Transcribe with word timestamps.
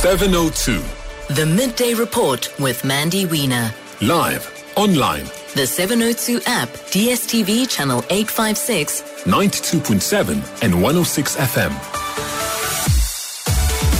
702. 0.00 0.80
The 1.34 1.44
Midday 1.44 1.92
Report 1.92 2.48
with 2.58 2.86
Mandy 2.86 3.26
Wiener. 3.26 3.74
Live, 4.00 4.48
online, 4.74 5.26
The 5.54 5.66
702 5.66 6.40
app, 6.46 6.70
DSTV 6.90 7.68
channel 7.68 8.02
856, 8.08 9.02
92.7 9.24 10.62
and 10.62 10.74
106 10.74 11.36
FM. 11.36 11.99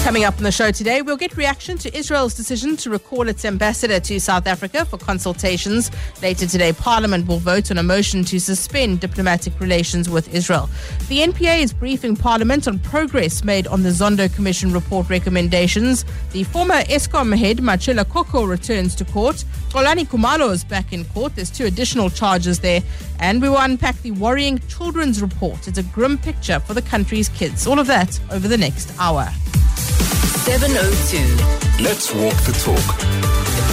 Coming 0.02 0.24
up 0.24 0.38
on 0.38 0.44
the 0.44 0.50
show 0.50 0.72
today, 0.72 1.02
we'll 1.02 1.18
get 1.18 1.37
reaction 1.37 1.76
to 1.78 1.96
Israel's 1.96 2.35
decision 2.35 2.74
to 2.78 2.90
recall 2.90 3.28
its 3.28 3.44
ambassador 3.44 4.01
to 4.01 4.19
South 4.19 4.46
Africa 4.46 4.84
for 4.87 4.96
consultations. 4.96 5.90
Later 6.22 6.46
today, 6.46 6.72
Parliament 6.72 7.28
will 7.28 7.38
vote 7.38 7.71
on 7.71 7.76
a 7.76 7.83
motion 7.83 8.24
to 8.24 8.40
suspend 8.40 9.01
diplomatic 9.01 9.60
relations 9.60 10.08
with 10.08 10.34
Israel. 10.34 10.71
The 11.08 11.19
NPA 11.19 11.60
is 11.60 11.72
briefing 11.74 12.16
Parliament 12.16 12.66
on 12.66 12.78
progress 12.78 13.44
made 13.44 13.66
on 13.69 13.83
the 13.83 13.90
Zondo 13.90 14.34
Commission 14.34 14.72
report 14.72 15.08
recommendations. 15.10 16.06
The 16.32 16.45
former 16.45 16.82
Eskom 16.84 17.37
head, 17.37 17.59
Matshela 17.59 18.09
Koko, 18.09 18.45
returns 18.45 18.95
to 18.97 19.05
court. 19.05 19.45
Xolani 19.69 20.09
Khumalo 20.09 20.51
is 20.51 20.64
back 20.64 20.95
in 20.95 21.05
court. 21.05 21.37
There's 21.37 21.51
two 21.51 21.67
additional 21.67 22.09
charges 22.09 22.59
there. 22.61 22.83
And 23.20 23.41
we 23.42 23.51
will 23.51 23.59
unpack 23.59 24.01
the 24.01 24.12
worrying 24.12 24.61
children's 24.61 25.20
report. 25.20 25.69
It's 25.69 25.78
a 25.78 25.84
grim 25.84 26.17
picture 26.17 26.59
for 26.59 26.73
the 26.73 26.83
country's 26.83 27.28
kids. 27.28 27.67
All 27.67 27.78
of 27.78 27.87
that 27.87 28.19
over 28.33 28.48
the 28.48 28.59
next 28.59 28.92
hour. 28.98 29.28
702. 30.27 31.83
Let's 31.83 32.12
walk 32.15 32.37
the 32.45 32.52
talk. 32.52 33.70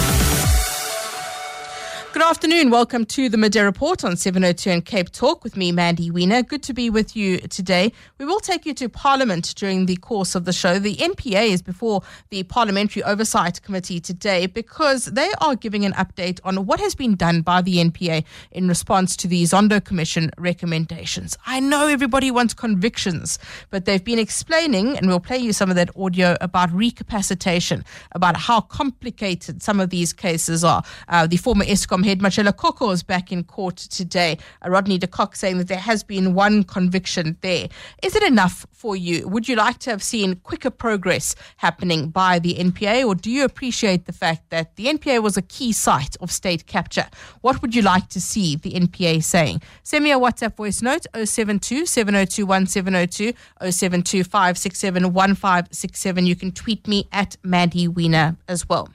Good 2.18 2.26
afternoon. 2.26 2.70
Welcome 2.70 3.04
to 3.06 3.28
the 3.28 3.36
Midday 3.36 3.62
Report 3.62 4.02
on 4.02 4.16
702 4.16 4.70
and 4.70 4.84
Cape 4.84 5.12
Talk 5.12 5.44
with 5.44 5.56
me, 5.56 5.70
Mandy 5.70 6.10
Wiener. 6.10 6.42
Good 6.42 6.64
to 6.64 6.74
be 6.74 6.90
with 6.90 7.14
you 7.14 7.38
today. 7.38 7.92
We 8.18 8.24
will 8.24 8.40
take 8.40 8.66
you 8.66 8.74
to 8.74 8.88
Parliament 8.88 9.54
during 9.54 9.86
the 9.86 9.94
course 9.94 10.34
of 10.34 10.44
the 10.44 10.52
show. 10.52 10.80
The 10.80 10.96
NPA 10.96 11.50
is 11.50 11.62
before 11.62 12.02
the 12.30 12.42
Parliamentary 12.42 13.04
Oversight 13.04 13.62
Committee 13.62 14.00
today 14.00 14.46
because 14.46 15.04
they 15.04 15.30
are 15.40 15.54
giving 15.54 15.84
an 15.84 15.92
update 15.92 16.40
on 16.42 16.66
what 16.66 16.80
has 16.80 16.96
been 16.96 17.14
done 17.14 17.40
by 17.40 17.62
the 17.62 17.76
NPA 17.76 18.24
in 18.50 18.66
response 18.66 19.16
to 19.18 19.28
the 19.28 19.44
Zondo 19.44 19.82
Commission 19.82 20.32
recommendations. 20.38 21.38
I 21.46 21.60
know 21.60 21.86
everybody 21.86 22.32
wants 22.32 22.52
convictions, 22.52 23.38
but 23.70 23.84
they've 23.84 24.02
been 24.02 24.18
explaining, 24.18 24.98
and 24.98 25.06
we'll 25.06 25.20
play 25.20 25.38
you 25.38 25.52
some 25.52 25.70
of 25.70 25.76
that 25.76 25.96
audio 25.96 26.36
about 26.40 26.70
recapacitation, 26.70 27.84
about 28.10 28.36
how 28.36 28.60
complicated 28.60 29.62
some 29.62 29.78
of 29.78 29.90
these 29.90 30.12
cases 30.12 30.64
are. 30.64 30.82
Uh, 31.06 31.24
the 31.24 31.36
former 31.36 31.64
Eskom 31.64 32.07
head, 32.08 32.20
Matshela 32.20 32.56
Koko, 32.56 32.90
is 32.90 33.02
back 33.02 33.30
in 33.30 33.44
court 33.44 33.76
today. 33.76 34.38
Uh, 34.64 34.70
Rodney 34.70 34.96
de 34.96 35.06
Kock 35.06 35.36
saying 35.36 35.58
that 35.58 35.68
there 35.68 35.76
has 35.76 36.02
been 36.02 36.32
one 36.32 36.64
conviction 36.64 37.36
there. 37.42 37.68
Is 38.02 38.16
it 38.16 38.22
enough 38.22 38.66
for 38.72 38.96
you? 38.96 39.28
Would 39.28 39.46
you 39.46 39.56
like 39.56 39.78
to 39.80 39.90
have 39.90 40.02
seen 40.02 40.36
quicker 40.36 40.70
progress 40.70 41.34
happening 41.58 42.08
by 42.08 42.38
the 42.38 42.54
NPA, 42.54 43.06
or 43.06 43.14
do 43.14 43.30
you 43.30 43.44
appreciate 43.44 44.06
the 44.06 44.12
fact 44.12 44.48
that 44.48 44.74
the 44.76 44.86
NPA 44.86 45.22
was 45.22 45.36
a 45.36 45.42
key 45.42 45.70
site 45.70 46.16
of 46.20 46.32
state 46.32 46.66
capture? 46.66 47.06
What 47.42 47.60
would 47.60 47.74
you 47.74 47.82
like 47.82 48.08
to 48.08 48.20
see 48.22 48.56
the 48.56 48.72
NPA 48.72 49.22
saying? 49.22 49.60
Send 49.82 50.02
me 50.02 50.10
a 50.10 50.18
WhatsApp 50.18 50.56
voice 50.56 50.80
note 50.80 51.06
072 51.14 51.84
702 51.84 52.46
1702 52.46 53.70
072 53.70 54.24
567 54.24 55.12
1567. 55.12 56.26
You 56.26 56.36
can 56.36 56.52
tweet 56.52 56.88
me 56.88 57.06
at 57.12 57.36
Maddie 57.42 57.86
Wiener 57.86 58.36
as 58.48 58.66
well. 58.66 58.88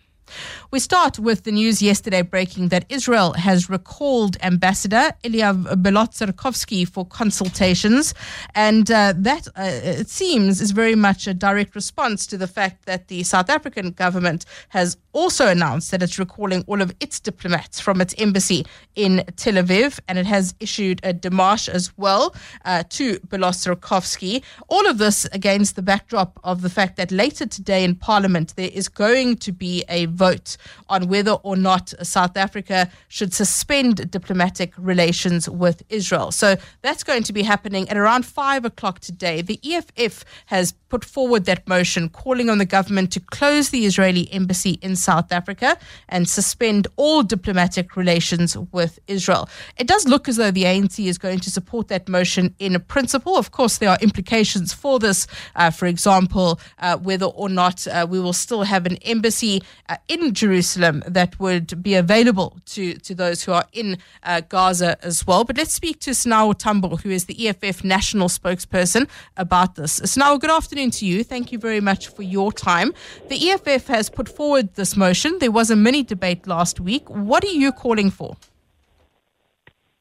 We 0.71 0.79
start 0.79 1.19
with 1.19 1.43
the 1.43 1.51
news 1.51 1.81
yesterday 1.81 2.21
breaking 2.21 2.69
that 2.69 2.85
Israel 2.89 3.33
has 3.33 3.69
recalled 3.69 4.37
Ambassador 4.41 5.11
Eliav 5.23 5.65
Belotserkovsky 5.83 6.87
for 6.87 7.05
consultations. 7.05 8.13
And 8.55 8.89
uh, 8.89 9.13
that, 9.17 9.47
uh, 9.49 9.69
it 10.01 10.09
seems, 10.09 10.61
is 10.61 10.71
very 10.71 10.95
much 10.95 11.27
a 11.27 11.33
direct 11.33 11.75
response 11.75 12.25
to 12.27 12.37
the 12.37 12.47
fact 12.47 12.85
that 12.85 13.07
the 13.07 13.23
South 13.23 13.49
African 13.49 13.91
government 13.91 14.45
has 14.69 14.97
also 15.11 15.47
announced 15.47 15.91
that 15.91 16.01
it's 16.01 16.17
recalling 16.17 16.63
all 16.65 16.81
of 16.81 16.91
its 16.99 17.19
diplomats 17.19 17.79
from 17.79 18.01
its 18.01 18.15
embassy 18.17 18.65
in 18.95 19.23
Tel 19.35 19.53
Aviv. 19.53 19.99
And 20.07 20.17
it 20.17 20.25
has 20.25 20.55
issued 20.59 20.99
a 21.03 21.13
demarche 21.13 21.69
as 21.69 21.95
well 21.97 22.35
uh, 22.65 22.83
to 22.89 23.19
Belotserkovsky. 23.19 24.43
All 24.69 24.87
of 24.87 24.97
this 24.97 25.25
against 25.25 25.75
the 25.75 25.83
backdrop 25.83 26.39
of 26.43 26.61
the 26.61 26.69
fact 26.69 26.97
that 26.97 27.11
later 27.11 27.45
today 27.45 27.83
in 27.83 27.95
Parliament 27.95 28.55
there 28.55 28.71
is 28.73 28.89
going 28.89 29.37
to 29.37 29.51
be 29.51 29.83
a 29.87 30.07
vote 30.13 30.57
on 30.89 31.07
whether 31.07 31.31
or 31.31 31.55
not 31.55 31.93
South 32.03 32.37
Africa 32.37 32.89
should 33.07 33.33
suspend 33.33 34.09
diplomatic 34.11 34.73
relations 34.77 35.49
with 35.49 35.83
Israel. 35.89 36.31
So 36.31 36.55
that's 36.81 37.03
going 37.03 37.23
to 37.23 37.33
be 37.33 37.43
happening 37.43 37.89
at 37.89 37.97
around 37.97 38.25
five 38.25 38.65
o'clock 38.65 38.99
today. 38.99 39.41
The 39.41 39.59
EFF 39.63 40.23
has 40.47 40.73
put 40.93 41.03
forward 41.03 41.45
that 41.45 41.67
motion 41.67 42.07
calling 42.07 42.51
on 42.51 42.59
the 42.59 42.65
government 42.65 43.11
to 43.11 43.19
close 43.19 43.71
the 43.71 43.83
Israeli 43.83 44.31
embassy 44.31 44.77
in 44.83 44.95
South 44.95 45.31
Africa 45.31 45.75
and 46.07 46.29
suspend 46.29 46.85
all 46.97 47.23
diplomatic 47.23 47.95
relations 47.95 48.55
with 48.71 48.99
Israel. 49.07 49.49
It 49.77 49.87
does 49.87 50.07
look 50.07 50.29
as 50.29 50.35
though 50.35 50.51
the 50.51 50.65
ANC 50.65 51.03
is 51.03 51.17
going 51.17 51.39
to 51.39 51.49
support 51.49 51.87
that 51.87 52.07
motion 52.07 52.53
in 52.59 52.79
principle. 52.81 53.35
Of 53.37 53.49
course, 53.49 53.79
there 53.79 53.89
are 53.89 53.97
implications 54.01 54.71
for 54.71 54.99
this. 54.99 55.25
Uh, 55.55 55.71
for 55.71 55.87
example, 55.87 56.59
uh, 56.77 56.97
whether 56.97 57.25
or 57.25 57.49
not 57.49 57.87
uh, 57.87 58.05
we 58.07 58.19
will 58.19 58.37
still 58.45 58.61
have 58.61 58.85
an 58.85 58.97
embassy 58.97 59.63
uh, 59.89 59.97
in 60.07 60.35
Jerusalem 60.35 61.01
that 61.07 61.39
would 61.39 61.81
be 61.81 61.95
available 61.95 62.59
to, 62.67 62.93
to 62.99 63.15
those 63.15 63.41
who 63.41 63.51
are 63.51 63.65
in 63.73 63.97
uh, 64.21 64.41
Gaza 64.41 65.03
as 65.03 65.25
well. 65.25 65.43
But 65.43 65.57
let's 65.57 65.73
speak 65.73 65.99
to 66.01 66.11
Snawo 66.11 66.55
Tambo, 66.55 66.97
who 66.97 67.09
is 67.09 67.25
the 67.25 67.47
EFF 67.47 67.83
national 67.83 68.27
spokesperson, 68.27 69.09
about 69.37 69.73
this. 69.73 69.99
Snawo, 70.01 70.39
good 70.39 70.51
afternoon 70.51 70.82
to 70.91 71.05
you. 71.05 71.23
Thank 71.23 71.51
you 71.51 71.59
very 71.59 71.81
much 71.81 72.07
for 72.07 72.23
your 72.23 72.51
time. 72.51 72.93
The 73.29 73.51
EFF 73.51 73.87
has 73.87 74.09
put 74.09 74.29
forward 74.29 74.75
this 74.75 74.95
motion. 74.95 75.37
There 75.39 75.51
was 75.51 75.69
a 75.69 75.75
mini 75.75 76.03
debate 76.03 76.47
last 76.47 76.79
week. 76.79 77.09
What 77.09 77.43
are 77.43 77.47
you 77.47 77.71
calling 77.71 78.09
for? 78.09 78.37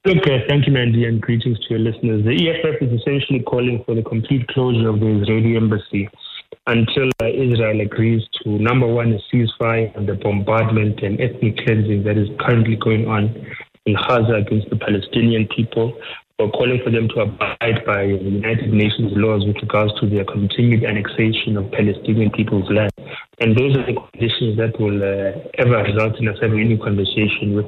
Look, 0.04 0.26
uh, 0.26 0.38
thank 0.48 0.66
you, 0.66 0.72
Mandy, 0.72 1.04
and 1.04 1.20
greetings 1.20 1.60
to 1.60 1.66
your 1.70 1.78
listeners. 1.78 2.24
The 2.24 2.50
EFF 2.50 2.82
is 2.82 3.00
essentially 3.00 3.40
calling 3.40 3.84
for 3.84 3.94
the 3.94 4.02
complete 4.02 4.48
closure 4.48 4.88
of 4.88 4.98
the 4.98 5.06
Israeli 5.06 5.56
embassy 5.56 6.08
until 6.66 7.08
uh, 7.22 7.26
Israel 7.26 7.80
agrees 7.80 8.22
to, 8.42 8.50
number 8.50 8.86
one, 8.86 9.12
a 9.12 9.20
ceasefire 9.32 9.96
and 9.96 10.08
the 10.08 10.14
bombardment 10.14 11.00
and 11.02 11.20
ethnic 11.20 11.56
cleansing 11.58 12.02
that 12.02 12.18
is 12.18 12.28
currently 12.40 12.76
going 12.76 13.06
on 13.06 13.46
in 13.86 13.94
Gaza 13.94 14.34
against 14.34 14.70
the 14.70 14.76
Palestinian 14.76 15.48
people. 15.54 15.96
We're 16.42 16.50
calling 16.50 16.80
for 16.82 16.90
them 16.90 17.06
to 17.14 17.20
abide 17.20 17.86
by 17.86 18.02
the 18.02 18.18
United 18.18 18.74
Nations 18.74 19.12
laws 19.14 19.46
with 19.46 19.62
regards 19.62 19.94
to 20.00 20.10
their 20.10 20.24
continued 20.24 20.82
annexation 20.82 21.56
of 21.56 21.70
Palestinian 21.70 22.32
people's 22.32 22.68
land. 22.68 22.90
And 23.38 23.54
those 23.54 23.76
are 23.78 23.86
the 23.86 23.94
conditions 23.94 24.58
that 24.58 24.74
will 24.74 24.98
uh, 24.98 25.38
ever 25.62 25.86
result 25.86 26.18
in 26.18 26.26
us 26.26 26.38
having 26.42 26.58
any 26.58 26.76
conversation 26.78 27.54
with 27.54 27.66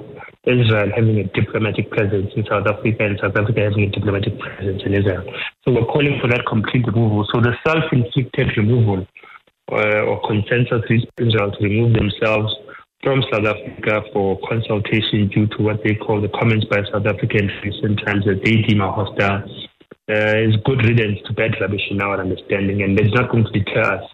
Israel 0.51 0.91
having 0.91 1.23
a 1.23 1.25
diplomatic 1.39 1.89
presence 1.93 2.33
in 2.35 2.45
South 2.51 2.67
Africa 2.67 3.07
and 3.07 3.15
South 3.23 3.37
Africa 3.39 3.63
having 3.63 3.85
a 3.85 3.91
diplomatic 3.95 4.41
presence 4.41 4.83
in 4.85 4.93
Israel. 4.93 5.23
So 5.63 5.71
we're 5.71 5.87
calling 5.87 6.19
for 6.21 6.27
that 6.35 6.43
complete 6.45 6.85
removal. 6.85 7.25
So 7.33 7.41
the 7.41 7.55
self-inflicted 7.63 8.57
removal 8.57 9.07
uh, 9.71 10.03
or 10.03 10.21
consensus 10.27 10.83
reached 10.91 11.07
Israel 11.23 11.53
to 11.53 11.63
remove 11.63 11.95
themselves 11.95 12.51
from 13.05 13.23
South 13.31 13.45
Africa 13.45 14.01
for 14.13 14.41
consultation 14.49 15.29
due 15.29 15.47
to 15.47 15.63
what 15.63 15.85
they 15.85 15.95
call 15.95 16.21
the 16.21 16.33
comments 16.41 16.65
by 16.65 16.81
South 16.91 17.07
Africans 17.07 17.53
recent 17.63 18.01
times 18.05 18.25
that 18.25 18.41
they 18.43 18.65
deem 18.67 18.81
are 18.81 18.93
hostile 18.93 19.45
uh, 20.09 20.37
is 20.41 20.57
good 20.65 20.85
riddance 20.85 21.21
to 21.27 21.33
bad 21.33 21.53
rubbish 21.61 21.85
in 21.91 22.01
our 22.01 22.21
understanding, 22.21 22.83
and 22.83 22.99
it's 22.99 23.15
not 23.15 23.31
going 23.31 23.45
to 23.45 23.53
deter 23.53 23.83
us. 23.83 24.05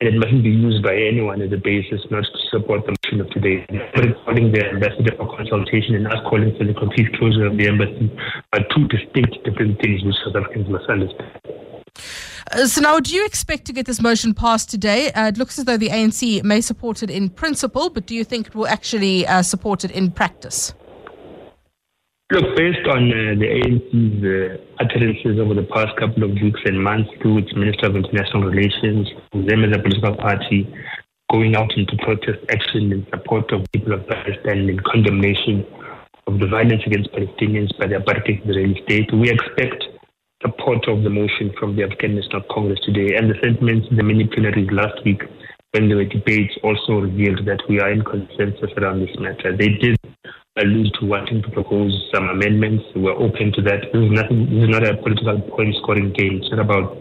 And 0.00 0.14
it 0.14 0.18
mustn't 0.18 0.42
be 0.42 0.50
used 0.50 0.82
by 0.82 0.96
anyone 0.96 1.42
as 1.42 1.52
a 1.52 1.58
basis 1.58 2.00
not 2.10 2.24
to 2.24 2.38
support 2.50 2.86
the 2.86 2.96
motion 3.04 3.20
of 3.20 3.28
today. 3.30 3.66
But 3.94 4.16
calling 4.24 4.50
the 4.50 4.64
ambassador 4.64 5.14
for 5.16 5.28
consultation 5.36 5.94
and 5.94 6.06
us 6.06 6.24
calling 6.24 6.56
for 6.56 6.64
the 6.64 6.72
complete 6.72 7.12
closure 7.18 7.46
of 7.46 7.58
the 7.58 7.68
embassy 7.68 8.10
are 8.54 8.64
two 8.74 8.88
distinct 8.88 9.36
different 9.44 9.78
things 9.82 10.02
which 10.02 10.16
South 10.24 10.36
Africans 10.36 10.70
must 10.70 10.88
understand. 10.88 11.39
Uh, 12.52 12.66
Snawo, 12.66 13.00
do 13.00 13.14
you 13.14 13.24
expect 13.24 13.64
to 13.66 13.72
get 13.72 13.86
this 13.86 14.02
motion 14.02 14.34
passed 14.34 14.68
today? 14.68 15.12
Uh, 15.12 15.28
it 15.28 15.38
looks 15.38 15.56
as 15.56 15.66
though 15.66 15.76
the 15.76 15.88
ANC 15.88 16.42
may 16.42 16.60
support 16.60 17.00
it 17.00 17.08
in 17.08 17.28
principle, 17.28 17.90
but 17.90 18.06
do 18.06 18.14
you 18.14 18.24
think 18.24 18.48
it 18.48 18.56
will 18.56 18.66
actually 18.66 19.24
uh, 19.28 19.40
support 19.40 19.84
it 19.84 19.92
in 19.92 20.10
practice? 20.10 20.74
Look, 22.32 22.56
based 22.56 22.88
on 22.88 23.06
uh, 23.06 23.38
the 23.38 23.46
ANC's 23.46 24.58
uh, 24.58 24.82
utterances 24.82 25.38
over 25.38 25.54
the 25.54 25.62
past 25.62 25.96
couple 25.96 26.24
of 26.24 26.30
weeks 26.42 26.60
and 26.64 26.82
months 26.82 27.08
through 27.22 27.38
its 27.38 27.54
Minister 27.54 27.86
of 27.86 27.94
International 27.94 28.42
Relations, 28.42 29.08
them 29.32 29.62
as 29.62 29.76
a 29.76 29.78
political 29.78 30.16
party, 30.16 30.66
going 31.30 31.54
out 31.54 31.70
into 31.76 31.96
protest 32.02 32.40
action 32.50 32.90
in 32.90 33.06
support 33.14 33.52
of 33.52 33.64
people 33.72 33.92
of 33.92 34.04
Palestine 34.08 34.68
in 34.68 34.80
condemnation 34.80 35.64
of 36.26 36.40
the 36.40 36.48
violence 36.48 36.82
against 36.84 37.12
Palestinians 37.12 37.70
by 37.78 37.86
the 37.86 37.94
apartheid 37.94 38.42
Israeli 38.42 38.82
state, 38.82 39.08
we 39.14 39.30
expect 39.30 39.84
support 40.42 40.88
of 40.88 41.02
the 41.02 41.10
motion 41.10 41.52
from 41.58 41.76
the 41.76 41.84
African 41.84 42.16
National 42.16 42.42
Congress 42.50 42.80
today. 42.84 43.16
And 43.16 43.30
the 43.30 43.38
sentiments 43.42 43.88
in 43.90 43.96
the 43.96 44.02
mini 44.02 44.26
plenaries 44.26 44.70
last 44.72 45.04
week 45.04 45.22
when 45.72 45.88
there 45.88 45.96
were 45.96 46.04
debates 46.04 46.54
also 46.64 47.00
revealed 47.00 47.46
that 47.46 47.62
we 47.68 47.80
are 47.80 47.92
in 47.92 48.02
consensus 48.02 48.70
around 48.76 49.00
this 49.00 49.14
matter. 49.18 49.56
They 49.56 49.68
did 49.68 49.96
allude 50.56 50.92
to 50.98 51.06
wanting 51.06 51.42
to 51.42 51.50
propose 51.50 51.92
some 52.12 52.28
amendments. 52.28 52.84
We're 52.96 53.12
open 53.12 53.52
to 53.52 53.62
that. 53.62 53.92
This 53.92 54.02
is, 54.02 54.10
nothing, 54.10 54.50
this 54.50 54.64
is 54.64 54.68
not 54.68 54.86
a 54.86 54.96
political 54.96 55.40
point 55.54 55.76
scoring 55.82 56.12
game. 56.12 56.40
It's 56.42 56.50
not 56.50 56.60
about 56.60 56.96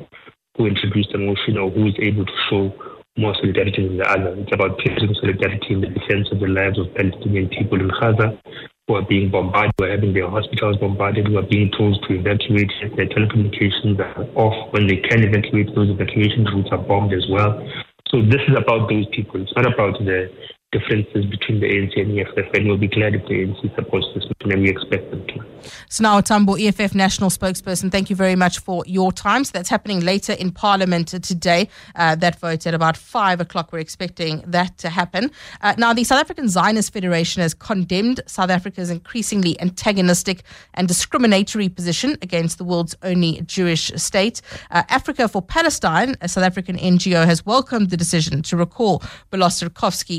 who 0.58 0.68
introduced 0.68 1.12
the 1.12 1.18
motion 1.18 1.58
or 1.58 1.72
who 1.72 1.88
is 1.88 1.96
able 2.00 2.26
to 2.26 2.38
show 2.50 2.74
more 3.18 3.34
solidarity 3.36 3.88
than 3.88 3.98
the 3.98 4.08
other. 4.10 4.36
It's 4.38 4.54
about 4.54 4.78
pledging 4.80 5.16
solidarity 5.16 5.74
in 5.74 5.82
the 5.82 5.88
defense 5.88 6.28
of 6.32 6.40
the 6.40 6.48
lives 6.48 6.78
of 6.78 6.94
Palestinian 6.94 7.50
people 7.50 7.80
in 7.80 7.90
Gaza 7.90 8.38
who 8.90 8.96
are 8.96 9.06
being 9.06 9.30
bombarded, 9.30 9.72
who 9.78 9.86
are 9.86 9.92
having 9.92 10.14
their 10.14 10.28
hospitals 10.28 10.76
bombarded, 10.78 11.28
who 11.28 11.38
are 11.38 11.46
being 11.46 11.70
told 11.78 12.04
to 12.08 12.16
evacuate. 12.16 12.72
Their 12.98 13.06
telecommunications 13.06 14.00
are 14.00 14.26
off. 14.34 14.74
When 14.74 14.88
they 14.88 14.98
can 14.98 15.24
evacuate, 15.24 15.76
those 15.76 15.92
evacuation 15.92 16.44
routes 16.46 16.70
are 16.72 16.80
bombed 16.80 17.14
as 17.14 17.28
well. 17.30 17.62
So 18.10 18.24
this 18.24 18.42
is 18.50 18.58
about 18.58 18.90
those 18.90 19.06
people. 19.14 19.44
It's 19.44 19.54
not 19.56 19.72
about 19.72 20.00
the 20.00 20.34
differences 20.72 21.26
between 21.28 21.60
the 21.60 21.68
ANC 21.68 22.02
and 22.02 22.20
EFF, 22.20 22.50
and 22.56 22.66
we'll 22.66 22.78
be 22.78 22.88
glad 22.88 23.14
if 23.14 23.22
the 23.28 23.46
ANC 23.46 23.76
supports 23.76 24.08
this 24.16 24.26
and 24.42 24.60
we 24.60 24.70
expect 24.70 25.12
them 25.12 25.26
to. 25.28 25.59
Snawo, 25.90 26.24
Tambo, 26.24 26.56
EFF 26.56 26.96
national 26.96 27.30
spokesperson, 27.30 27.92
thank 27.92 28.10
you 28.10 28.16
very 28.16 28.36
much 28.36 28.60
for 28.60 28.84
your 28.86 29.12
time. 29.12 29.44
So 29.44 29.52
that's 29.54 29.70
happening 29.70 30.02
later 30.02 30.34
in 30.34 30.52
Parliament 30.52 31.08
today. 31.08 31.70
Uh, 31.96 32.16
that 32.16 32.40
vote 32.40 32.66
at 32.68 32.74
about 32.74 32.98
five 32.98 33.42
o'clock. 33.42 33.72
We're 33.72 33.80
expecting 33.80 34.44
that 34.48 34.78
to 34.80 34.90
happen. 34.90 35.32
Uh, 35.62 35.76
now, 35.78 35.94
the 35.94 36.04
South 36.04 36.20
African 36.20 36.48
Zionist 36.50 36.94
Federation 36.94 37.42
has 37.42 37.54
condemned 37.54 38.22
South 38.26 38.50
Africa's 38.50 38.90
increasingly 38.90 39.60
antagonistic 39.62 40.44
and 40.74 40.88
discriminatory 40.88 41.70
position 41.70 42.18
against 42.22 42.58
the 42.58 42.64
world's 42.64 42.96
only 43.04 43.42
Jewish 43.42 43.92
state. 43.96 44.42
Uh, 44.72 44.84
Africa 44.90 45.28
for 45.28 45.42
Palestine, 45.42 46.16
a 46.22 46.28
South 46.28 46.44
African 46.44 46.78
NGO, 46.78 47.26
has 47.26 47.46
welcomed 47.46 47.90
the 47.90 47.98
decision 47.98 48.42
to 48.44 48.58
recall 48.58 49.00
Belos 49.32 49.60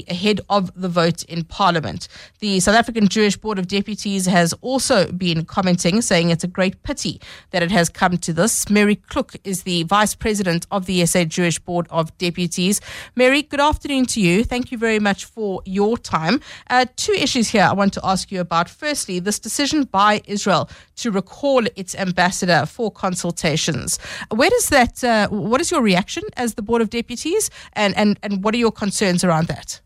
ahead 0.08 0.40
of 0.48 0.70
the 0.80 0.88
vote 0.88 1.22
in 1.24 1.44
Parliament. 1.44 2.08
The 2.40 2.60
South 2.60 2.74
African 2.74 3.08
Jewish 3.08 3.36
Board 3.36 3.58
of 3.58 3.66
Deputies 3.66 4.26
has 4.26 4.52
also 4.60 5.10
been 5.12 5.29
commenting, 5.46 6.02
saying 6.02 6.30
it's 6.30 6.44
a 6.44 6.48
great 6.48 6.82
pity 6.82 7.20
that 7.50 7.62
it 7.62 7.70
has 7.70 7.88
come 7.88 8.18
to 8.18 8.32
this. 8.32 8.68
Mary 8.68 8.96
Kluk 8.96 9.36
is 9.44 9.62
the 9.62 9.84
Vice 9.84 10.14
President 10.14 10.66
of 10.70 10.86
the 10.86 11.04
SA 11.06 11.24
Jewish 11.24 11.58
Board 11.58 11.86
of 11.90 12.16
Deputies. 12.18 12.80
Mary, 13.16 13.42
good 13.42 13.60
afternoon 13.60 14.06
to 14.06 14.20
you. 14.20 14.44
Thank 14.44 14.70
you 14.72 14.78
very 14.78 14.98
much 14.98 15.24
for 15.24 15.62
your 15.64 15.96
time. 15.96 16.40
Uh, 16.68 16.86
two 16.96 17.12
issues 17.12 17.48
here 17.48 17.62
I 17.62 17.72
want 17.72 17.92
to 17.94 18.00
ask 18.04 18.30
you 18.30 18.40
about. 18.40 18.68
Firstly, 18.68 19.20
this 19.20 19.38
decision 19.38 19.84
by 19.84 20.20
Israel 20.26 20.68
to 20.96 21.10
recall 21.10 21.64
its 21.76 21.94
ambassador 21.94 22.66
for 22.66 22.90
consultations. 22.90 23.98
Where 24.30 24.50
does 24.50 24.68
that? 24.68 25.02
Uh, 25.02 25.28
what 25.28 25.60
is 25.60 25.70
your 25.70 25.82
reaction 25.82 26.22
as 26.36 26.54
the 26.54 26.62
Board 26.62 26.82
of 26.82 26.90
Deputies, 26.90 27.50
and 27.74 27.96
and 27.96 28.18
and 28.22 28.44
what 28.44 28.54
are 28.54 28.58
your 28.58 28.72
concerns 28.72 29.24
around 29.24 29.48
that? 29.48 29.80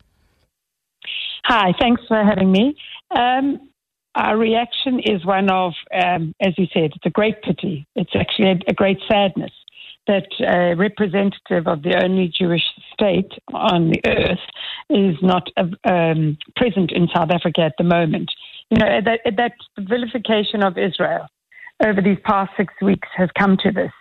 Hi, 1.44 1.72
thanks 1.78 2.02
for 2.08 2.24
having 2.24 2.50
me. 2.50 2.74
Um, 3.14 3.68
our 4.14 4.36
reaction 4.36 5.00
is 5.00 5.24
one 5.24 5.50
of, 5.50 5.72
um, 5.92 6.34
as 6.40 6.54
you 6.56 6.66
said, 6.72 6.92
it's 6.94 7.06
a 7.06 7.10
great 7.10 7.42
pity. 7.42 7.86
It's 7.96 8.14
actually 8.14 8.62
a, 8.66 8.72
great 8.72 8.98
sadness 9.10 9.52
that 10.06 10.26
a 10.40 10.74
representative 10.76 11.66
of 11.66 11.82
the 11.82 12.00
only 12.02 12.28
Jewish 12.28 12.64
state 12.92 13.32
on 13.52 13.90
the 13.90 14.00
earth 14.06 14.38
is 14.90 15.16
not 15.22 15.48
um, 15.56 16.36
present 16.56 16.92
in 16.92 17.08
South 17.14 17.30
Africa 17.30 17.62
at 17.62 17.74
the 17.78 17.84
moment. 17.84 18.30
You 18.70 18.78
know, 18.78 19.00
that, 19.04 19.20
that 19.36 19.52
vilification 19.78 20.62
of 20.62 20.78
Israel 20.78 21.26
over 21.84 22.00
these 22.00 22.18
past 22.24 22.52
six 22.56 22.72
weeks 22.82 23.08
has 23.16 23.30
come 23.38 23.56
to 23.62 23.72
this. 23.72 23.92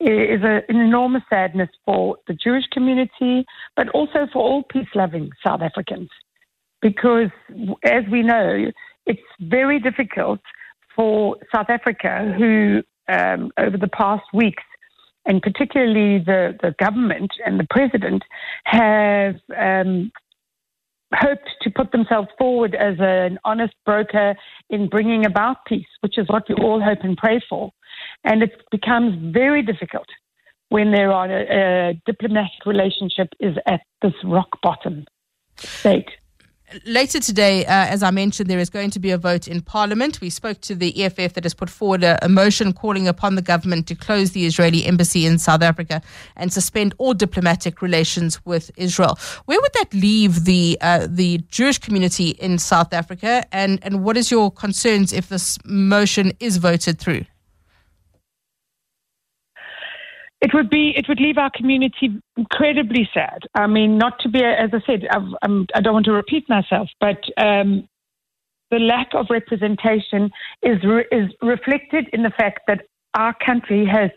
It 0.00 0.40
is 0.40 0.42
a, 0.42 0.62
an 0.68 0.80
enormous 0.80 1.22
sadness 1.30 1.70
for 1.84 2.16
the 2.26 2.34
Jewish 2.34 2.64
community, 2.72 3.44
but 3.76 3.88
also 3.90 4.26
for 4.32 4.42
all 4.42 4.62
peace 4.64 4.88
loving 4.94 5.30
South 5.46 5.62
Africans 5.62 6.10
because, 6.84 7.30
as 7.84 8.04
we 8.10 8.22
know, 8.22 8.66
it's 9.06 9.20
very 9.40 9.78
difficult 9.78 10.40
for 10.94 11.36
South 11.54 11.68
Africa, 11.68 12.34
who 12.36 12.82
um, 13.08 13.50
over 13.58 13.76
the 13.76 13.88
past 13.88 14.24
weeks, 14.32 14.62
and 15.26 15.42
particularly 15.42 16.18
the, 16.18 16.56
the 16.62 16.74
government 16.78 17.32
and 17.44 17.58
the 17.58 17.66
president, 17.70 18.22
have 18.64 19.36
um, 19.56 20.12
hoped 21.14 21.48
to 21.62 21.70
put 21.70 21.92
themselves 21.92 22.28
forward 22.38 22.74
as 22.74 22.96
an 22.98 23.38
honest 23.44 23.74
broker 23.84 24.34
in 24.70 24.88
bringing 24.88 25.24
about 25.24 25.64
peace, 25.66 25.86
which 26.00 26.18
is 26.18 26.28
what 26.28 26.44
we 26.48 26.54
all 26.56 26.80
hope 26.80 26.98
and 27.02 27.16
pray 27.16 27.42
for. 27.48 27.70
And 28.24 28.42
it 28.42 28.62
becomes 28.70 29.32
very 29.32 29.62
difficult 29.62 30.06
when 30.68 30.90
there 30.90 31.12
are 31.12 31.30
a, 31.30 31.90
a 31.90 32.02
diplomatic 32.06 32.66
relationship 32.66 33.28
is 33.40 33.56
at 33.66 33.80
this 34.02 34.14
rock 34.24 34.60
bottom 34.62 35.04
state 35.56 36.10
later 36.84 37.20
today, 37.20 37.64
uh, 37.64 37.86
as 37.86 38.02
I 38.02 38.10
mentioned, 38.10 38.48
there 38.48 38.58
is 38.58 38.70
going 38.70 38.90
to 38.90 38.98
be 38.98 39.10
a 39.10 39.18
vote 39.18 39.48
in 39.48 39.60
Parliament. 39.60 40.20
We 40.20 40.30
spoke 40.30 40.60
to 40.62 40.74
the 40.74 41.04
EFF 41.04 41.34
that 41.34 41.44
has 41.44 41.54
put 41.54 41.70
forward 41.70 42.02
a, 42.02 42.22
a, 42.24 42.28
motion 42.28 42.72
calling 42.72 43.06
upon 43.06 43.34
the 43.34 43.42
government 43.42 43.86
to 43.88 43.94
close 43.94 44.32
the 44.32 44.46
Israeli 44.46 44.84
embassy 44.84 45.26
in 45.26 45.38
South 45.38 45.62
Africa 45.62 46.02
and 46.36 46.52
suspend 46.52 46.94
all 46.98 47.14
diplomatic 47.14 47.82
relations 47.82 48.44
with 48.44 48.70
Israel. 48.76 49.18
Where 49.44 49.60
would 49.60 49.72
that 49.74 49.94
leave 49.94 50.44
the 50.44 50.78
uh, 50.80 51.06
the 51.08 51.38
Jewish 51.48 51.78
community 51.78 52.30
in 52.30 52.58
South 52.58 52.92
Africa? 52.92 53.44
And 53.52 53.78
and 53.82 54.04
what 54.04 54.16
is 54.16 54.30
your 54.30 54.50
concerns 54.50 55.12
if 55.12 55.28
this 55.28 55.58
motion 55.64 56.32
is 56.40 56.56
voted 56.56 56.98
through? 56.98 57.24
It 60.44 60.52
would 60.52 60.68
be, 60.68 60.92
it 60.94 61.06
would 61.08 61.20
leave 61.20 61.38
our 61.38 61.50
community 61.56 62.20
incredibly 62.36 63.08
sad. 63.14 63.44
I 63.54 63.66
mean, 63.66 63.96
not 63.96 64.18
to 64.20 64.28
be, 64.28 64.44
as 64.44 64.68
I 64.74 64.80
said, 64.86 65.06
I've, 65.10 65.22
I'm, 65.40 65.66
I 65.74 65.80
do 65.80 65.84
not 65.84 65.94
want 65.94 66.04
to 66.04 66.12
repeat 66.12 66.46
myself, 66.50 66.90
but 67.00 67.16
um, 67.38 67.88
the 68.70 68.78
lack 68.78 69.14
of 69.14 69.28
representation 69.30 70.30
is 70.62 70.84
re- 70.84 71.06
is 71.10 71.30
reflected 71.40 72.10
in 72.12 72.22
the 72.22 72.34
fact 72.36 72.60
that 72.66 72.82
our 73.14 73.34
country 73.46 73.86
has 73.90 74.10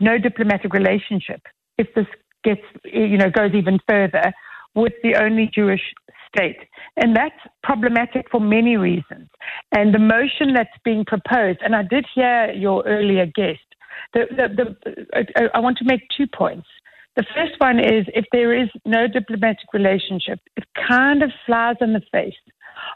no 0.00 0.18
diplomatic 0.18 0.74
relationship. 0.74 1.40
If 1.78 1.88
this 1.94 2.08
gets, 2.42 2.66
you 2.84 3.16
know, 3.16 3.30
goes 3.30 3.54
even 3.54 3.78
further 3.88 4.34
with 4.74 4.92
the 5.02 5.14
only 5.16 5.50
Jewish 5.54 5.94
state. 6.28 6.58
And 6.96 7.16
that's 7.16 7.40
problematic 7.62 8.26
for 8.30 8.40
many 8.40 8.76
reasons. 8.76 9.28
And 9.72 9.94
the 9.94 9.98
motion 9.98 10.52
that's 10.52 10.76
being 10.84 11.06
proposed, 11.06 11.60
and 11.64 11.74
I 11.74 11.84
did 11.84 12.04
hear 12.14 12.52
your 12.52 12.82
earlier 12.86 13.26
guest 13.26 13.63
the, 14.12 14.26
the, 14.30 14.76
the, 15.14 15.50
I 15.54 15.60
want 15.60 15.78
to 15.78 15.84
make 15.84 16.02
two 16.16 16.26
points. 16.26 16.66
The 17.16 17.24
first 17.34 17.52
one 17.58 17.78
is 17.78 18.06
if 18.14 18.24
there 18.32 18.54
is 18.54 18.68
no 18.84 19.06
diplomatic 19.06 19.72
relationship, 19.72 20.40
it 20.56 20.64
kind 20.88 21.22
of 21.22 21.30
flies 21.46 21.76
in 21.80 21.92
the 21.92 22.02
face 22.10 22.34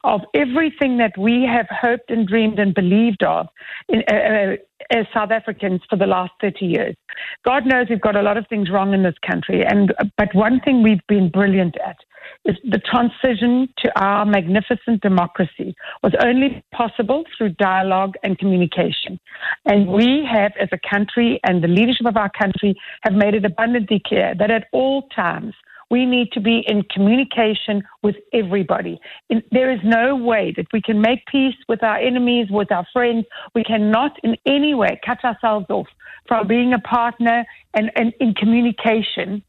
of 0.02 0.22
everything 0.34 0.98
that 0.98 1.16
we 1.16 1.44
have 1.44 1.66
hoped 1.70 2.10
and 2.10 2.26
dreamed 2.26 2.58
and 2.58 2.74
believed 2.74 3.22
of 3.22 3.46
in, 3.88 4.02
uh, 4.10 4.14
uh 4.14 4.56
as 4.90 5.06
South 5.12 5.30
Africans 5.30 5.80
for 5.88 5.96
the 5.96 6.06
last 6.06 6.32
30 6.40 6.64
years. 6.64 6.96
God 7.44 7.66
knows 7.66 7.86
we've 7.88 8.00
got 8.00 8.16
a 8.16 8.22
lot 8.22 8.36
of 8.36 8.46
things 8.48 8.70
wrong 8.70 8.94
in 8.94 9.02
this 9.02 9.16
country, 9.28 9.64
and 9.64 9.92
but 10.16 10.34
one 10.34 10.60
thing 10.60 10.82
we've 10.82 11.06
been 11.08 11.30
brilliant 11.30 11.76
at 11.84 11.96
is 12.44 12.56
the 12.64 12.78
transition 12.78 13.68
to 13.78 14.00
our 14.00 14.24
magnificent 14.24 15.00
democracy 15.02 15.74
was 16.02 16.12
only 16.24 16.62
possible 16.72 17.24
through 17.36 17.50
dialogue 17.50 18.14
and 18.22 18.38
communication. 18.38 19.18
And 19.64 19.88
we 19.88 20.26
have, 20.30 20.52
as 20.60 20.68
a 20.72 20.78
country, 20.88 21.40
and 21.44 21.62
the 21.62 21.68
leadership 21.68 22.06
of 22.06 22.16
our 22.16 22.30
country, 22.30 22.74
have 23.02 23.14
made 23.14 23.34
it 23.34 23.44
abundantly 23.44 24.00
clear 24.06 24.34
that 24.38 24.50
at 24.50 24.66
all 24.72 25.02
times 25.14 25.54
we 25.90 26.04
need 26.04 26.32
to 26.32 26.40
be 26.40 26.64
in 26.66 26.82
communication 26.84 27.82
with 28.02 28.16
everybody. 28.32 29.00
In, 29.30 29.42
there 29.52 29.70
is 29.70 29.80
no 29.82 30.16
way 30.16 30.52
that 30.56 30.66
we 30.72 30.82
can 30.82 31.00
make 31.00 31.24
peace 31.26 31.56
with 31.68 31.82
our 31.82 31.96
enemies, 31.96 32.48
with 32.50 32.70
our 32.70 32.86
friends. 32.92 33.24
We 33.54 33.64
cannot 33.64 34.18
in 34.22 34.36
any 34.44 34.74
way 34.74 35.00
cut 35.04 35.24
ourselves 35.24 35.66
off 35.70 35.88
from 36.26 36.46
being 36.46 36.74
a 36.74 36.78
partner 36.78 37.44
and, 37.74 37.90
and 37.96 38.12
in 38.20 38.34
communication 38.34 39.42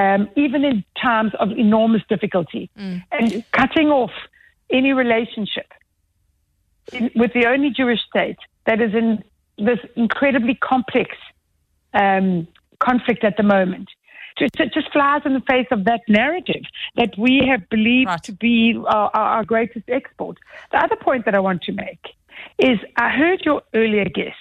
um, 0.00 0.28
even 0.36 0.64
in 0.64 0.84
times 1.00 1.32
of 1.38 1.50
enormous 1.50 2.02
difficulty. 2.08 2.70
Mm. 2.78 3.02
And 3.12 3.44
cutting 3.52 3.88
off 3.88 4.12
any 4.70 4.92
relationship 4.92 5.72
in, 6.92 7.10
with 7.14 7.32
the 7.34 7.46
only 7.46 7.70
Jewish 7.70 8.00
state 8.08 8.38
that 8.66 8.80
is 8.80 8.94
in 8.94 9.22
this 9.58 9.78
incredibly 9.96 10.54
complex 10.54 11.16
um, 11.92 12.48
conflict 12.78 13.24
at 13.24 13.36
the 13.36 13.42
moment. 13.42 13.88
Just, 14.38 14.58
it 14.58 14.72
just 14.72 14.92
flies 14.92 15.22
in 15.24 15.34
the 15.34 15.42
face 15.48 15.66
of 15.70 15.84
that 15.84 16.00
narrative 16.08 16.62
that 16.96 17.10
we 17.18 17.42
have 17.50 17.68
believed 17.68 18.08
right. 18.08 18.22
to 18.24 18.32
be 18.32 18.80
our, 18.86 19.10
our 19.14 19.44
greatest 19.44 19.88
export. 19.88 20.38
The 20.72 20.78
other 20.78 20.96
point 20.96 21.24
that 21.24 21.34
I 21.34 21.40
want 21.40 21.62
to 21.62 21.72
make 21.72 22.00
is 22.58 22.78
I 22.96 23.10
heard 23.10 23.42
your 23.44 23.62
earlier 23.74 24.04
guest 24.04 24.36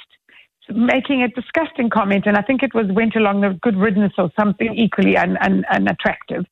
making 0.72 1.24
a 1.24 1.28
disgusting 1.30 1.90
comment, 1.90 2.26
and 2.26 2.38
I 2.38 2.42
think 2.42 2.62
it 2.64 2.74
was 2.74 2.86
went 2.92 3.16
along 3.16 3.42
the 3.42 3.58
good 3.62 3.76
riddance 3.76 4.14
or 4.18 4.30
something 4.40 4.76
equally 4.76 5.18
un, 5.18 5.38
un, 5.42 5.66
unattractive. 5.72 6.46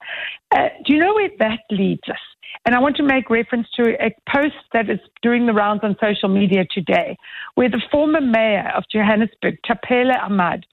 Uh, 0.52 0.70
do 0.86 0.94
you 0.94 1.00
know 1.00 1.14
where 1.14 1.30
that 1.40 1.60
leads 1.70 2.02
us? 2.10 2.18
And 2.66 2.76
I 2.76 2.80
want 2.80 2.98
to 2.98 3.04
make 3.04 3.30
reference 3.30 3.68
to 3.76 3.94
a 4.04 4.10
post 4.30 4.56
that 4.74 4.90
is 4.90 5.00
doing 5.22 5.46
the 5.46 5.54
rounds 5.54 5.82
on 5.84 5.96
social 6.02 6.30
media 6.30 6.66
today, 6.72 7.16
where 7.56 7.70
the 7.70 7.82
former 7.92 8.22
mayor 8.22 8.72
of 8.76 8.84
Johannesburg, 8.92 9.58
Thapelo 9.70 10.20
Amad, 10.28 10.64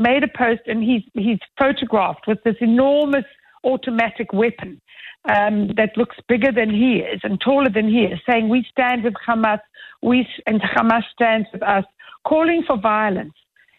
made 0.00 0.24
a 0.24 0.28
post 0.28 0.62
and 0.66 0.82
he's, 0.82 1.02
he's 1.14 1.38
photographed 1.58 2.26
with 2.26 2.42
this 2.44 2.56
enormous 2.60 3.24
automatic 3.64 4.32
weapon 4.32 4.80
um, 5.28 5.68
that 5.76 5.96
looks 5.96 6.16
bigger 6.28 6.50
than 6.50 6.70
he 6.70 6.96
is 6.96 7.20
and 7.22 7.40
taller 7.40 7.70
than 7.70 7.88
he 7.88 8.04
is, 8.04 8.18
saying, 8.28 8.48
We 8.48 8.64
stand 8.70 9.04
with 9.04 9.14
Hamas, 9.26 9.60
we, 10.02 10.26
and 10.46 10.60
Hamas 10.62 11.02
stands 11.12 11.46
with 11.52 11.62
us 11.62 11.84
calling 12.26 12.64
for 12.66 12.78
violence. 12.78 13.34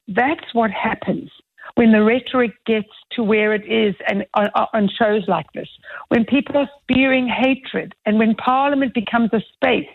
That's 0.08 0.54
what 0.54 0.72
happens 0.72 1.30
when 1.75 1.92
the 1.92 2.04
rhetoric 2.04 2.51
gets 2.66 2.90
to 3.13 3.24
where 3.24 3.54
it 3.54 3.66
is 3.66 3.96
and 4.08 4.25
on, 4.34 4.50
on 4.74 4.90
shows 4.90 5.24
like 5.28 5.46
this, 5.54 5.70
when 6.10 6.25
people 6.25 6.58
are 6.58 6.70
spewing 6.82 7.28
hatred 7.28 7.94
and 8.06 8.20
when 8.20 8.36
Parliament 8.36 8.94
becomes 8.94 9.30
a 9.34 9.42
space 9.54 9.88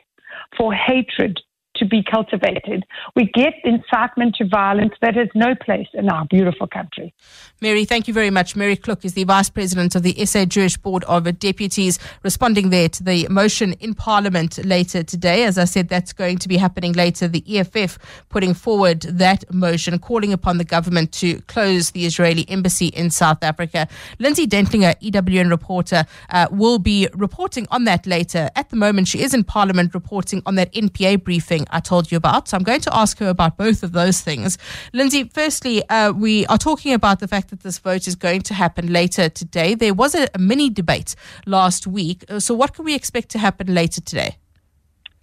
for 0.57 0.73
hatred 0.73 1.41
to 1.77 1.85
be 1.85 2.03
cultivated. 2.03 2.85
We 3.15 3.31
get 3.33 3.55
incitement 3.65 4.37
to 4.37 4.47
violence 4.47 4.95
that 5.01 5.15
has 5.17 5.29
no 5.35 5.55
place 5.55 5.89
in 5.95 6.09
our 6.09 6.27
beautiful 6.27 6.67
country. 6.67 7.15
Mary, 7.61 7.85
thank 7.85 8.07
you 8.07 8.13
very 8.13 8.31
much. 8.31 8.55
Mary 8.55 8.77
Kluk 8.77 9.05
is 9.05 9.15
the 9.15 9.25
Vice 9.25 9.49
President 9.49 9.95
of 9.95 10.03
the 10.03 10.25
SA 10.27 10.45
Jewish 10.45 10.77
Board 10.77 11.05
of 11.05 11.25
Deputies, 11.39 11.99
responding 12.23 12.71
there 12.71 12.89
to 12.91 13.03
the 13.03 13.27
motion 13.29 13.73
in 13.75 13.95
Parliament 13.95 14.65
later 14.65 15.03
today. 15.03 15.45
As 15.45 15.57
I 15.57 15.65
said, 15.65 15.89
that's 15.89 16.13
going 16.13 16.39
to 16.39 16.49
be 16.49 16.57
happening 16.57 16.93
later. 16.93 17.29
The 17.29 17.43
EFF 17.59 17.99
putting 18.29 18.55
forward 18.55 19.01
that 19.03 19.53
motion, 19.53 19.99
calling 19.99 20.33
upon 20.33 20.59
the 20.59 20.65
government 20.65 21.13
to 21.13 21.41
close 21.43 21.91
the 21.91 22.05
Israeli 22.05 22.49
embassy 22.49 22.89
in 22.89 23.11
South 23.11 23.43
Africa. 23.43 23.89
Lindsay 24.19 24.47
Dentlinger, 24.47 24.95
EWN 25.01 25.51
reporter, 25.51 26.05
uh, 26.31 26.49
will 26.51 26.79
be 26.79 27.09
reporting 27.15 27.67
on 27.71 27.85
that 27.85 28.07
later. 28.07 28.51
At 28.55 28.71
the 28.71 28.77
moment, 28.77 29.09
she 29.09 29.23
is 29.23 29.35
in 29.35 29.45
Parliament 29.45 29.95
reporting 29.95 30.43
on 30.47 30.55
that 30.57 30.73
NPA 30.73 31.25
briefing 31.25 31.66
I 31.71 31.81
told 31.81 32.11
you 32.11 32.17
about. 32.17 32.49
So 32.49 32.57
I'm 32.57 32.63
going 32.63 32.81
to 32.81 32.95
ask 32.95 33.19
her 33.19 33.29
about 33.29 33.57
both 33.57 33.83
of 33.83 33.93
those 33.93 34.21
things. 34.21 34.59
Lindsay, 34.93 35.25
firstly, 35.33 35.89
uh, 35.89 36.13
we 36.13 36.47
are 36.47 36.59
talking 36.59 36.93
about 36.93 37.21
the 37.21 37.29
fact 37.29 37.51
that 37.51 37.61
this 37.61 37.79
vote 37.79 38.07
is 38.07 38.15
going 38.15 38.43
to 38.43 38.55
happen 38.55 38.93
later 38.93 39.29
today. 39.29 39.75
There 39.75 39.95
was 39.95 40.15
a, 40.15 40.29
a 40.35 40.39
mini 40.39 40.71
debate 40.71 41.15
last 41.47 41.87
week. 41.87 42.25
Uh, 42.29 42.41
so 42.41 42.55
what 42.55 42.75
can 42.75 42.85
we 42.85 42.95
expect 42.95 43.31
to 43.31 43.39
happen 43.39 43.75
later 43.75 44.01
today? 44.01 44.37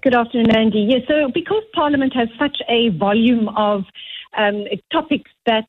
Good 0.02 0.16
afternoon, 0.16 0.54
Andy. 0.56 0.88
Yes, 0.90 1.04
so 1.08 1.30
because 1.34 1.64
Parliament 1.74 2.14
has 2.14 2.28
such 2.38 2.58
a 2.68 2.90
volume 2.90 3.48
of 3.50 3.86
um, 4.38 4.66
topics 4.92 5.32
that 5.46 5.66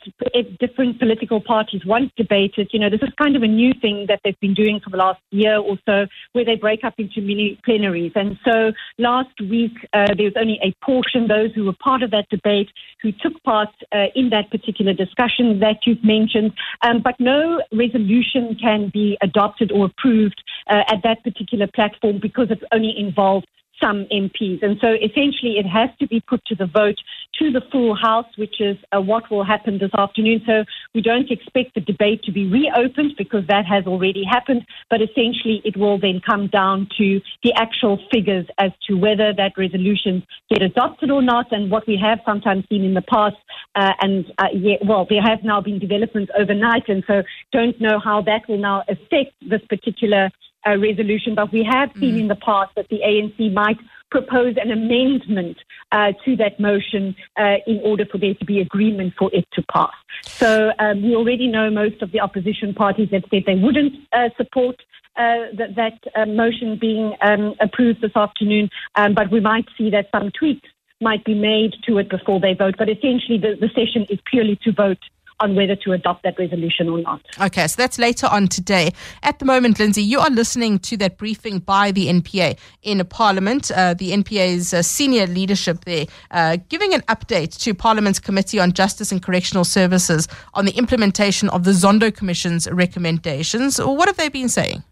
different 0.61 0.99
political 0.99 1.41
parties 1.41 1.83
once 1.85 2.11
debated. 2.17 2.69
You 2.73 2.81
know, 2.81 2.91
this 2.91 3.03
is 3.03 3.11
kind 3.21 3.37
of 3.37 3.43
a 3.43 3.47
new 3.47 3.73
thing 3.81 4.07
that 4.09 4.21
they've 4.25 4.39
been 4.41 4.55
doing 4.55 4.81
for 4.83 4.91
the 4.91 4.97
last 4.97 5.21
year 5.31 5.59
or 5.59 5.77
so, 5.87 6.07
where 6.33 6.45
they 6.45 6.57
break 6.57 6.85
up 6.85 6.95
into 6.99 7.21
mini 7.21 7.59
plenaries. 7.67 8.13
And 8.15 8.39
so 8.45 8.73
last 8.99 9.41
week, 9.41 9.73
uh, 9.93 10.15
there 10.17 10.27
was 10.27 10.35
only 10.37 10.59
a 10.63 10.75
portion, 10.85 11.29
those 11.29 11.53
who 11.55 11.65
were 11.65 11.75
part 11.83 12.03
of 12.03 12.11
that 12.13 12.29
debate, 12.31 12.71
who 13.03 13.13
took 13.13 13.43
part 13.43 13.71
uh, 13.93 14.07
in 14.15 14.31
that 14.31 14.51
particular 14.51 14.93
discussion 14.93 15.61
that 15.61 15.79
you've 15.87 16.05
mentioned. 16.05 16.53
Um, 16.83 17.03
but 17.03 17.15
no 17.19 17.61
resolution 17.73 18.57
can 18.61 18.91
be 18.93 19.19
adopted 19.21 19.73
or 19.73 19.87
approved 19.87 20.43
uh, 20.69 20.83
at 20.89 21.03
that 21.03 21.23
particular 21.23 21.67
platform 21.75 22.19
because 22.21 22.49
it's 22.51 22.63
only 22.73 22.95
involved 22.97 23.47
some 23.81 24.07
MPs. 24.13 24.63
And 24.63 24.79
so 24.81 24.89
essentially 24.93 25.59
it 25.59 25.67
has 25.67 25.91
to 26.01 26.07
be 26.07 26.21
put 26.21 26.45
to 26.47 26.55
the 26.55 26.67
vote 26.67 26.99
to 27.39 27.51
the 27.51 27.63
full 27.73 27.95
House, 27.95 28.27
which 28.37 28.61
is 28.61 28.77
uh, 28.95 29.01
what 29.01 29.31
will 29.31 29.45
happen 29.45 29.79
this 29.79 29.91
afternoon. 29.97 30.43
So 30.47 30.65
we 30.95 31.03
don't 31.03 31.31
expect 31.31 31.75
the 31.75 31.81
debate 31.81 32.23
to 32.25 32.33
be 32.33 32.47
reopened 32.47 33.15
because 33.19 33.47
that 33.49 33.67
has 33.67 33.87
already 33.87 34.25
happened, 34.25 34.65
but 34.91 35.01
essentially 35.03 35.61
it 35.65 35.77
will 35.77 35.99
then 35.99 36.21
come 36.25 36.49
down 36.49 36.89
to 36.99 37.21
the 37.43 37.53
actual 37.57 37.99
figures 38.13 38.47
as 38.59 38.71
to 38.87 38.95
whether 38.95 39.33
that 39.33 39.53
resolution 39.57 40.25
get 40.49 40.63
adopted 40.63 41.11
or 41.11 41.23
not. 41.23 41.53
And 41.53 41.71
what 41.71 41.87
we 41.87 41.99
have 42.01 42.21
sometimes 42.25 42.65
seen 42.69 42.85
in 42.85 42.95
the 42.95 43.03
past, 43.03 43.37
uh, 43.75 43.93
and 44.01 44.27
uh, 44.39 44.49
yeah, 44.53 44.77
well, 44.87 45.07
there 45.09 45.23
have 45.23 45.43
now 45.43 45.61
been 45.61 45.79
developments 45.79 46.31
overnight, 46.39 46.89
and 46.89 47.03
so 47.07 47.23
don't 47.53 47.81
know 47.81 47.99
how 47.99 48.23
that 48.23 48.43
will 48.49 48.59
now 48.59 48.85
affect 48.89 49.33
this 49.49 49.63
particular 49.69 50.31
uh, 50.67 50.79
resolution, 50.79 51.35
but 51.35 51.53
we 51.53 51.65
have 51.65 51.91
seen 51.99 52.17
mm. 52.17 52.21
in 52.21 52.29
the 52.29 52.37
past 52.37 52.75
that 52.77 52.89
the 52.89 53.01
ANC 53.05 53.53
might 53.53 53.79
propose 54.11 54.55
an 54.57 54.71
amendment 54.71 55.57
uh, 55.91 56.13
to 56.25 56.37
that 56.37 56.61
motion 56.61 57.17
uh, 57.37 57.57
in 57.67 57.81
order 57.83 58.05
for 58.07 58.19
there 58.19 58.35
to 58.35 58.45
be 58.45 58.61
agreement 58.61 59.13
for 59.19 59.29
it 59.33 59.45
to 59.53 59.63
pass. 59.73 59.95
So 60.23 60.71
um, 60.79 61.03
we 61.03 61.17
already 61.17 61.49
know 61.49 61.69
most 61.71 62.01
of 62.01 62.13
the 62.13 62.21
opposition 62.21 62.75
parties 62.75 63.09
have 63.13 63.25
said 63.31 63.43
they 63.47 63.57
wouldn't 63.57 63.95
uh, 64.13 64.29
support 64.37 64.77
uh, 65.17 65.51
that, 65.59 65.75
that 65.77 65.99
uh, 66.17 66.27
motion 66.27 66.79
being 66.81 67.15
um, 67.23 67.55
approved 67.61 68.01
this 68.03 68.17
afternoon, 68.17 68.69
um, 68.95 69.15
but 69.15 69.31
we 69.31 69.41
might 69.41 69.67
see 69.77 69.91
that 69.91 70.09
some 70.13 70.31
tweaks 70.31 70.69
might 71.01 71.25
be 71.25 71.35
made 71.35 71.75
to 71.87 71.99
it 71.99 72.09
before 72.09 72.41
they 72.41 72.55
vote. 72.55 72.75
But 72.79 72.89
essentially, 72.89 73.39
the, 73.39 73.57
the 73.61 73.69
session 73.69 74.07
is 74.09 74.19
purely 74.25 74.59
to 74.65 74.73
vote 74.73 74.99
on 75.41 75.55
whether 75.55 75.77
to 75.77 75.93
adopt 75.93 76.23
that 76.23 76.39
resolution 76.39 76.89
or 76.89 77.01
not. 77.01 77.21
Okay, 77.41 77.67
so 77.67 77.75
that's 77.77 77.99
later 77.99 78.27
on 78.27 78.49
today. 78.49 78.93
At 79.23 79.39
the 79.39 79.45
moment, 79.45 79.79
Lindsay, 79.79 80.03
you 80.03 80.21
are 80.21 80.31
listening 80.31 80.79
to 80.81 80.97
that 80.99 81.19
briefing 81.19 81.59
by 81.59 81.91
the 81.91 82.07
NPA 82.07 82.59
in 82.83 83.05
Parliament, 83.07 83.71
uh, 83.71 83.95
the 83.95 84.13
NPA's 84.13 84.73
uh, 84.73 84.83
senior 84.83 85.27
leadership 85.27 85.85
there, 85.85 86.07
uh, 86.31 86.57
giving 86.69 86.95
an 86.95 87.01
update 87.03 87.59
to 87.61 87.75
Parliament's 87.75 88.21
Committee 88.21 88.59
on 88.59 88.73
Justice 88.73 89.11
and 89.13 89.23
Correctional 89.23 89.65
Services 89.65 90.29
on 90.55 90.65
the 90.65 90.73
implementation 90.73 91.49
of 91.51 91.65
the 91.65 91.73
Zondo 91.73 92.15
Commission's 92.15 92.71
recommendations. 92.71 93.79
What 93.79 94.09
have 94.09 94.17
they 94.17 94.29
been 94.29 94.49
saying? 94.49 94.85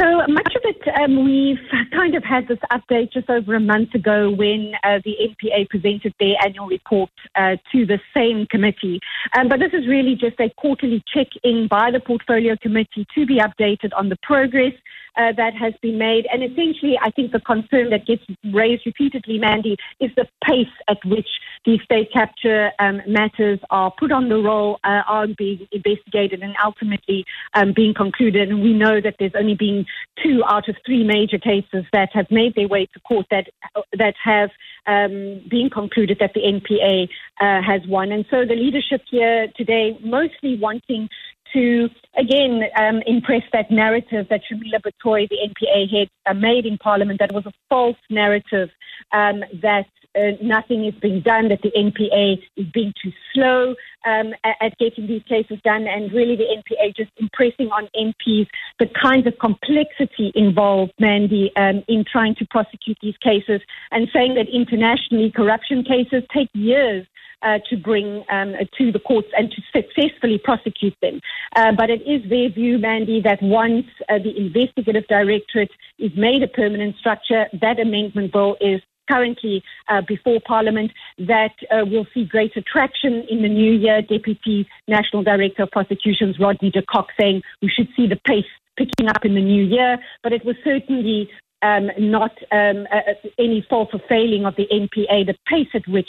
So 0.00 0.06
much 0.26 0.54
of 0.56 0.62
it, 0.64 0.80
um, 1.02 1.22
we've 1.24 1.58
kind 1.92 2.14
of 2.14 2.24
had 2.24 2.48
this 2.48 2.58
update 2.72 3.12
just 3.12 3.28
over 3.28 3.54
a 3.54 3.60
month 3.60 3.94
ago 3.94 4.30
when 4.30 4.72
uh, 4.82 5.00
the 5.04 5.14
NPA 5.20 5.68
presented 5.68 6.14
their 6.18 6.34
annual 6.42 6.66
report 6.66 7.10
uh, 7.34 7.56
to 7.72 7.84
the 7.84 8.00
same 8.16 8.46
committee. 8.46 9.00
Um, 9.36 9.48
but 9.48 9.60
this 9.60 9.72
is 9.74 9.86
really 9.86 10.14
just 10.14 10.40
a 10.40 10.48
quarterly 10.56 11.02
check 11.12 11.26
in 11.44 11.68
by 11.68 11.90
the 11.90 12.00
portfolio 12.00 12.56
committee 12.56 13.06
to 13.14 13.26
be 13.26 13.38
updated 13.38 13.90
on 13.94 14.08
the 14.08 14.16
progress 14.22 14.72
uh, 15.16 15.32
that 15.36 15.54
has 15.54 15.74
been 15.82 15.98
made. 15.98 16.26
And 16.32 16.42
essentially, 16.42 16.98
I 17.00 17.10
think 17.10 17.32
the 17.32 17.40
concern 17.40 17.90
that 17.90 18.06
gets 18.06 18.22
raised 18.52 18.86
repeatedly, 18.86 19.38
Mandy, 19.38 19.76
is 20.00 20.10
the 20.16 20.26
pace 20.44 20.66
at 20.88 20.98
which 21.04 21.28
these 21.64 21.80
state 21.82 22.12
capture 22.12 22.72
um, 22.78 23.00
matters 23.06 23.60
are 23.70 23.92
put 23.98 24.10
on 24.10 24.28
the 24.28 24.36
roll, 24.36 24.78
uh, 24.84 25.02
are 25.06 25.26
being 25.26 25.66
investigated, 25.72 26.42
and 26.42 26.54
ultimately 26.64 27.24
um, 27.54 27.72
being 27.74 27.94
concluded. 27.94 28.50
And 28.50 28.62
we 28.62 28.72
know 28.72 29.00
that 29.00 29.16
there's 29.18 29.32
only 29.36 29.54
been 29.54 29.86
two 30.22 30.42
out 30.46 30.68
of 30.68 30.76
three 30.84 31.04
major 31.04 31.38
cases 31.38 31.84
that 31.92 32.10
have 32.12 32.30
made 32.30 32.54
their 32.54 32.68
way 32.68 32.86
to 32.86 33.00
court 33.00 33.26
that 33.30 33.48
that 33.96 34.14
have 34.22 34.50
um, 34.86 35.42
been 35.48 35.70
concluded 35.72 36.18
that 36.20 36.32
the 36.34 36.40
NPA 36.40 37.08
uh, 37.40 37.62
has 37.62 37.86
won. 37.86 38.12
And 38.12 38.24
so 38.30 38.44
the 38.44 38.54
leadership 38.54 39.02
here 39.10 39.48
today, 39.56 39.98
mostly 40.02 40.58
wanting 40.58 41.08
to 41.52 41.88
again 42.16 42.62
um, 42.78 43.02
impress 43.06 43.42
that 43.52 43.70
narrative 43.70 44.26
that 44.30 44.42
Shamila 44.50 44.80
Batohi, 44.80 45.28
the 45.28 45.38
NPA 45.48 45.90
head, 45.90 46.08
uh, 46.26 46.34
made 46.34 46.66
in 46.66 46.78
Parliament. 46.78 47.18
That 47.20 47.32
was 47.32 47.46
a 47.46 47.52
false 47.68 47.96
narrative 48.10 48.70
um, 49.12 49.42
that 49.62 49.86
uh, 50.14 50.32
nothing 50.42 50.84
is 50.84 50.94
being 51.00 51.20
done, 51.20 51.48
that 51.48 51.62
the 51.62 51.70
NPA 51.70 52.38
is 52.56 52.66
being 52.72 52.92
too 53.02 53.12
slow 53.32 53.74
um, 54.04 54.34
at, 54.44 54.56
at, 54.60 54.78
getting 54.78 55.06
these 55.06 55.22
cases 55.22 55.58
done, 55.64 55.86
and 55.86 56.12
really 56.12 56.36
the 56.36 56.44
NPA 56.44 56.94
just 56.94 57.10
impressing 57.16 57.68
on 57.68 57.88
MPs 57.96 58.46
the 58.78 58.88
kinds 59.00 59.26
of 59.26 59.38
complexity 59.38 60.32
involved, 60.34 60.92
Mandy, 60.98 61.50
um, 61.56 61.82
in 61.88 62.04
trying 62.10 62.34
to 62.36 62.46
prosecute 62.50 62.98
these 63.00 63.16
cases, 63.22 63.60
and 63.90 64.08
saying 64.12 64.34
that 64.34 64.48
internationally 64.52 65.30
corruption 65.30 65.82
cases 65.82 66.22
take 66.32 66.48
years 66.52 67.06
uh, 67.42 67.58
to 67.68 67.76
bring 67.76 68.24
um, 68.30 68.54
to 68.78 68.92
the 68.92 68.98
courts 68.98 69.28
and 69.36 69.50
to 69.50 69.62
successfully 69.74 70.38
prosecute 70.38 70.96
them. 71.02 71.20
Uh, 71.56 71.72
but 71.72 71.90
it 71.90 72.02
is 72.02 72.28
their 72.28 72.48
view, 72.48 72.78
Mandy, 72.78 73.20
that 73.20 73.42
once 73.42 73.86
uh, 74.08 74.18
the 74.18 74.36
investigative 74.36 75.06
directorate 75.08 75.70
is 75.98 76.12
made 76.16 76.42
a 76.42 76.48
permanent 76.48 76.96
structure, 76.96 77.46
that 77.60 77.80
amendment 77.80 78.32
bill 78.32 78.56
is 78.60 78.80
currently 79.10 79.62
uh, 79.88 80.00
before 80.06 80.40
Parliament 80.46 80.90
that 81.18 81.54
uh, 81.70 81.84
will 81.84 82.06
see 82.14 82.24
greater 82.24 82.62
traction 82.62 83.24
in 83.28 83.42
the 83.42 83.48
new 83.48 83.72
year. 83.72 84.02
Deputy 84.02 84.66
National 84.88 85.22
Director 85.22 85.64
of 85.64 85.70
Prosecutions 85.70 86.38
Rodney 86.38 86.70
de 86.70 86.82
Kock 86.82 87.08
saying 87.20 87.42
we 87.60 87.68
should 87.68 87.88
see 87.96 88.06
the 88.06 88.20
pace 88.26 88.46
picking 88.76 89.08
up 89.08 89.24
in 89.24 89.34
the 89.34 89.40
new 89.40 89.62
year, 89.62 89.98
but 90.22 90.32
it 90.32 90.44
was 90.44 90.56
certainly 90.64 91.28
um, 91.62 91.90
not 91.98 92.32
um, 92.50 92.86
uh, 92.92 93.00
any 93.38 93.64
fault 93.68 93.90
or 93.92 94.00
failing 94.08 94.44
of 94.46 94.56
the 94.56 94.66
NPA. 94.72 95.26
The 95.26 95.36
pace 95.46 95.68
at 95.74 95.86
which 95.86 96.08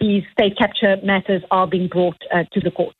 these 0.00 0.24
state 0.32 0.56
capture 0.58 0.96
matters 1.02 1.42
are 1.50 1.66
being 1.66 1.88
brought 1.88 2.16
uh, 2.32 2.44
to 2.52 2.60
the 2.60 2.70
court. 2.70 2.94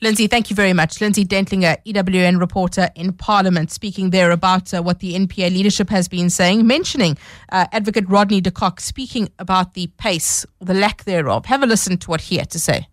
Lindsay, 0.00 0.28
thank 0.28 0.50
you 0.50 0.56
very 0.56 0.72
much. 0.72 1.00
Lindsay 1.00 1.24
Dentlinger, 1.24 1.76
EWN 1.84 2.38
reporter 2.38 2.90
in 2.94 3.12
Parliament, 3.12 3.72
speaking 3.72 4.10
there 4.10 4.30
about 4.30 4.72
uh, 4.72 4.82
what 4.82 5.00
the 5.00 5.14
NPA 5.14 5.50
leadership 5.50 5.90
has 5.90 6.08
been 6.08 6.30
saying, 6.30 6.66
mentioning 6.66 7.18
uh, 7.50 7.66
Advocate 7.72 8.08
Rodney 8.08 8.40
de 8.40 8.50
Kock 8.50 8.80
speaking 8.80 9.28
about 9.38 9.74
the 9.74 9.88
pace, 9.98 10.46
the 10.60 10.74
lack 10.74 11.04
thereof. 11.04 11.46
Have 11.46 11.62
a 11.62 11.66
listen 11.66 11.98
to 11.98 12.10
what 12.10 12.20
he 12.22 12.36
had 12.36 12.50
to 12.50 12.58
say. 12.60 12.86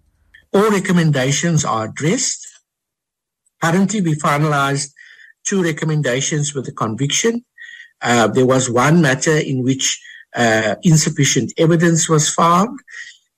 All 0.54 0.72
recommendations 0.72 1.64
are 1.64 1.86
addressed. 1.86 2.48
Currently, 3.62 4.02
we 4.02 4.16
finalized 4.16 4.92
two 5.46 5.64
recommendations 5.64 6.56
with 6.56 6.68
a 6.68 6.72
conviction. 6.72 7.46
Uh, 8.02 8.28
there 8.28 8.46
was 8.46 8.70
one 8.70 9.02
matter 9.02 9.38
in 9.38 9.64
which 9.64 10.02
uh, 10.36 10.76
insufficient 10.84 11.54
evidence 11.58 12.10
was 12.10 12.30
found. 12.30 12.80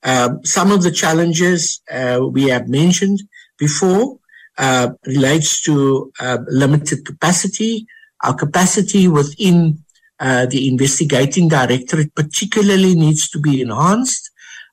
Um, 0.02 0.44
some 0.44 0.70
of 0.72 0.82
the 0.82 0.90
challenges 0.90 1.80
uh, 1.90 2.20
we 2.30 2.44
have 2.48 2.68
mentioned 2.68 3.20
before 3.58 4.18
uh, 4.56 4.90
relates 5.06 5.62
to 5.62 6.12
uh, 6.20 6.38
limited 6.48 7.04
capacity. 7.04 7.86
Our 8.24 8.34
capacity 8.34 9.08
within 9.08 9.78
uh, 10.20 10.46
the 10.46 10.68
investigating 10.68 11.48
directorate 11.48 12.14
particularly 12.14 12.94
needs 12.94 13.28
to 13.30 13.40
be 13.40 13.60
enhanced. 13.60 14.30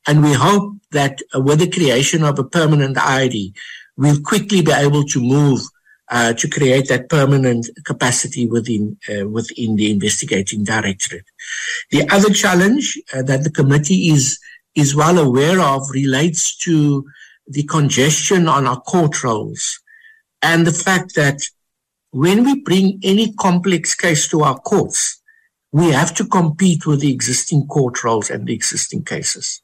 And 0.07 0.23
we 0.23 0.33
hope 0.33 0.75
that 0.91 1.19
uh, 1.33 1.41
with 1.41 1.59
the 1.59 1.69
creation 1.69 2.23
of 2.23 2.37
a 2.39 2.43
permanent 2.43 2.97
ID, 2.97 3.53
we'll 3.97 4.21
quickly 4.21 4.61
be 4.61 4.71
able 4.71 5.03
to 5.05 5.19
move 5.21 5.61
uh, 6.09 6.33
to 6.33 6.47
create 6.47 6.87
that 6.87 7.09
permanent 7.09 7.67
capacity 7.83 8.47
within 8.47 8.97
uh, 9.09 9.27
within 9.27 9.75
the 9.75 9.91
investigating 9.91 10.63
directorate. 10.63 11.25
The 11.91 12.07
other 12.09 12.31
challenge 12.31 12.99
uh, 13.13 13.23
that 13.23 13.43
the 13.43 13.49
committee 13.49 14.09
is 14.09 14.39
is 14.75 14.95
well 14.95 15.17
aware 15.17 15.59
of 15.59 15.89
relates 15.91 16.55
to 16.57 17.05
the 17.47 17.63
congestion 17.63 18.47
on 18.47 18.67
our 18.67 18.81
court 18.81 19.23
rolls 19.23 19.79
and 20.41 20.65
the 20.65 20.71
fact 20.71 21.15
that 21.15 21.39
when 22.11 22.43
we 22.45 22.61
bring 22.61 22.99
any 23.03 23.33
complex 23.33 23.93
case 23.93 24.27
to 24.29 24.41
our 24.41 24.57
courts, 24.59 25.21
we 25.71 25.89
have 25.89 26.13
to 26.15 26.25
compete 26.25 26.85
with 26.85 27.01
the 27.01 27.11
existing 27.11 27.67
court 27.67 28.03
rolls 28.03 28.29
and 28.29 28.47
the 28.47 28.53
existing 28.53 29.03
cases. 29.03 29.61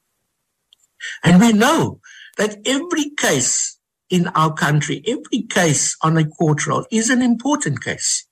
And 1.24 1.40
we 1.40 1.54
know 1.54 2.02
that 2.38 2.58
every 2.66 3.12
case 3.12 3.78
in 4.10 4.28
our 4.36 4.54
country, 4.54 5.02
every 5.08 5.44
case 5.44 5.96
on 6.02 6.18
a 6.18 6.26
court 6.26 6.68
roll 6.68 6.86
is 6.92 7.10
an 7.10 7.22
important 7.22 7.82
case. 7.82 8.28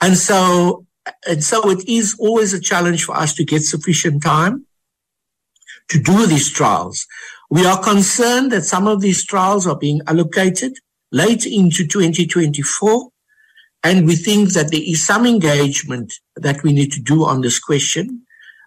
And 0.00 0.16
so, 0.16 0.84
and 1.26 1.42
so 1.42 1.70
it 1.70 1.88
is 1.88 2.16
always 2.20 2.52
a 2.52 2.60
challenge 2.60 3.04
for 3.04 3.16
us 3.16 3.34
to 3.34 3.44
get 3.44 3.62
sufficient 3.62 4.22
time 4.22 4.66
to 5.88 5.98
do 5.98 6.26
these 6.26 6.50
trials. 6.50 7.06
We 7.50 7.64
are 7.64 7.82
concerned 7.82 8.52
that 8.52 8.64
some 8.64 8.86
of 8.86 9.00
these 9.00 9.24
trials 9.24 9.66
are 9.66 9.78
being 9.78 10.00
allocated 10.06 10.74
late 11.12 11.46
into 11.46 11.86
2024. 11.86 13.10
And 13.84 14.06
we 14.06 14.16
think 14.16 14.52
that 14.52 14.70
there 14.70 14.82
is 14.82 15.06
some 15.06 15.24
engagement 15.24 16.12
that 16.36 16.62
we 16.62 16.72
need 16.72 16.92
to 16.92 17.00
do 17.00 17.24
on 17.24 17.40
this 17.40 17.58
question 17.58 18.22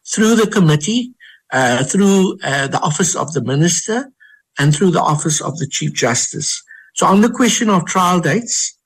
through 0.07 0.35
the 0.35 0.47
committee, 0.47 1.13
uh, 1.51 1.83
through 1.83 2.39
uh, 2.43 2.67
the 2.67 2.79
office 2.79 3.15
of 3.15 3.33
the 3.33 3.41
minister, 3.41 4.11
and 4.57 4.75
through 4.75 4.91
the 4.91 5.01
office 5.01 5.41
of 5.41 5.57
the 5.59 5.67
chief 5.67 5.93
justice. 5.93 6.63
So 6.95 7.05
on 7.05 7.21
the 7.21 7.29
question 7.29 7.69
of 7.69 7.85
trial 7.85 8.19
dates 8.19 8.77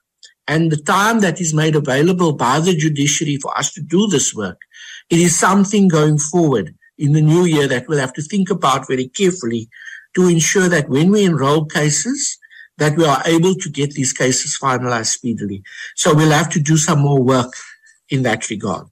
and 0.46 0.70
the 0.70 0.76
time 0.76 1.20
that 1.20 1.40
is 1.40 1.54
made 1.54 1.74
available 1.74 2.32
by 2.32 2.60
the 2.60 2.74
judiciary 2.74 3.36
for 3.36 3.56
us 3.56 3.72
to 3.74 3.80
do 3.80 4.06
this 4.08 4.34
work, 4.34 4.58
it 5.10 5.18
is 5.18 5.38
something 5.38 5.88
going 5.88 6.18
forward 6.18 6.74
in 6.98 7.12
the 7.12 7.20
new 7.20 7.44
year 7.44 7.66
that 7.68 7.86
we'll 7.88 7.98
have 7.98 8.12
to 8.14 8.22
think 8.22 8.50
about 8.50 8.86
very 8.86 9.08
carefully 9.08 9.68
to 10.14 10.28
ensure 10.28 10.68
that 10.68 10.88
when 10.88 11.10
we 11.10 11.24
enroll 11.24 11.64
cases, 11.66 12.38
that 12.78 12.96
we 12.96 13.04
are 13.04 13.22
able 13.26 13.54
to 13.54 13.70
get 13.70 13.92
these 13.92 14.12
cases 14.12 14.58
finalized 14.60 15.06
speedily. 15.06 15.62
So 15.94 16.14
we'll 16.14 16.30
have 16.30 16.50
to 16.50 16.60
do 16.60 16.76
some 16.76 17.00
more 17.00 17.22
work 17.22 17.52
in 18.08 18.22
that 18.22 18.48
regard. 18.50 18.86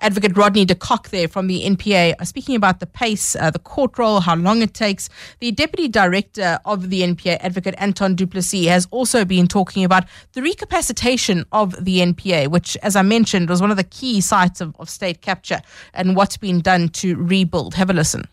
Advocate 0.00 0.36
Rodney 0.36 0.64
de 0.64 0.74
Kock 0.74 1.08
there 1.08 1.28
from 1.28 1.46
the 1.46 1.64
NPA 1.64 2.14
uh, 2.18 2.24
speaking 2.24 2.54
about 2.54 2.80
the 2.80 2.86
pace, 2.86 3.34
uh, 3.36 3.50
the 3.50 3.58
court 3.58 3.98
roll, 3.98 4.20
how 4.20 4.36
long 4.36 4.62
it 4.62 4.74
takes. 4.74 5.08
The 5.40 5.50
Deputy 5.50 5.88
Director 5.88 6.58
of 6.64 6.90
the 6.90 7.02
NPA, 7.02 7.38
Advocate 7.40 7.74
Anton 7.78 8.14
du 8.14 8.26
Plessis, 8.26 8.66
has 8.66 8.86
also 8.90 9.24
been 9.24 9.48
talking 9.48 9.84
about 9.84 10.04
the 10.32 10.40
recapacitation 10.40 11.44
of 11.52 11.84
the 11.84 11.98
NPA, 11.98 12.48
which, 12.48 12.76
as 12.82 12.96
I 12.96 13.02
mentioned, 13.02 13.48
was 13.48 13.60
one 13.60 13.70
of 13.70 13.76
the 13.76 13.84
key 13.84 14.20
sites 14.20 14.60
of, 14.60 14.74
of 14.78 14.88
state 14.88 15.20
capture 15.20 15.60
and 15.94 16.14
what's 16.14 16.36
been 16.36 16.60
done 16.60 16.88
to 16.90 17.16
rebuild. 17.16 17.74
Have 17.74 17.90
a 17.90 17.92
listen. 17.92 18.24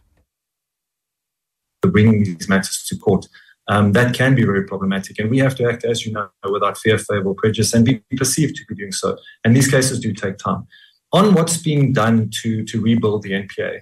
Bringing 1.81 2.23
these 2.23 2.49
matters 2.49 2.83
to 2.89 2.97
court 2.97 3.27
um, 3.67 3.93
that 3.93 4.13
can 4.13 4.35
be 4.35 4.43
very 4.43 4.63
problematic. 4.63 5.19
And 5.19 5.29
we 5.29 5.39
have 5.39 5.55
to 5.55 5.69
act, 5.69 5.85
as 5.85 6.05
you 6.05 6.13
know, 6.13 6.29
without 6.51 6.77
fear, 6.77 6.97
favor, 6.97 7.29
or 7.29 7.35
prejudice 7.35 7.73
and 7.73 7.85
be 7.85 8.03
perceived 8.15 8.55
to 8.57 8.65
be 8.67 8.75
doing 8.75 8.91
so. 8.91 9.17
And 9.43 9.55
these 9.55 9.69
cases 9.69 9.99
do 9.99 10.13
take 10.13 10.37
time. 10.37 10.67
On 11.15 11.33
what's 11.33 11.55
being 11.55 11.93
done 11.93 12.29
to, 12.41 12.65
to 12.65 12.81
rebuild 12.81 13.23
the 13.23 13.31
NPA, 13.31 13.79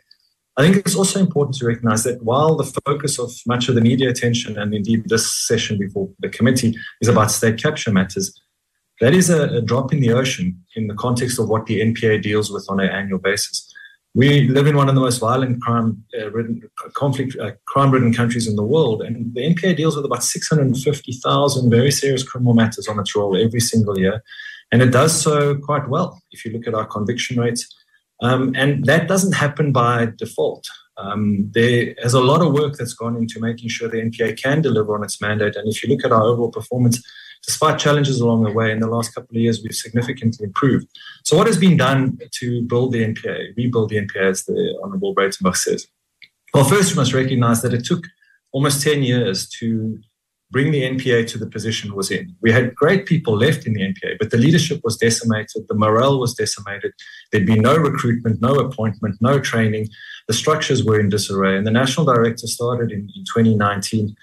I 0.56 0.62
think 0.62 0.76
it's 0.76 0.96
also 0.96 1.20
important 1.20 1.58
to 1.58 1.66
recognize 1.66 2.04
that 2.04 2.22
while 2.22 2.56
the 2.56 2.72
focus 2.86 3.18
of 3.18 3.32
much 3.48 3.68
of 3.68 3.74
the 3.74 3.82
media 3.82 4.12
attention 4.12 4.56
and 4.56 4.72
indeed 4.72 5.10
this 5.10 5.26
session 5.48 5.80
before 5.80 6.12
the 6.20 6.30
committee 6.30 6.76
is 7.02 7.08
about 7.08 7.32
state 7.32 7.58
capture 7.58 7.92
matters, 7.92 8.40
that 9.02 9.16
is 9.16 9.32
a, 9.32 9.46
a 9.46 9.62
drop 9.62 9.92
in 9.92 10.00
the 10.00 10.12
ocean 10.12 10.64
in 10.76 10.86
the 10.86 10.94
context 10.94 11.40
of 11.40 11.50
what 11.50 11.66
the 11.66 11.80
NPA 11.82 12.22
deals 12.22 12.52
with 12.52 12.68
on 12.70 12.80
an 12.80 12.90
annual 12.90 13.18
basis. 13.18 13.68
We 14.14 14.48
live 14.50 14.68
in 14.68 14.78
one 14.78 14.88
of 14.88 14.94
the 14.94 15.02
most 15.02 15.18
violent 15.18 15.60
crime 15.60 16.04
uh, 16.16 16.30
conflict 16.94 17.36
uh, 17.42 17.54
crime 17.66 17.90
ridden 17.90 18.14
countries 18.14 18.48
in 18.48 18.56
the 18.56 18.64
world, 18.64 19.02
and 19.02 19.34
the 19.34 19.42
NPA 19.42 19.76
deals 19.76 19.96
with 19.96 20.06
about 20.06 20.24
650,000 20.24 21.72
very 21.72 21.90
serious 21.90 22.22
criminal 22.22 22.54
matters 22.54 22.88
on 22.88 23.00
its 23.00 23.16
roll 23.16 23.36
every 23.36 23.60
single 23.60 23.98
year, 23.98 24.22
and 24.74 24.82
it 24.82 24.90
does 24.90 25.22
so 25.22 25.56
quite 25.56 25.88
well 25.88 26.20
if 26.32 26.44
you 26.44 26.52
look 26.52 26.66
at 26.68 26.74
our 26.74 26.86
conviction 26.86 27.40
rates. 27.40 27.64
Um, 28.22 28.54
and 28.56 28.84
that 28.86 29.08
doesn't 29.08 29.34
happen 29.34 29.72
by 29.72 30.08
default. 30.18 30.68
Um, 30.98 31.52
there 31.54 31.94
is 32.00 32.16
a 32.16 32.20
lot 32.20 32.42
of 32.42 32.54
work 32.54 32.74
that's 32.74 32.96
gone 32.96 33.16
into 33.16 33.40
making 33.40 33.70
sure 33.70 33.88
the 33.88 34.02
NPA 34.02 34.42
can 34.42 34.64
deliver 34.64 34.96
on 34.96 35.04
its 35.04 35.22
mandate. 35.22 35.56
And 35.56 35.70
if 35.70 35.84
you 35.84 35.90
look 35.90 36.04
at 36.04 36.12
our 36.12 36.24
overall 36.24 36.50
performance, 36.50 37.04
despite 37.46 37.78
challenges 37.78 38.20
along 38.20 38.46
the 38.46 38.52
way, 38.52 38.72
in 38.72 38.80
the 38.80 38.88
last 38.88 39.14
couple 39.14 39.38
of 39.38 39.42
years, 39.44 39.62
we've 39.62 39.76
significantly 39.76 40.46
improved. 40.46 40.88
So, 41.24 41.38
what 41.38 41.46
has 41.46 41.58
been 41.58 41.78
done 41.78 42.18
to 42.40 42.64
build 42.64 42.94
the 42.94 43.04
NPA, 43.04 43.56
rebuild 43.56 43.90
the 43.90 43.98
NPA, 43.98 44.30
as 44.32 44.46
the 44.46 44.80
Honourable 44.84 45.14
Breytenbach 45.14 45.58
says? 45.58 45.86
Well, 46.52 46.64
first, 46.64 46.94
we 46.94 46.98
must 46.98 47.14
recognize 47.14 47.62
that 47.62 47.76
it 47.76 47.86
took 47.86 48.06
almost 48.52 48.82
10 48.82 49.04
years 49.04 49.48
to 49.60 50.00
bring 50.54 50.72
the 50.72 50.84
NPA 50.84 51.28
to 51.32 51.38
the 51.38 51.50
position 51.56 51.90
it 51.92 51.98
was 51.98 52.10
in. 52.10 52.34
We 52.42 52.52
had 52.52 52.76
great 52.76 53.06
people 53.06 53.36
left 53.36 53.66
in 53.68 53.74
the 53.74 53.82
NPA, 53.82 54.18
but 54.20 54.30
the 54.32 54.38
leadership 54.38 54.80
was 54.84 54.96
decimated, 54.96 55.66
the 55.68 55.76
morale 55.76 56.20
was 56.20 56.34
decimated. 56.34 56.94
There'd 57.32 57.46
be 57.46 57.60
no 57.60 57.76
recruitment, 57.76 58.42
no 58.42 58.54
appointment, 58.56 59.18
no 59.20 59.40
training. 59.40 59.90
The 60.30 60.34
structures 60.34 60.86
were 60.86 61.00
in 61.00 61.10
disarray. 61.10 61.58
And 61.58 61.68
the 61.68 61.72
national 61.82 62.06
director 62.06 62.48
started 62.48 62.92
in, 62.92 63.02
in 63.16 63.24
2019 63.26 64.16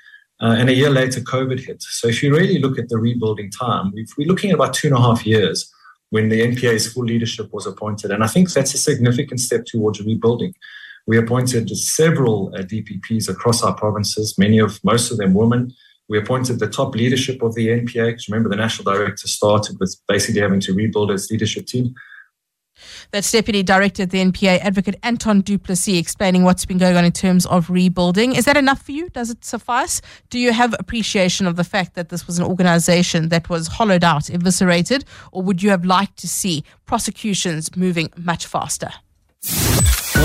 uh, 0.43 0.57
and 0.59 0.71
a 0.71 0.75
year 0.75 0.89
later, 0.89 1.21
COVID 1.21 1.61
hit. 1.61 1.83
So 1.83 2.09
if 2.09 2.23
you 2.23 2.35
really 2.35 2.59
look 2.59 2.79
at 2.79 2.89
the 2.89 2.97
rebuilding 2.97 3.51
time, 3.51 3.93
we 3.93 4.25
are 4.25 4.27
looking 4.27 4.51
at 4.51 4.55
about 4.55 4.73
two 4.73 4.89
and 4.89 4.97
a 4.97 5.01
half 5.01 5.27
years 5.27 5.71
when 6.09 6.31
the 6.31 6.41
NPA's 6.41 6.91
full 6.93 7.05
leadership 7.05 7.53
was 7.53 7.67
appointed. 7.67 8.11
And 8.11 8.25
I 8.25 8.27
think 8.27 8.51
that's 8.51 8.75
a 8.75 8.79
significant 8.79 9.41
step 9.41 9.67
towards 9.67 10.01
rebuilding. 10.01 10.55
We 11.07 11.19
appointed 11.19 11.69
several 11.77 12.53
uh, 12.55 12.63
DPPs 12.63 13.29
across 13.29 13.63
our 13.63 13.75
provinces, 13.75 14.39
many 14.39 14.59
of 14.59 14.83
most 14.83 15.11
of 15.11 15.19
them 15.19 15.35
women. 15.35 15.75
We 16.11 16.19
appointed 16.19 16.59
the 16.59 16.69
top 16.69 16.97
leadership 16.97 17.41
of 17.41 17.55
the 17.55 17.69
NPA, 17.69 18.09
because 18.09 18.29
remember 18.29 18.49
the 18.49 18.57
national 18.57 18.93
director 18.93 19.29
started 19.29 19.79
with 19.79 19.97
basically 20.09 20.41
having 20.41 20.59
to 20.61 20.75
rebuild 20.75 21.13
its 21.13 21.31
leadership 21.31 21.67
team. 21.67 21.95
That's 23.13 23.31
Deputy 23.31 23.63
Director 23.63 24.03
of 24.03 24.11
the 24.11 24.19
NPA, 24.19 24.59
Advocate 24.59 24.97
Anton 25.05 25.41
du 25.41 25.57
Plessis, 25.57 25.99
explaining 25.99 26.43
what's 26.43 26.67
been 26.67 26.79
going 26.79 26.97
on 26.97 27.05
in 27.05 27.13
terms 27.13 27.47
of 27.47 27.71
rebuilding. 27.71 28.35
Is 28.35 28.45
that 28.47 28.57
enough 28.57 28.83
for 28.83 28.91
you? 28.91 29.09
Does 29.11 29.31
it 29.31 29.45
suffice? 29.45 30.01
Do 30.31 30.39
you 30.41 30.53
have 30.53 30.75
appreciation 30.81 31.47
of 31.47 31.55
the 31.55 31.63
fact 31.63 31.95
that 31.95 32.09
this 32.09 32.27
was 32.27 32.41
an 32.41 32.45
organization 32.45 33.29
that 33.29 33.49
was 33.49 33.69
hollowed 33.69 34.03
out, 34.03 34.31
eviscerated, 34.31 35.05
or 35.31 35.43
would 35.43 35.63
you 35.63 35.71
have 35.71 35.85
liked 35.85 36.17
to 36.19 36.27
see 36.29 36.65
prosecutions 36.87 37.77
moving 37.77 38.11
much 38.17 38.47
faster? 38.47 38.91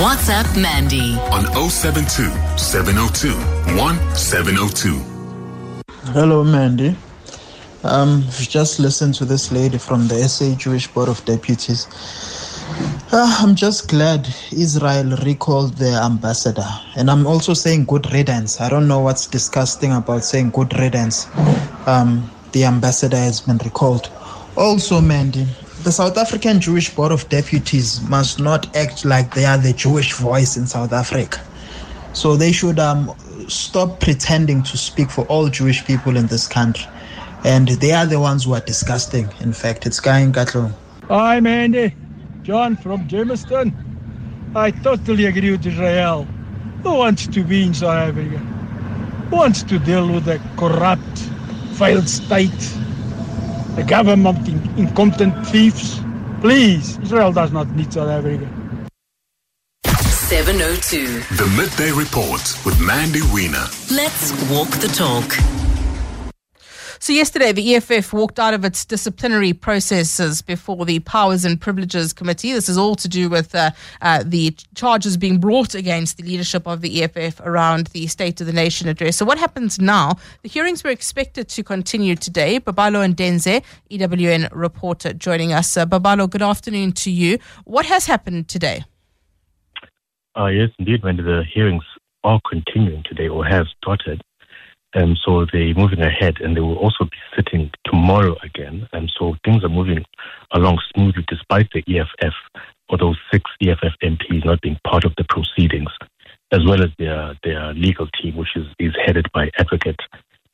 What's 0.00 0.28
up, 0.28 0.46
Mandy 0.56 1.14
on 1.30 1.44
072 1.70 2.28
702 2.58 3.30
1702. 3.78 5.15
Hello, 6.12 6.44
Mandy. 6.44 6.96
Um, 7.84 8.24
just 8.30 8.78
listened 8.80 9.14
to 9.16 9.24
this 9.24 9.52
lady 9.52 9.78
from 9.78 10.08
the 10.08 10.28
SA 10.28 10.54
Jewish 10.54 10.86
Board 10.88 11.08
of 11.08 11.24
Deputies 11.24 11.86
uh, 13.12 13.36
I'm 13.40 13.54
just 13.54 13.88
glad 13.88 14.26
Israel 14.52 15.16
recalled 15.24 15.76
their 15.76 16.00
ambassador. 16.02 16.66
And 16.96 17.10
I'm 17.10 17.26
also 17.26 17.54
saying 17.54 17.84
good 17.84 18.12
riddance. 18.12 18.60
I 18.60 18.68
don't 18.68 18.88
know 18.88 19.00
what's 19.00 19.26
disgusting 19.26 19.92
about 19.92 20.24
saying 20.24 20.50
good 20.50 20.76
riddance. 20.78 21.26
Um, 21.86 22.28
the 22.52 22.64
ambassador 22.64 23.16
has 23.16 23.40
been 23.40 23.58
recalled. 23.58 24.10
Also, 24.56 25.00
Mandy, 25.00 25.46
the 25.84 25.92
South 25.92 26.18
African 26.18 26.60
Jewish 26.60 26.94
Board 26.94 27.12
of 27.12 27.28
Deputies 27.28 28.02
must 28.08 28.40
not 28.40 28.74
act 28.76 29.04
like 29.04 29.34
they 29.34 29.44
are 29.44 29.58
the 29.58 29.72
Jewish 29.72 30.14
voice 30.14 30.56
in 30.56 30.66
South 30.66 30.92
Africa. 30.92 31.40
So 32.12 32.34
they 32.34 32.50
should 32.50 32.78
um, 32.78 33.14
stop 33.48 34.00
pretending 34.00 34.62
to 34.64 34.76
speak 34.78 35.10
for 35.10 35.24
all 35.26 35.48
Jewish 35.48 35.84
people 35.84 36.16
in 36.16 36.26
this 36.26 36.48
country. 36.48 36.86
And 37.44 37.68
they 37.68 37.92
are 37.92 38.06
the 38.06 38.20
ones 38.20 38.44
who 38.44 38.54
are 38.54 38.60
disgusting. 38.60 39.28
In 39.40 39.52
fact, 39.52 39.86
it's 39.86 40.00
Guy 40.00 40.24
Katlo. 40.26 40.72
Hi, 41.08 41.40
Mandy. 41.40 41.94
John 42.42 42.76
from 42.76 43.06
Jamestown. 43.08 43.74
I 44.54 44.70
totally 44.72 45.26
agree 45.26 45.52
with 45.52 45.66
Israel. 45.66 46.26
Who 46.82 46.98
wants 46.98 47.28
to 47.28 47.44
be 47.44 47.66
in 47.66 47.74
South 47.74 48.10
Africa? 48.10 48.38
Who 49.30 49.36
wants 49.36 49.62
to 49.64 49.78
deal 49.78 50.12
with 50.12 50.28
a 50.28 50.40
corrupt, 50.56 51.18
failed 51.78 52.08
state, 52.08 52.78
a 53.76 53.84
government 53.84 54.48
in, 54.48 54.58
incompetent 54.78 55.46
thieves? 55.46 56.00
Please, 56.40 56.98
Israel 56.98 57.32
does 57.32 57.52
not 57.52 57.68
need 57.74 57.92
South 57.92 58.08
Africa. 58.08 58.48
702. 60.28 61.06
The 61.36 61.46
Midday 61.56 61.92
Report 61.96 62.42
with 62.64 62.80
Mandy 62.80 63.20
Wiener. 63.32 63.64
Let's 63.92 64.32
walk 64.50 64.68
the 64.80 64.88
talk. 64.88 65.32
So, 66.98 67.12
yesterday, 67.12 67.52
the 67.52 67.76
EFF 67.76 68.12
walked 68.12 68.40
out 68.40 68.52
of 68.52 68.64
its 68.64 68.84
disciplinary 68.84 69.52
processes 69.52 70.42
before 70.42 70.84
the 70.84 70.98
Powers 70.98 71.44
and 71.44 71.60
Privileges 71.60 72.12
Committee. 72.12 72.52
This 72.52 72.68
is 72.68 72.76
all 72.76 72.96
to 72.96 73.06
do 73.06 73.28
with 73.28 73.54
uh, 73.54 73.70
uh, 74.02 74.24
the 74.26 74.56
charges 74.74 75.16
being 75.16 75.38
brought 75.38 75.76
against 75.76 76.16
the 76.16 76.24
leadership 76.24 76.66
of 76.66 76.80
the 76.80 77.04
EFF 77.04 77.38
around 77.42 77.86
the 77.88 78.08
State 78.08 78.40
of 78.40 78.48
the 78.48 78.52
Nation 78.52 78.88
address. 78.88 79.16
So, 79.16 79.24
what 79.24 79.38
happens 79.38 79.78
now? 79.78 80.16
The 80.42 80.48
hearings 80.48 80.82
were 80.82 80.90
expected 80.90 81.48
to 81.50 81.62
continue 81.62 82.16
today. 82.16 82.58
Babalo 82.58 83.14
Ndenze, 83.14 83.62
EWN 83.92 84.48
reporter, 84.50 85.12
joining 85.12 85.52
us. 85.52 85.76
Uh, 85.76 85.86
Babalo, 85.86 86.28
good 86.28 86.42
afternoon 86.42 86.90
to 86.94 87.12
you. 87.12 87.38
What 87.64 87.86
has 87.86 88.06
happened 88.06 88.48
today? 88.48 88.82
Uh, 90.36 90.46
yes, 90.46 90.68
indeed, 90.78 91.02
when 91.02 91.16
the 91.16 91.44
hearings 91.52 91.84
are 92.22 92.40
continuing 92.48 93.02
today 93.04 93.28
or 93.28 93.44
have 93.44 93.66
started. 93.82 94.20
And 94.94 95.18
so 95.24 95.46
they're 95.52 95.74
moving 95.74 96.00
ahead 96.00 96.40
and 96.40 96.56
they 96.56 96.60
will 96.60 96.76
also 96.76 97.04
be 97.04 97.16
sitting 97.34 97.70
tomorrow 97.84 98.36
again. 98.42 98.86
And 98.92 99.10
so 99.18 99.34
things 99.44 99.64
are 99.64 99.68
moving 99.68 100.04
along 100.52 100.78
smoothly 100.94 101.24
despite 101.28 101.68
the 101.72 101.82
EFF 101.88 102.34
or 102.88 102.98
those 102.98 103.18
six 103.32 103.50
EFF 103.62 103.94
MPs 104.02 104.44
not 104.44 104.60
being 104.60 104.78
part 104.86 105.04
of 105.04 105.12
the 105.16 105.24
proceedings, 105.28 105.90
as 106.52 106.60
well 106.66 106.82
as 106.82 106.90
their, 106.98 107.34
their 107.42 107.72
legal 107.74 108.08
team, 108.20 108.36
which 108.36 108.56
is, 108.56 108.66
is 108.78 108.94
headed 109.04 109.26
by 109.32 109.50
Advocate 109.58 110.00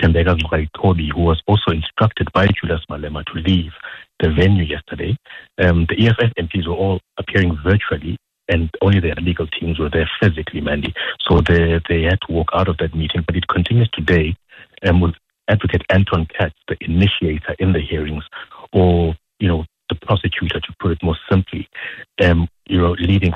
Tembeka 0.01 0.69
Toby, 0.81 1.11
who 1.15 1.23
was 1.23 1.41
also 1.47 1.71
instructed 1.71 2.29
by 2.33 2.47
Julius 2.47 2.85
Malema 2.91 3.25
to 3.27 3.35
leave 3.35 3.73
the 4.21 4.31
venue 4.31 4.65
yesterday. 4.65 5.17
Um, 5.63 5.87
the 5.89 6.07
EFF 6.07 6.33
MPs 6.39 6.67
were 6.67 6.75
all 6.75 7.01
appearing 7.19 7.57
virtually 7.65 8.17
and 8.49 8.71
only 8.81 9.01
their 9.01 9.15
legal 9.17 9.47
teams 9.47 9.79
were 9.79 9.91
there 9.91 10.11
physically, 10.21 10.61
Mandy. 10.61 10.93
So 11.21 11.41
they, 11.41 11.81
they 11.89 12.03
had 12.03 12.21
to 12.27 12.33
walk 12.33 12.49
out 12.55 12.69
of 12.69 12.79
that 12.79 12.95
meeting, 12.95 13.23
but 13.27 13.37
it 13.37 13.49
continues 13.49 13.89
today 13.91 14.37
um, 14.87 15.01
with 15.01 15.15
Advocate 15.49 15.83
Anton 15.91 16.27
Katz, 16.27 16.55
the 16.69 16.77
initiator 16.81 17.55
in 17.59 17.73
the 17.73 17.81
hearings, 17.81 18.25
or, 18.73 19.15
you 19.39 19.49
know, 19.49 19.65
the 19.89 19.95
prosecutor, 20.07 20.61
to 20.61 20.75
put 20.81 20.93
it 20.93 21.03
more 21.03 21.17
simply, 21.31 21.69
um, 22.23 22.49
you 22.67 22.79
know, 22.79 22.93
leading, 22.93 23.33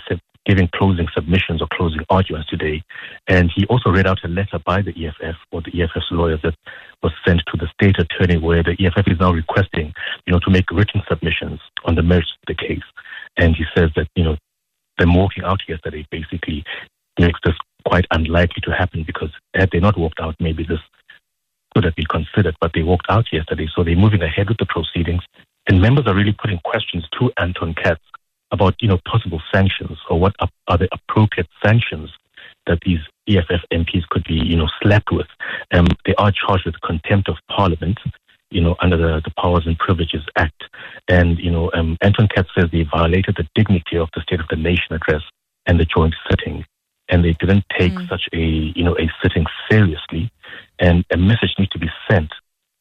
giving 0.46 0.68
closing 0.74 1.06
submissions 1.12 1.60
or 1.60 1.68
closing 1.72 2.00
arguments 2.08 2.48
today. 2.48 2.82
And 3.28 3.50
he 3.54 3.66
also 3.66 3.90
read 3.90 4.06
out 4.06 4.24
a 4.24 4.28
letter 4.28 4.58
by 4.64 4.80
the 4.80 4.92
EFF 4.92 5.36
or 5.50 5.60
the 5.62 5.82
EFF's 5.82 6.06
lawyers 6.10 6.40
that 6.42 6.54
was 7.02 7.12
sent 7.26 7.42
to 7.48 7.56
the 7.58 7.68
state 7.74 7.98
attorney 7.98 8.38
where 8.38 8.62
the 8.62 8.76
EFF 8.80 9.08
is 9.08 9.20
now 9.20 9.32
requesting, 9.32 9.92
you 10.26 10.32
know, 10.32 10.40
to 10.40 10.50
make 10.50 10.70
written 10.70 11.02
submissions 11.08 11.60
on 11.84 11.96
the 11.96 12.02
merits 12.02 12.32
of 12.32 12.46
the 12.46 12.54
case. 12.54 12.84
And 13.36 13.54
he 13.54 13.64
says 13.76 13.90
that, 13.96 14.08
you 14.14 14.24
know, 14.24 14.36
them 14.98 15.14
walking 15.14 15.44
out 15.44 15.60
yesterday 15.68 16.06
basically 16.10 16.64
makes 17.18 17.38
this 17.44 17.54
quite 17.86 18.06
unlikely 18.10 18.62
to 18.64 18.72
happen 18.72 19.04
because 19.06 19.30
had 19.54 19.70
they 19.70 19.80
not 19.80 19.98
walked 19.98 20.20
out, 20.20 20.34
maybe 20.40 20.64
this 20.64 20.80
could 21.74 21.84
have 21.84 21.94
been 21.94 22.06
considered, 22.06 22.56
but 22.60 22.72
they 22.74 22.82
walked 22.82 23.06
out 23.08 23.26
yesterday. 23.32 23.68
So 23.74 23.84
they're 23.84 23.96
moving 23.96 24.22
ahead 24.22 24.48
with 24.48 24.58
the 24.58 24.66
proceedings. 24.66 25.22
And 25.68 25.80
members 25.80 26.06
are 26.06 26.14
really 26.14 26.34
putting 26.40 26.58
questions 26.64 27.06
to 27.18 27.30
Anton 27.38 27.74
Katz 27.74 28.00
about, 28.50 28.74
you 28.80 28.88
know, 28.88 28.98
possible 29.06 29.42
sanctions 29.52 29.98
or 30.08 30.18
what 30.18 30.34
are 30.40 30.78
the 30.78 30.88
appropriate 30.92 31.48
sanctions 31.64 32.10
that 32.66 32.78
these 32.84 33.00
EFF 33.28 33.62
MPs 33.72 34.06
could 34.10 34.24
be, 34.24 34.34
you 34.34 34.56
know, 34.56 34.68
slapped 34.82 35.12
with. 35.12 35.26
Um, 35.72 35.86
they 36.04 36.14
are 36.16 36.32
charged 36.32 36.66
with 36.66 36.80
contempt 36.80 37.28
of 37.28 37.36
parliament 37.48 37.98
you 38.50 38.60
know, 38.60 38.76
under 38.80 38.96
the, 38.96 39.20
the 39.24 39.32
Powers 39.40 39.66
and 39.66 39.78
Privileges 39.78 40.22
Act. 40.36 40.64
And, 41.08 41.38
you 41.38 41.50
know, 41.50 41.70
um, 41.74 41.96
Anton 42.00 42.28
Katz 42.34 42.48
says 42.56 42.66
they 42.70 42.84
violated 42.84 43.36
the 43.36 43.48
dignity 43.54 43.96
of 43.96 44.08
the 44.14 44.22
State 44.22 44.40
of 44.40 44.48
the 44.48 44.56
Nation 44.56 44.92
address 44.92 45.22
and 45.66 45.80
the 45.80 45.84
joint 45.84 46.14
sitting. 46.30 46.64
And 47.08 47.24
they 47.24 47.36
didn't 47.38 47.64
take 47.78 47.92
mm. 47.92 48.08
such 48.08 48.28
a, 48.32 48.38
you 48.38 48.82
know, 48.82 48.96
a 48.98 49.10
sitting 49.22 49.46
seriously. 49.70 50.30
And 50.78 51.04
a 51.12 51.16
message 51.16 51.54
needs 51.58 51.70
to 51.72 51.78
be 51.78 51.90
sent 52.10 52.32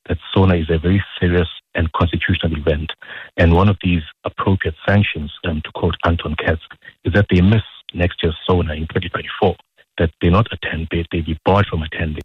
that 0.07 0.17
SONA 0.33 0.55
is 0.55 0.69
a 0.69 0.77
very 0.77 1.03
serious 1.19 1.47
and 1.73 1.91
constitutional 1.93 2.57
event. 2.57 2.91
And 3.37 3.53
one 3.53 3.69
of 3.69 3.77
these 3.83 4.03
appropriate 4.23 4.75
sanctions, 4.87 5.31
um, 5.45 5.61
to 5.63 5.71
quote 5.73 5.95
Anton 6.05 6.35
Katz, 6.35 6.61
is 7.03 7.13
that 7.13 7.25
they 7.29 7.41
miss 7.41 7.63
next 7.93 8.21
year's 8.23 8.37
SONA 8.47 8.73
in 8.73 8.87
2024, 8.87 9.55
that 9.97 10.11
they 10.21 10.29
not 10.29 10.47
attend, 10.51 10.87
they, 10.91 11.05
they 11.11 11.21
be 11.21 11.39
barred 11.43 11.65
from 11.67 11.81
attending, 11.81 12.23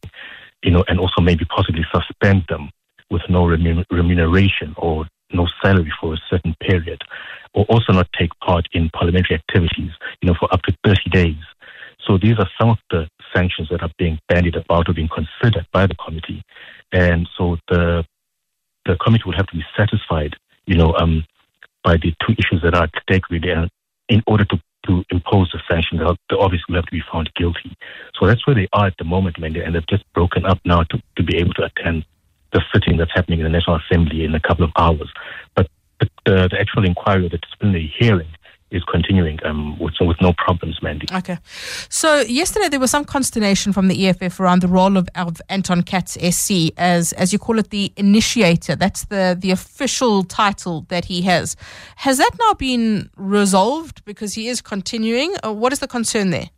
you 0.63 0.71
know, 0.71 0.85
and 0.89 1.01
also 1.01 1.21
maybe 1.23 1.45
possibly 1.47 1.85
suspend 1.93 2.45
them 2.49 2.71
with 3.11 3.23
no 3.29 3.47
remuneration 3.47 4.75
or 4.77 5.07
no 5.33 5.47
salary 5.63 5.93
for 6.01 6.15
a 6.15 6.19
certain 6.29 6.55
period, 6.61 7.03
or 7.55 7.65
also 7.67 7.93
not 7.93 8.09
take 8.19 8.31
part 8.41 8.67
in 8.73 8.91
parliamentary 8.91 9.37
activities, 9.37 9.91
you 10.21 10.29
know, 10.29 10.35
for 10.39 10.53
up 10.53 10.63
to 10.63 10.77
30 10.85 11.11
days. 11.11 11.43
So 12.07 12.19
these 12.19 12.39
are 12.39 12.49
some 12.59 12.71
of 12.71 12.79
the 12.91 13.09
sanctions 13.35 13.69
that 13.71 13.83
are 13.83 13.91
being 13.99 14.19
bandied 14.29 14.57
about 14.57 14.89
or 14.89 14.95
being 14.95 15.09
considered 15.09 15.67
by 15.73 15.87
the 15.87 15.95
committee. 15.95 16.43
And 16.93 17.29
so 17.37 17.57
the 17.69 18.05
the 18.87 18.97
committee 18.97 19.25
would 19.27 19.37
have 19.37 19.47
to 19.49 19.57
be 19.57 19.65
satisfied, 19.77 20.35
you 20.67 20.75
know, 20.75 20.95
um, 20.95 21.25
by 21.85 21.97
the 21.97 22.15
two 22.27 22.33
issues 22.39 22.63
that 22.63 22.75
are 22.75 22.85
at 22.85 22.91
stake 23.03 23.29
really. 23.31 23.51
And 23.51 23.71
in 24.09 24.23
order 24.27 24.45
to, 24.47 24.61
to 24.87 25.05
impose 25.11 25.51
the 25.53 25.61
sanction, 25.69 25.99
they 25.99 26.37
obviously 26.37 26.65
will 26.69 26.77
have 26.77 26.87
to 26.87 26.91
be 26.91 27.03
found 27.13 27.31
guilty. 27.37 27.77
So 28.19 28.27
that's 28.27 28.47
where 28.47 28.57
they 28.57 28.69
are 28.73 28.87
at 28.87 28.97
the 28.99 29.05
moment, 29.05 29.39
Mandy, 29.39 29.61
and 29.61 29.75
they've 29.75 29.87
just 29.87 30.05
broken 30.15 30.47
up 30.47 30.59
now 30.65 30.83
to, 30.85 31.03
to 31.17 31.23
be 31.23 31.37
able 31.37 31.53
to 31.55 31.65
attend 31.65 32.05
the 32.53 32.63
sitting 32.73 32.97
that's 32.97 33.13
happening 33.15 33.41
in 33.41 33.45
the 33.45 33.51
National 33.51 33.77
Assembly 33.77 34.25
in 34.25 34.35
a 34.35 34.41
couple 34.41 34.65
of 34.65 34.73
hours. 34.77 35.13
But 35.55 35.69
the, 36.01 36.09
the, 36.27 36.49
the 36.51 36.61
actual 36.61 36.85
inquiry 36.85 37.29
the 37.29 37.39
disciplinary 37.39 37.93
hearing 37.99 38.29
is 38.71 38.85
continuing 38.85 39.39
um, 39.45 39.79
with, 39.79 39.95
with 40.01 40.17
no 40.21 40.33
problems, 40.35 40.81
Mandy. 40.83 41.07
Okay. 41.13 41.39
So 41.89 42.21
yesterday 42.21 42.69
there 42.69 42.81
was 42.81 42.91
some 42.91 43.05
consternation 43.05 43.73
from 43.73 43.89
the 43.89 44.09
EFF 44.09 44.39
around 44.39 44.63
the 44.63 44.69
role 44.69 44.97
of, 44.97 45.09
of 45.17 45.43
Anton 45.49 45.83
Katz 45.83 46.13
SC 46.15 46.73
as, 46.77 47.13
as 47.15 47.33
you 47.33 47.39
call 47.39 47.59
it, 47.59 47.71
the 47.71 47.93
initiator. 47.97 48.77
That's 48.77 49.07
the, 49.07 49.37
the 49.39 49.51
official 49.51 50.23
title 50.23 50.87
that 50.89 51.07
he 51.07 51.23
has. 51.23 51.57
Has 51.97 52.19
that 52.19 52.31
now 52.39 52.55
been 52.55 53.11
resolved 53.17 54.05
because 54.05 54.35
he 54.35 54.49
is 54.49 54.61
continuing? 54.61 55.35
Or 55.43 55.53
what 55.53 55.73
is 55.73 55.81
the 55.81 55.89
concern 55.89 56.31
there? 56.31 56.51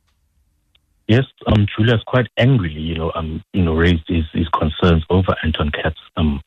Yes, 1.08 1.24
um, 1.46 1.66
Julius 1.76 2.02
quite 2.06 2.28
angrily, 2.38 2.80
you 2.80 2.94
know, 2.94 3.12
um, 3.14 3.42
you 3.52 3.62
know, 3.62 3.74
raised 3.74 4.04
his, 4.06 4.24
his 4.32 4.48
concerns 4.48 5.04
over 5.10 5.34
Anton 5.42 5.70
Katz 5.70 5.98
um, 6.16 6.40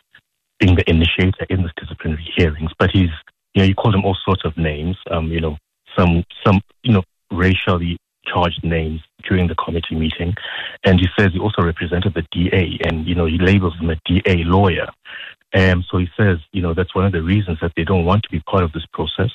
being 0.60 0.76
the 0.76 0.90
initiator 0.90 1.46
in 1.50 1.64
the 1.64 1.72
disciplinary 1.78 2.28
hearings. 2.36 2.72
But 2.80 2.92
he's, 2.92 3.10
you 3.54 3.62
know, 3.62 3.64
you 3.66 3.76
called 3.76 3.96
him 3.96 4.06
all 4.06 4.18
sorts 4.24 4.44
of 4.46 4.58
names, 4.58 4.98
um, 5.12 5.28
you 5.32 5.42
know, 5.42 5.58
some, 5.98 6.24
some, 6.46 6.62
you 6.84 6.94
know, 6.94 7.04
racially 7.32 7.98
charged 8.26 8.64
names 8.64 9.02
during 9.28 9.48
the 9.48 9.56
committee 9.56 9.96
meeting. 9.96 10.34
And 10.84 11.00
he 11.00 11.08
says 11.18 11.32
he 11.34 11.40
also 11.40 11.62
represented 11.62 12.14
the 12.14 12.26
DA 12.32 12.80
and, 12.86 13.06
you 13.06 13.16
know, 13.16 13.26
he 13.26 13.38
labels 13.38 13.76
him 13.80 13.90
a 13.90 13.96
DA 14.06 14.44
lawyer. 14.46 14.88
And 15.54 15.86
so 15.90 15.98
he 15.98 16.10
says, 16.18 16.38
you 16.52 16.62
know, 16.62 16.74
that's 16.74 16.96
one 16.96 17.06
of 17.06 17.12
the 17.12 17.22
reasons 17.22 17.60
that 17.62 17.74
they 17.78 17.84
don't 17.84 18.06
want 18.06 18.24
to 18.24 18.30
be 18.30 18.40
part 18.42 18.64
of 18.64 18.72
this 18.74 18.86
process 18.94 19.32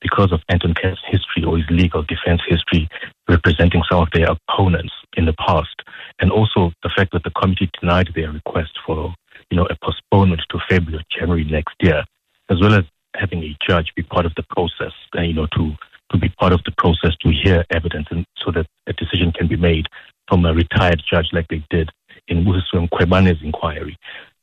because 0.00 0.32
of 0.32 0.40
Anton 0.48 0.74
Katz's 0.74 1.02
history 1.06 1.44
or 1.44 1.56
his 1.56 1.66
legal 1.70 2.02
defense 2.02 2.40
history 2.48 2.88
representing 3.28 3.82
some 3.90 4.02
of 4.02 4.08
their 4.12 4.28
opponents 4.30 4.92
in 5.16 5.26
the 5.26 5.34
past. 5.34 5.82
And 6.20 6.30
also 6.30 6.72
the 6.82 6.90
fact 6.94 7.12
that 7.12 7.24
the 7.24 7.30
committee 7.30 7.70
denied 7.80 8.10
their 8.14 8.32
request 8.32 8.72
for, 8.86 9.14
you 9.50 9.56
know, 9.56 9.66
a 9.66 9.76
postponement 9.84 10.42
to 10.50 10.58
February 10.68 11.04
January 11.10 11.44
next 11.44 11.74
year, 11.80 12.04
as 12.50 12.60
well 12.60 12.74
as 12.74 12.84
having 13.16 13.42
a 13.42 13.56
judge 13.66 13.92
be 13.96 14.02
part 14.02 14.26
of 14.26 14.34
the 14.36 14.44
process, 14.50 14.92
uh, 15.16 15.22
you 15.22 15.34
know, 15.34 15.46
to, 15.46 15.72
to 16.12 16.18
be 16.18 16.28
part 16.28 16.52
of 16.52 16.60
the 16.64 16.72
process 16.78 17.12
to 17.20 17.30
hear 17.30 17.64
evidence 17.70 18.06
and 18.10 18.24
so 18.44 18.50
that 18.52 18.66
a 18.86 18.92
decision 18.92 19.32
can 19.32 19.48
be 19.48 19.56
made 19.56 19.86
from 20.28 20.44
a 20.44 20.54
retired 20.54 21.02
judge 21.10 21.28
like 21.32 21.46
they 21.48 21.62
did 21.70 21.90
in 22.28 22.44
Muslim 22.44 22.88
Mkhwebane's 22.88 23.42
inquiry. 23.42 23.96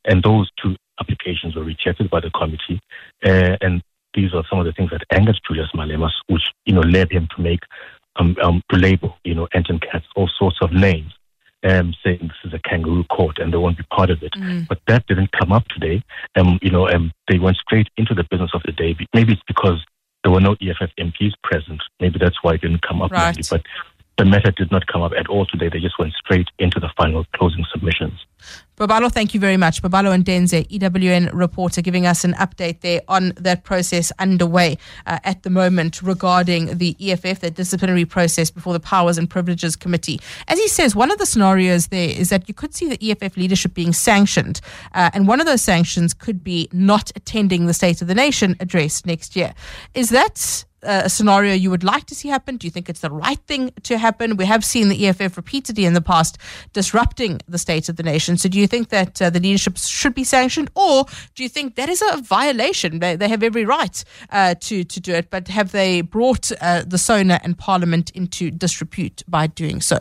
And 0.06 0.22
those 0.24 0.50
two 0.62 0.76
applications 1.00 1.56
were 1.56 1.64
rejected 1.64 2.10
by 2.10 2.20
the 2.20 2.32
committee. 2.32 2.80
Uh, 3.24 3.58
and 3.62 3.82
these 4.16 4.34
are 4.34 4.44
some 4.50 4.60
of 4.60 4.66
the 4.66 4.72
things 4.72 4.92
that 4.92 5.04
angered 5.12 5.40
Julius 5.48 5.70
Malema, 5.76 6.10
which, 6.28 6.44
you 6.66 6.74
know, 6.74 6.82
led 6.82 7.12
him 7.12 7.28
to 7.36 7.42
make, 7.42 7.62
um, 8.16 8.36
um, 8.42 8.62
to 8.70 8.78
label, 8.78 9.18
you 9.24 9.36
know, 9.36 9.48
Anton 9.54 9.80
Katz 9.80 10.06
all 10.16 10.30
sorts 10.40 10.58
of 10.62 10.72
names, 10.72 11.12
um, 11.64 11.94
saying 12.04 12.20
this 12.22 12.32
is 12.46 12.54
a 12.54 12.60
kangaroo 12.60 13.04
court 13.06 13.38
and 13.40 13.52
they 13.54 13.58
won't 13.58 13.78
be 13.78 13.84
part 13.92 14.10
of 14.10 14.24
it. 14.24 14.34
Mm. 14.34 14.68
But 14.68 14.80
that 14.88 15.06
didn't 15.08 15.32
come 15.32 15.52
up 15.52 15.68
today. 15.68 16.02
Um, 16.36 16.60
you 16.62 16.72
know, 16.72 16.88
um, 16.90 17.12
they 17.28 17.40
went 17.40 17.58
straight 17.58 17.90
into 17.98 18.14
the 18.14 18.26
business 18.30 18.52
of 18.54 18.62
the 18.66 18.72
day. 18.72 18.96
Maybe 19.14 19.34
it's 19.34 19.42
because 19.48 19.84
there 20.24 20.32
were 20.32 20.42
no 20.42 20.56
EFF 20.62 20.92
MPs 21.00 21.34
present. 21.44 21.82
Maybe 22.00 22.18
that's 22.20 22.42
why 22.42 22.56
it 22.56 22.62
didn't 22.62 22.82
come 22.82 23.02
up. 23.02 23.12
Right. 23.12 23.38
But 23.50 23.62
the 24.18 24.26
matter 24.26 24.52
did 24.52 24.72
not 24.72 24.88
come 24.88 25.02
up 25.02 25.12
at 25.18 25.28
all 25.28 25.46
today. 25.46 25.70
They 25.70 25.80
just 25.80 26.00
went 26.00 26.14
straight 26.14 26.48
into 26.58 26.80
the 26.80 26.90
final 26.98 27.26
closing 27.36 27.66
submissions. 27.72 28.26
Babalo, 28.78 29.10
thank 29.10 29.34
you 29.34 29.40
very 29.40 29.56
much. 29.56 29.82
Babalo 29.82 30.22
Ndenze, 30.22 30.68
EWN 30.68 31.30
reporter, 31.34 31.82
giving 31.82 32.06
us 32.06 32.26
an 32.26 32.34
update 32.34 32.82
there 32.82 33.02
on 33.08 33.32
that 33.38 33.64
process 33.64 34.12
underway 34.20 34.78
uh, 35.06 35.20
at 35.24 35.44
the 35.44 35.50
moment 35.50 36.02
regarding 36.02 36.78
the 36.78 36.96
EFF, 37.00 37.40
the 37.40 37.50
disciplinary 37.50 38.04
process 38.04 38.52
before 38.52 38.74
the 38.74 38.80
Powers 38.82 39.18
and 39.18 39.30
Privileges 39.30 39.78
Committee. 39.78 40.20
As 40.50 40.60
he 40.60 40.68
says, 40.68 40.94
one 40.94 41.10
of 41.10 41.20
the 41.20 41.26
scenarios 41.26 41.88
there 41.88 42.10
is 42.10 42.30
that 42.30 42.50
you 42.50 42.54
could 42.54 42.76
see 42.76 42.90
the 42.90 43.12
EFF 43.12 43.38
leadership 43.38 43.74
being 43.74 43.94
sanctioned, 43.94 44.60
uh, 44.94 45.10
and 45.14 45.26
one 45.26 45.40
of 45.40 45.46
those 45.46 45.62
sanctions 45.62 46.14
could 46.14 46.44
be 46.44 46.68
not 46.74 47.12
attending 47.16 47.68
the 47.68 47.74
State 47.74 48.02
of 48.02 48.10
the 48.10 48.16
Nation 48.16 48.58
address 48.60 49.06
next 49.06 49.38
year. 49.38 49.54
Is 49.94 50.10
that 50.10 50.66
a 50.86 51.10
scenario 51.10 51.54
you 51.54 51.70
would 51.70 51.84
like 51.84 52.06
to 52.06 52.16
see 52.16 52.30
happen? 52.30 52.58
Do 52.58 52.68
you 52.68 52.72
think 52.72 52.90
it's 52.90 53.00
the 53.00 53.12
right 53.12 53.40
thing 53.48 53.72
to 53.84 53.98
happen? 53.98 54.38
We 54.38 54.46
have 54.46 54.64
seen 54.64 54.90
the 54.90 55.08
EFF 55.08 55.38
repeatedly 55.38 55.86
in 55.86 55.94
the 55.94 56.02
past 56.02 56.38
disrupting 56.74 57.42
the 57.48 57.58
State 57.58 57.90
of 57.90 57.96
the 57.96 58.04
Nation. 58.04 58.35
So 58.38 58.50
do 58.50 58.60
you 58.60 58.66
you 58.66 58.68
think 58.68 58.90
that 58.90 59.22
uh, 59.22 59.30
the 59.30 59.40
leadership 59.40 59.78
should 59.78 60.16
be 60.16 60.24
sanctioned, 60.24 60.70
or 60.76 61.06
do 61.36 61.44
you 61.44 61.50
think 61.50 61.76
that 61.76 61.88
is 61.88 62.04
a 62.12 62.18
violation? 62.18 63.00
They, 63.00 63.16
they 63.16 63.30
have 63.30 63.44
every 63.44 63.64
right 63.64 64.04
uh, 64.32 64.56
to 64.62 64.84
to 64.84 65.00
do 65.00 65.14
it, 65.14 65.30
but 65.30 65.48
have 65.50 65.72
they 65.72 66.02
brought 66.02 66.52
uh, 66.62 66.84
the 66.86 66.98
SONA 66.98 67.40
and 67.44 67.58
Parliament 67.58 68.10
into 68.12 68.50
disrepute 68.50 69.24
by 69.28 69.48
doing 69.48 69.82
so? 69.82 69.98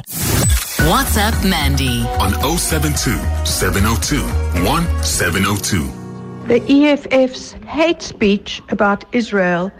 What's 0.90 1.16
up, 1.16 1.34
Mandy 1.44 2.00
on 2.24 2.32
072 2.58 3.18
702 3.44 4.22
1702. 4.64 6.04
The 6.48 6.60
EFF's 6.68 7.52
hate 7.66 8.02
speech 8.02 8.62
about 8.70 9.04
Israel 9.12 9.70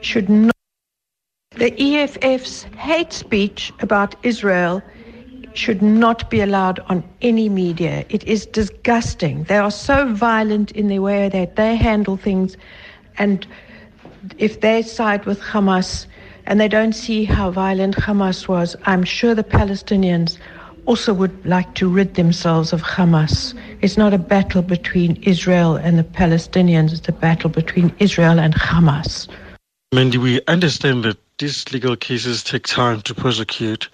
should 0.00 0.28
not. 0.28 0.52
The 1.56 1.72
EFF's 1.78 2.62
hate 2.76 3.12
speech 3.12 3.72
about 3.80 4.14
Israel 4.24 4.82
should 5.56 5.82
not 5.82 6.30
be 6.30 6.40
allowed 6.40 6.80
on 6.88 7.04
any 7.20 7.48
media. 7.48 8.04
It 8.08 8.24
is 8.24 8.46
disgusting. 8.46 9.44
They 9.44 9.58
are 9.58 9.70
so 9.70 10.12
violent 10.12 10.72
in 10.72 10.88
the 10.88 10.98
way 10.98 11.28
that 11.28 11.56
they 11.56 11.76
handle 11.76 12.16
things, 12.16 12.56
and 13.18 13.46
if 14.38 14.60
they 14.60 14.82
side 14.82 15.24
with 15.26 15.40
Hamas 15.40 16.06
and 16.46 16.60
they 16.60 16.68
don't 16.68 16.92
see 16.92 17.24
how 17.24 17.50
violent 17.50 17.96
Hamas 17.96 18.48
was, 18.48 18.76
I'm 18.84 19.04
sure 19.04 19.34
the 19.34 19.44
Palestinians 19.44 20.38
also 20.86 21.14
would 21.14 21.46
like 21.46 21.74
to 21.74 21.88
rid 21.88 22.14
themselves 22.14 22.72
of 22.72 22.82
Hamas. 22.82 23.54
It's 23.80 23.96
not 23.96 24.12
a 24.12 24.18
battle 24.18 24.62
between 24.62 25.16
Israel 25.22 25.76
and 25.76 25.98
the 25.98 26.04
Palestinians, 26.04 26.92
it's 26.92 27.08
a 27.08 27.12
battle 27.12 27.50
between 27.50 27.94
Israel 27.98 28.40
and 28.40 28.54
Hamas. 28.54 29.28
Mandy, 29.94 30.18
we 30.18 30.40
understand 30.48 31.04
that 31.04 31.18
these 31.38 31.70
legal 31.72 31.96
cases 31.96 32.42
take 32.42 32.66
time 32.66 33.02
to 33.02 33.14
prosecute, 33.14 33.88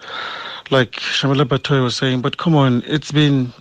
like 0.71 0.91
Shamila 0.91 1.45
Batohi 1.45 1.83
was 1.83 1.95
saying, 1.95 2.21
but 2.21 2.37
come 2.37 2.55
on, 2.55 2.83
it's 2.85 3.11
been 3.11 3.51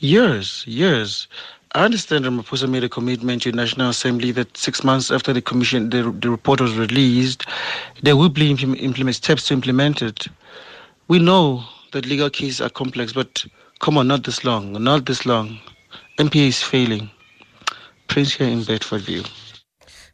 years, 0.00 0.64
years. 0.66 1.26
I 1.74 1.84
understand 1.84 2.26
Ramaphosa 2.26 2.68
made 2.68 2.84
a 2.84 2.88
commitment 2.88 3.42
to 3.42 3.50
the 3.50 3.56
National 3.56 3.88
Assembly 3.88 4.30
that 4.32 4.54
six 4.56 4.84
months 4.84 5.10
after 5.10 5.32
the 5.32 5.40
commission, 5.40 5.88
the, 5.88 6.10
the 6.20 6.30
report 6.30 6.60
was 6.60 6.76
released, 6.76 7.46
there 8.02 8.16
will 8.16 8.28
be 8.28 8.50
implement, 8.50 9.14
steps 9.16 9.46
to 9.48 9.54
implement 9.54 10.02
it. 10.02 10.28
We 11.08 11.18
know 11.18 11.64
that 11.92 12.04
legal 12.06 12.28
cases 12.28 12.60
are 12.60 12.68
complex, 12.68 13.12
but 13.14 13.44
come 13.80 13.96
on, 13.96 14.08
not 14.08 14.24
this 14.24 14.44
long, 14.44 14.72
not 14.72 15.06
this 15.06 15.24
long. 15.24 15.58
MPA 16.18 16.48
is 16.48 16.62
failing. 16.62 17.10
Prince 18.08 18.34
here 18.34 18.48
in 18.48 18.60
Bedfordview. 18.60 19.26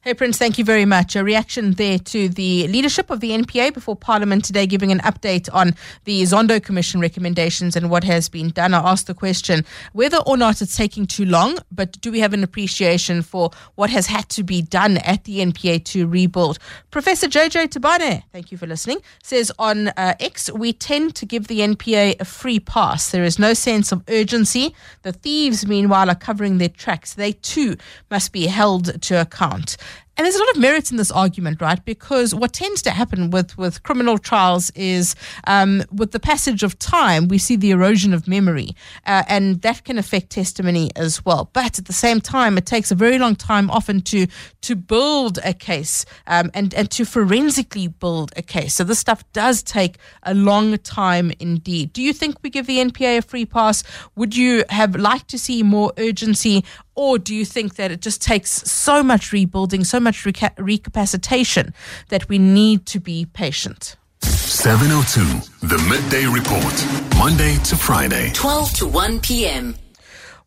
Hey, 0.09 0.15
Prince, 0.15 0.39
thank 0.39 0.57
you 0.57 0.65
very 0.65 0.87
much. 0.87 1.17
A 1.17 1.23
reaction 1.23 1.73
there 1.73 1.99
to 1.99 2.31
the 2.31 2.67
leadership 2.69 3.11
of 3.11 3.21
the 3.21 3.33
NPA 3.33 3.75
before 3.75 3.95
Parliament 3.95 4.43
today, 4.43 4.67
giving 4.67 4.91
an 4.91 5.01
update 5.01 5.51
on 5.53 5.75
the 6.05 6.23
Zondo 6.23 6.63
Commission 6.63 6.99
recommendations 6.99 7.77
and 7.77 7.91
what 7.91 8.05
has 8.05 8.31
been 8.31 8.49
done. 8.49 8.73
I 8.73 8.79
asked 8.79 9.07
the 9.07 9.13
question 9.13 9.67
whether 9.93 10.17
or 10.17 10.39
not 10.39 10.63
it's 10.63 10.75
taking 10.75 11.07
too 11.07 11.27
long, 11.27 11.59
but 11.71 12.01
do 12.01 12.11
we 12.11 12.21
have 12.21 12.33
an 12.33 12.43
appreciation 12.43 13.21
for 13.21 13.51
what 13.75 13.91
has 13.91 14.07
had 14.07 14.31
to 14.31 14.43
be 14.43 14.63
done 14.63 14.97
at 14.97 15.25
the 15.25 15.41
NPA 15.41 15.85
to 15.85 16.07
rebuild? 16.07 16.59
Professor 16.91 17.27
JJ 17.27 17.69
Tabane, 17.69 18.23
thank 18.33 18.51
you 18.51 18.57
for 18.57 18.67
listening, 18.67 19.01
says 19.23 19.53
on 19.59 19.89
uh, 19.89 20.15
X, 20.21 20.51
we 20.51 20.73
tend 20.73 21.17
to 21.17 21.27
give 21.27 21.49
the 21.49 21.61
NPA 21.61 22.19
a 22.19 22.25
free 22.25 22.61
pass. 22.61 23.11
There 23.11 23.25
is 23.25 23.39
no 23.39 23.53
sense 23.53 23.93
of 23.93 24.03
urgency. 24.09 24.75
The 25.03 25.13
thieves, 25.13 25.67
meanwhile, 25.67 26.09
are 26.09 26.15
covering 26.15 26.57
their 26.57 26.71
tracks. 26.71 27.13
They 27.13 27.33
too 27.33 27.77
must 28.11 28.33
be 28.33 28.47
held 28.47 29.03
to 29.03 29.21
account. 29.21 29.77
And 30.19 30.25
there's 30.25 30.35
a 30.35 30.41
lot 30.41 30.51
of 30.51 30.61
merit 30.61 30.91
in 30.91 30.97
this 30.97 31.13
argument, 31.13 31.61
right? 31.61 31.83
Because 31.85 32.35
what 32.35 32.53
tends 32.53 32.83
to 32.83 32.91
happen 32.91 33.31
with, 33.31 33.57
with 33.57 33.85
criminal 33.85 34.19
trials 34.19 34.71
is 34.71 35.15
um, 35.47 35.85
with 35.93 36.11
the 36.11 36.19
passage 36.19 36.65
of 36.65 36.77
time, 36.81 37.29
we 37.29 37.39
see 37.39 37.55
the 37.55 37.71
erosion 37.71 38.13
of 38.13 38.27
memory, 38.27 38.71
uh, 39.07 39.23
and 39.29 39.63
that 39.63 39.85
can 39.85 39.97
affect 39.97 40.31
testimony 40.31 40.91
as 40.97 41.25
well. 41.25 41.51
But 41.53 41.79
at 41.79 41.85
the 41.85 41.93
same 41.93 42.21
time, 42.21 42.59
it 42.59 42.67
takes 42.67 42.91
a 42.91 42.97
very 42.97 43.17
long 43.17 43.37
time 43.37 43.71
often 43.71 44.01
to 44.03 44.27
to 44.63 44.75
build 44.75 45.39
a 45.45 45.55
case 45.55 46.05
um, 46.27 46.51
and, 46.53 46.75
and 46.75 46.91
to 46.91 47.05
forensically 47.05 47.87
build 47.87 48.33
a 48.37 48.43
case. 48.43 48.75
So 48.75 48.85
this 48.85 48.99
stuff 48.99 49.23
does 49.33 49.63
take 49.63 49.99
a 50.25 50.35
long 50.35 50.77
time 50.79 51.33
indeed. 51.39 51.93
Do 51.93 52.03
you 52.03 52.13
think 52.13 52.37
we 52.43 52.51
give 52.51 52.67
the 52.67 52.79
NPA 52.79 53.19
a 53.19 53.23
free 53.23 53.47
pass? 53.47 53.85
Would 54.17 54.37
you 54.37 54.65
have 54.69 54.97
liked 54.97 55.29
to 55.29 55.39
see 55.39 55.63
more 55.63 55.93
urgency 55.97 56.65
or 56.99 57.17
do 57.17 57.33
you 57.33 57.45
think 57.45 57.77
that 57.77 57.93
it 57.93 58.01
just 58.01 58.21
takes 58.21 58.51
so 58.51 59.05
much 59.05 59.33
rebuilding, 59.33 59.85
so 59.85 60.01
much 60.01 60.25
reca- 60.25 60.55
recapacitation 60.57 61.73
that 62.09 62.29
we 62.29 62.39
need 62.39 62.87
to 62.87 62.99
be 62.99 63.25
patient? 63.25 63.95
702, 64.23 65.67
the 65.69 65.79
midday 65.89 66.27
report, 66.27 66.75
Monday 67.17 67.57
to 67.63 67.77
Friday, 67.77 68.33
12 68.35 68.73
to 68.73 68.87
1 68.89 69.21
p.m. 69.21 69.77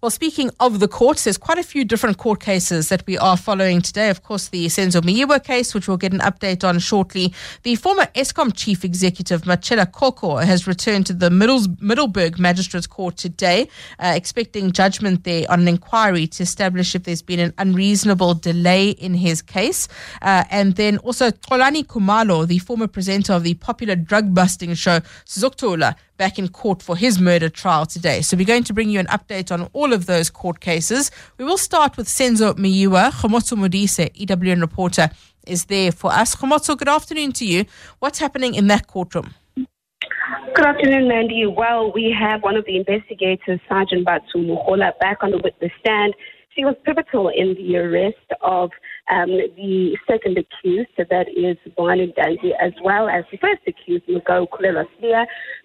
Well, 0.02 0.10
speaking 0.10 0.50
of 0.60 0.80
the 0.80 0.88
courts, 0.88 1.26
there's 1.26 1.38
quite 1.38 1.60
a 1.60 1.64
few 1.64 1.86
different 1.86 2.18
court 2.18 2.40
cases 2.40 2.90
that 2.90 3.06
we 3.06 3.20
are 3.20 3.38
following 3.38 3.84
today. 3.84 4.10
Of 4.10 4.24
course, 4.24 4.48
the 4.48 4.66
Senzo 4.66 5.00
Meyiwa 5.00 5.44
case, 5.44 5.76
which 5.76 5.88
we'll 5.88 5.98
get 5.98 6.12
an 6.12 6.22
update 6.22 6.68
on 6.68 6.80
shortly. 6.80 7.36
The 7.62 7.76
former 7.76 8.08
Eskom 8.16 8.52
chief 8.56 8.84
executive, 8.84 9.44
Matshela 9.44 9.92
Koko, 9.92 10.38
has 10.38 10.66
returned 10.66 11.06
to 11.06 11.14
the 11.14 11.30
Middelburg 11.30 12.40
Magistrates 12.40 12.88
Court 12.88 13.16
today, 13.16 13.70
uh, 14.00 14.14
expecting 14.16 14.72
judgment 14.72 15.24
there 15.24 15.46
on 15.52 15.60
an 15.60 15.68
inquiry 15.68 16.26
to 16.26 16.42
establish 16.42 16.96
if 16.96 17.04
there's 17.04 17.22
been 17.22 17.40
an 17.40 17.54
unreasonable 17.60 18.34
delay 18.34 18.90
in 18.90 19.14
his 19.14 19.44
case. 19.44 19.88
Uh, 20.24 20.46
and 20.50 20.78
then 20.78 20.98
also 20.98 21.30
Xolani 21.30 21.86
Khumalo, 21.86 22.48
the 22.48 22.58
former 22.58 22.88
presenter 22.88 23.34
of 23.34 23.44
the 23.44 23.54
popular 23.54 23.96
drug 23.96 24.34
busting 24.34 24.74
show 24.74 25.00
Sizokuthola, 25.28 25.94
back 26.22 26.38
in 26.38 26.48
court 26.50 26.84
for 26.84 26.96
his 26.96 27.20
murder 27.20 27.50
trial 27.50 27.84
today. 27.84 28.22
So 28.22 28.38
we're 28.38 28.46
going 28.46 28.64
to 28.66 28.74
bring 28.76 28.92
you 28.92 29.00
an 29.00 29.08
update 29.08 29.52
on 29.52 29.68
all 29.74 29.92
of 29.92 30.06
those 30.06 30.30
court 30.30 30.60
cases. 30.60 31.10
We 31.40 31.46
will 31.46 31.58
start 31.58 31.98
with 31.98 32.08
Senzo 32.08 32.54
Meyiwa. 32.64 33.10
Kgomotso 33.10 33.58
Modise, 33.58 34.06
EWN 34.22 34.62
reporter, 34.62 35.10
is 35.48 35.66
there 35.66 35.92
for 35.92 36.12
us. 36.12 36.36
Kgomotso, 36.36 36.78
good 36.78 36.88
afternoon 36.88 37.32
to 37.32 37.46
you. 37.46 37.66
What's 37.98 38.20
happening 38.20 38.54
in 38.54 38.68
that 38.68 38.86
courtroom? 38.86 39.34
Good 39.56 40.66
afternoon, 40.72 41.08
Mandy. 41.08 41.48
Well, 41.48 41.92
we 41.92 42.16
have 42.20 42.44
one 42.44 42.56
of 42.56 42.66
the 42.66 42.78
investigators, 42.78 43.60
Sergeant 43.68 44.06
Batho 44.06 44.36
Mogola, 44.36 44.92
back 45.00 45.24
on 45.24 45.32
the 45.32 45.40
witness 45.44 45.72
stand. 45.80 46.14
She 46.56 46.66
was 46.66 46.76
pivotal 46.84 47.30
in 47.30 47.56
the 47.56 47.78
arrest 47.78 48.28
of 48.42 48.72
um, 49.10 49.30
the 49.30 49.98
second 50.06 50.38
accused, 50.38 50.90
so 50.98 51.06
that 51.10 51.28
is 51.30 51.56
Bongani 51.78 52.14
Danzi, 52.14 52.52
as 52.62 52.74
well 52.84 53.08
as 53.08 53.24
the 53.32 53.38
first 53.38 53.62
accused, 53.66 54.06
Mugo 54.08 54.48
Kulela 54.50 54.86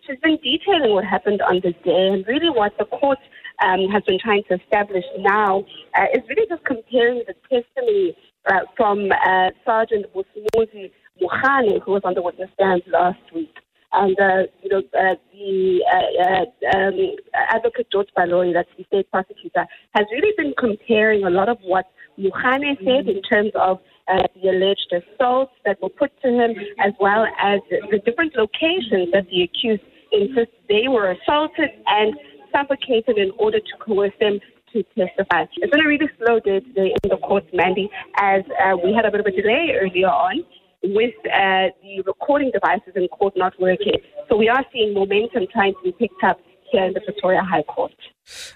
She's 0.07 0.19
been 0.23 0.39
detailing 0.43 0.93
what 0.95 1.05
happened 1.05 1.43
on 1.43 1.57
the 1.57 1.73
day 1.85 2.09
and 2.13 2.25
really 2.29 2.51
what 2.51 2.73
the 2.79 2.85
court 2.85 3.19
um, 3.65 3.89
has 3.93 4.05
been 4.05 4.19
trying 4.23 4.45
to 4.49 4.61
establish 4.63 5.05
now 5.19 5.65
uh, 5.97 6.07
is 6.15 6.23
really 6.29 6.47
just 6.49 6.65
comparing 6.65 7.25
the 7.27 7.35
testimony 7.51 8.17
uh, 8.47 8.61
from 8.77 9.11
uh, 9.11 9.51
Sergeant 9.65 10.07
Busmuzi 10.15 10.93
Mukhane, 11.21 11.83
who 11.83 11.93
was 11.93 12.03
on 12.05 12.15
the 12.15 12.23
witness 12.23 12.51
stand 12.55 12.83
last 12.93 13.19
week. 13.35 13.55
And, 13.97 14.19
uh, 14.21 14.43
you 14.63 14.69
know, 14.69 14.83
uh, 14.93 15.15
the 15.33 15.81
uh, 15.91 16.77
um, 16.77 17.17
advocate 17.35 17.89
George 17.91 18.09
Baloyi, 18.17 18.53
that's 18.53 18.69
the 18.77 18.85
state 18.85 19.11
prosecutor, 19.11 19.67
has 19.95 20.07
really 20.13 20.35
been 20.37 20.53
comparing 20.59 21.25
a 21.25 21.31
lot 21.31 21.49
of 21.49 21.57
what 21.63 21.87
Mukhane 22.19 22.77
said 22.85 23.09
in 23.09 23.23
terms 23.23 23.53
of 23.55 23.79
uh, 24.09 24.23
the 24.35 24.51
alleged 24.51 24.93
assaults 24.93 25.53
that 25.65 25.81
were 25.81 25.89
put 25.89 26.13
to 26.23 26.29
him, 26.29 26.53
as 26.79 26.93
well 27.01 27.27
as 27.43 27.61
the 27.91 27.99
different 28.05 28.37
locations 28.37 29.11
that 29.13 29.27
the 29.31 29.43
accused 29.43 29.83
insists 30.13 30.55
they 30.69 30.89
were 30.89 31.13
assaulted 31.13 31.71
and 31.87 32.15
suffocated 32.53 33.17
in 33.17 33.33
order 33.39 33.59
to 33.59 33.73
coerce 33.81 34.13
them 34.21 34.39
to 34.73 34.83
testify. 34.95 35.45
It's 35.57 35.71
been 35.71 35.81
a 35.81 35.89
really 35.89 36.09
slow 36.19 36.39
day 36.41 36.61
today 36.61 36.95
in 37.03 37.09
the 37.11 37.17
court, 37.17 37.45
Mandy, 37.55 37.89
as 38.21 38.43
uh, 38.63 38.77
we 38.77 38.93
had 38.93 39.07
a 39.07 39.11
bit 39.11 39.21
of 39.21 39.27
a 39.27 39.31
delay 39.31 39.73
earlier 39.81 40.09
on 40.09 40.45
with 40.95 41.15
uh, 41.27 41.69
the 41.83 42.03
recording 42.07 42.51
devices 42.53 42.93
in 42.95 43.09
court 43.09 43.35
not 43.37 43.59
working. 43.61 43.95
So 44.29 44.37
we 44.37 44.49
are 44.49 44.65
seeing 44.73 44.95
momentum 44.95 45.47
trying 45.53 45.75
to 45.75 45.83
be 45.83 45.93
picked 45.93 46.23
up 46.25 46.39
here 46.71 46.85
in 46.85 46.93
the 46.93 47.01
Pretoria 47.01 47.43
High 47.43 47.63
Court. 47.63 47.93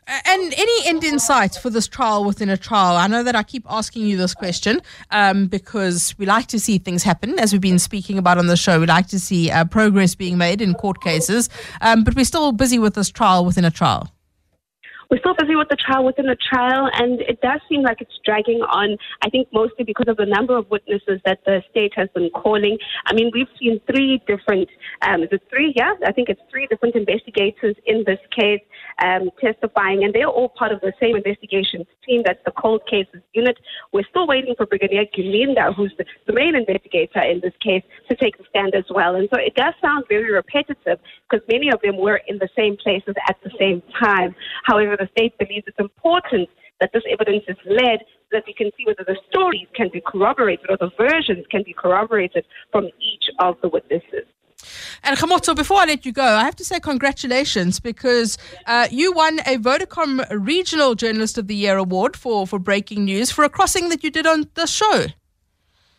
And 0.08 0.54
any 0.56 0.88
end 0.88 1.04
in 1.04 1.20
sight 1.20 1.54
for 1.54 1.70
this 1.70 1.86
trial 1.86 2.24
within 2.24 2.48
a 2.48 2.56
trial? 2.56 2.96
I 2.96 3.06
know 3.06 3.22
that 3.22 3.36
I 3.36 3.44
keep 3.44 3.64
asking 3.68 4.06
you 4.06 4.16
this 4.16 4.34
question 4.34 4.80
um, 5.12 5.46
because 5.46 6.16
we 6.18 6.26
like 6.26 6.46
to 6.48 6.58
see 6.58 6.78
things 6.78 7.04
happen, 7.04 7.38
as 7.38 7.52
we've 7.52 7.60
been 7.60 7.78
speaking 7.78 8.18
about 8.18 8.36
on 8.38 8.48
the 8.48 8.56
show. 8.56 8.80
We 8.80 8.86
like 8.86 9.06
to 9.08 9.20
see 9.20 9.50
uh, 9.50 9.64
progress 9.64 10.16
being 10.16 10.36
made 10.36 10.60
in 10.60 10.74
court 10.74 11.00
cases, 11.00 11.48
um, 11.80 12.02
but 12.02 12.16
we're 12.16 12.24
still 12.24 12.50
busy 12.50 12.80
with 12.80 12.94
this 12.94 13.10
trial 13.10 13.44
within 13.44 13.64
a 13.64 13.70
trial. 13.70 14.12
We're 15.10 15.18
still 15.18 15.34
busy 15.34 15.56
with 15.56 15.68
the 15.68 15.76
trial 15.76 16.04
within 16.04 16.26
the 16.26 16.36
trial, 16.36 16.88
and 16.94 17.20
it 17.22 17.40
does 17.40 17.60
seem 17.68 17.82
like 17.82 18.00
it's 18.00 18.16
dragging 18.24 18.60
on. 18.62 18.96
I 19.22 19.28
think 19.28 19.48
mostly 19.52 19.84
because 19.84 20.06
of 20.06 20.16
the 20.16 20.26
number 20.26 20.56
of 20.56 20.70
witnesses 20.70 21.20
that 21.24 21.40
the 21.44 21.62
state 21.68 21.92
has 21.96 22.08
been 22.14 22.30
calling. 22.30 22.78
I 23.06 23.14
mean, 23.14 23.32
we've 23.34 23.48
seen 23.58 23.80
three 23.90 24.22
different, 24.28 24.68
um, 25.02 25.24
is 25.24 25.28
it 25.32 25.42
three? 25.50 25.72
Yeah, 25.74 25.94
I 26.06 26.12
think 26.12 26.28
it's 26.28 26.40
three 26.48 26.68
different 26.68 26.94
investigators 26.94 27.74
in 27.86 28.04
this 28.06 28.20
case 28.30 28.60
um, 29.04 29.30
testifying, 29.40 30.04
and 30.04 30.14
they're 30.14 30.28
all 30.28 30.48
part 30.48 30.70
of 30.70 30.80
the 30.80 30.92
same 31.00 31.16
investigation 31.16 31.84
team. 32.06 32.22
That's 32.24 32.42
the 32.44 32.52
cold 32.52 32.82
cases 32.88 33.20
unit. 33.32 33.58
We're 33.92 34.06
still 34.10 34.28
waiting 34.28 34.54
for 34.56 34.64
Brigadier 34.64 35.06
Gininda, 35.06 35.74
who's 35.74 35.92
the, 35.98 36.04
the 36.28 36.32
main 36.32 36.54
investigator 36.54 37.20
in 37.22 37.40
this 37.40 37.54
case, 37.60 37.82
to 38.08 38.14
take 38.14 38.38
the 38.38 38.44
stand 38.48 38.76
as 38.76 38.84
well. 38.90 39.16
And 39.16 39.28
so 39.34 39.40
it 39.40 39.56
does 39.56 39.74
sound 39.82 40.04
very 40.08 40.30
repetitive 40.30 41.00
because 41.28 41.44
many 41.50 41.70
of 41.70 41.80
them 41.82 41.96
were 41.96 42.20
in 42.28 42.38
the 42.38 42.48
same 42.56 42.76
places 42.76 43.14
at 43.28 43.36
the 43.42 43.50
same 43.58 43.82
time. 43.98 44.36
However, 44.64 44.99
the 45.00 45.08
state 45.16 45.36
believes 45.38 45.64
it's 45.66 45.80
important 45.80 46.48
that 46.80 46.90
this 46.92 47.02
evidence 47.10 47.44
is 47.48 47.56
led 47.66 48.00
so 48.00 48.32
that 48.32 48.44
we 48.46 48.54
can 48.54 48.70
see 48.76 48.84
whether 48.86 49.04
the 49.04 49.16
stories 49.28 49.66
can 49.74 49.88
be 49.92 50.02
corroborated 50.06 50.66
or 50.68 50.76
the 50.76 50.90
versions 50.96 51.44
can 51.50 51.62
be 51.64 51.72
corroborated 51.72 52.44
from 52.70 52.86
each 53.00 53.26
of 53.38 53.56
the 53.62 53.68
witnesses. 53.68 54.26
And 55.02 55.16
Kgomotso, 55.16 55.56
before 55.56 55.78
I 55.78 55.86
let 55.86 56.04
you 56.04 56.12
go, 56.12 56.22
I 56.22 56.44
have 56.44 56.56
to 56.56 56.64
say 56.64 56.80
congratulations 56.80 57.80
because 57.80 58.36
uh, 58.66 58.88
you 58.90 59.12
won 59.12 59.40
a 59.40 59.56
Vodacom 59.56 60.26
Regional 60.30 60.94
Journalist 60.94 61.38
of 61.38 61.46
the 61.46 61.54
Year 61.54 61.78
award 61.78 62.16
for, 62.16 62.46
for 62.46 62.58
breaking 62.58 63.06
news 63.06 63.30
for 63.30 63.42
a 63.44 63.48
crossing 63.48 63.88
that 63.88 64.04
you 64.04 64.10
did 64.10 64.26
on 64.26 64.50
the 64.54 64.66
show. 64.66 65.06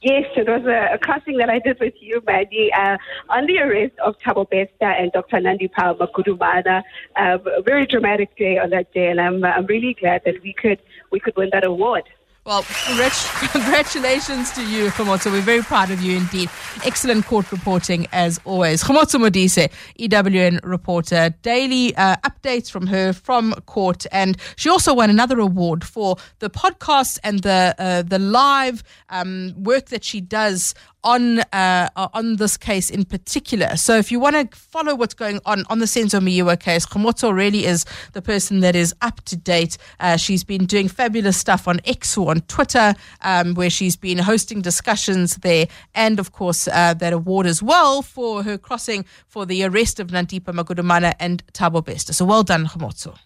Yes, 0.01 0.25
it 0.35 0.47
was 0.47 0.65
a, 0.65 0.95
a 0.95 0.97
crossing 0.97 1.37
that 1.37 1.51
I 1.51 1.59
did 1.59 1.79
with 1.79 1.93
you, 1.99 2.23
Mandy, 2.25 2.71
uh, 2.73 2.97
on 3.29 3.45
the 3.45 3.59
arrest 3.59 3.93
of 4.03 4.17
Thabo 4.17 4.49
Bester 4.49 4.89
and 4.89 5.11
Dr. 5.11 5.37
Nandipha 5.37 5.95
Magudumana. 5.95 6.81
Um, 7.15 7.45
a 7.45 7.61
very 7.61 7.85
dramatic 7.85 8.35
day 8.35 8.57
on 8.57 8.71
that 8.71 8.91
day, 8.93 9.09
and 9.09 9.21
I'm, 9.21 9.43
I'm 9.43 9.67
really 9.67 9.93
glad 9.93 10.23
that 10.25 10.41
we 10.41 10.53
could 10.53 10.81
we 11.11 11.19
could 11.19 11.35
win 11.35 11.49
that 11.51 11.63
award. 11.63 12.05
Well, 12.43 12.63
congratulations 13.51 14.51
to 14.53 14.65
you, 14.67 14.87
Kgomotso. 14.89 15.31
We're 15.31 15.41
very 15.41 15.61
proud 15.61 15.91
of 15.91 16.01
you 16.01 16.17
indeed. 16.17 16.49
Excellent 16.83 17.27
court 17.27 17.51
reporting 17.51 18.07
as 18.11 18.39
always. 18.45 18.83
Kgomotso 18.83 19.19
Modise, 19.19 19.71
EWN 19.99 20.59
reporter, 20.63 21.35
daily 21.43 21.95
uh, 21.97 22.15
updates 22.23 22.71
from 22.71 22.87
her 22.87 23.13
from 23.13 23.53
court, 23.67 24.07
and 24.11 24.37
she 24.55 24.69
also 24.69 24.91
won 24.91 25.11
another 25.11 25.39
award 25.39 25.83
for 25.83 26.15
the 26.39 26.49
podcast 26.49 27.19
and 27.23 27.43
the 27.43 27.75
uh, 27.77 28.01
the 28.01 28.17
live 28.17 28.81
um, 29.09 29.53
work 29.55 29.89
that 29.89 30.03
she 30.03 30.19
does 30.19 30.73
on 31.03 31.39
uh, 31.39 31.89
on 31.95 32.35
this 32.37 32.57
case 32.57 32.89
in 32.89 33.05
particular. 33.05 33.75
So 33.75 33.97
if 33.97 34.11
you 34.11 34.19
want 34.19 34.35
to 34.51 34.57
follow 34.57 34.95
what's 34.95 35.13
going 35.13 35.39
on 35.45 35.63
on 35.69 35.79
the 35.79 35.85
Senzo 35.85 36.19
Meyiwa 36.19 36.59
case, 36.59 36.85
Kgomotso 36.85 37.33
really 37.33 37.65
is 37.65 37.85
the 38.13 38.21
person 38.21 38.59
that 38.61 38.75
is 38.75 38.93
up 39.01 39.21
to 39.25 39.35
date. 39.35 39.77
Uh, 39.99 40.17
she's 40.17 40.43
been 40.43 40.65
doing 40.65 40.87
fabulous 40.87 41.37
stuff 41.37 41.67
on 41.67 41.79
X 41.85 42.17
or 42.17 42.31
on 42.31 42.41
Twitter, 42.41 42.93
um, 43.21 43.53
where 43.55 43.69
she's 43.69 43.95
been 43.95 44.17
hosting 44.17 44.61
discussions 44.61 45.37
there, 45.37 45.67
and 45.95 46.19
of 46.19 46.31
course 46.31 46.67
uh, 46.67 46.93
that 46.93 47.13
award 47.13 47.45
as 47.45 47.63
well 47.63 48.01
for 48.01 48.43
her 48.43 48.57
crossing 48.57 49.05
for 49.27 49.45
the 49.45 49.63
arrest 49.63 49.99
of 49.99 50.07
Nandipha 50.07 50.53
Magudumana 50.53 51.13
and 51.19 51.43
Thabo 51.53 51.83
Bester. 51.83 52.13
So 52.13 52.25
well 52.25 52.43
done, 52.43 52.67
Kgomotso. 52.67 53.17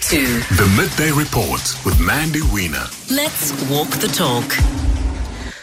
Two. 0.00 0.24
The 0.24 0.74
Midday 0.76 1.12
Report 1.12 1.60
with 1.84 2.00
Mandy 2.00 2.40
Wiener. 2.52 2.86
Let's 3.10 3.52
walk 3.68 3.88
the 3.88 4.08
talk. 4.08 4.91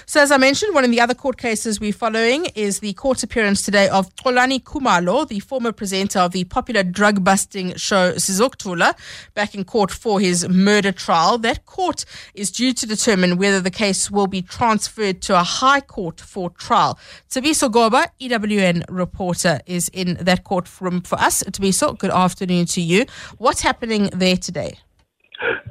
So, 0.09 0.19
as 0.19 0.31
I 0.31 0.37
mentioned, 0.37 0.73
one 0.73 0.83
of 0.83 0.89
the 0.89 0.99
other 1.01 1.13
court 1.13 1.37
cases 1.37 1.79
we're 1.79 1.93
following 1.93 2.47
is 2.55 2.79
the 2.79 2.93
court 2.93 3.21
appearance 3.21 3.61
today 3.61 3.89
of 3.89 4.09
Xolani 4.15 4.59
Khumalo, 4.59 5.27
the 5.27 5.39
former 5.39 5.71
presenter 5.71 6.17
of 6.17 6.31
the 6.31 6.45
popular 6.45 6.81
drug 6.81 7.23
busting 7.23 7.75
show 7.75 8.13
Sizok'thola, 8.13 8.97
back 9.35 9.53
in 9.53 9.65
court 9.65 9.91
for 9.91 10.19
his 10.19 10.49
murder 10.49 10.91
trial. 10.91 11.37
That 11.37 11.67
court 11.67 12.05
is 12.33 12.49
due 12.49 12.73
to 12.73 12.87
determine 12.87 13.37
whether 13.37 13.61
the 13.61 13.69
case 13.69 14.09
will 14.09 14.25
be 14.25 14.41
transferred 14.41 15.21
to 15.21 15.39
a 15.39 15.43
high 15.43 15.81
court 15.81 16.19
for 16.19 16.49
trial. 16.49 16.97
Thabiso 17.29 17.69
Goba, 17.69 18.07
EWN 18.19 18.85
reporter, 18.89 19.59
is 19.67 19.89
in 19.89 20.15
that 20.15 20.43
courtroom 20.43 21.01
for 21.01 21.19
us. 21.19 21.43
Thabiso, 21.43 21.95
good 21.95 22.09
afternoon 22.09 22.65
to 22.65 22.81
you. 22.81 23.05
What's 23.37 23.61
happening 23.61 24.09
there 24.11 24.37
today? 24.37 24.79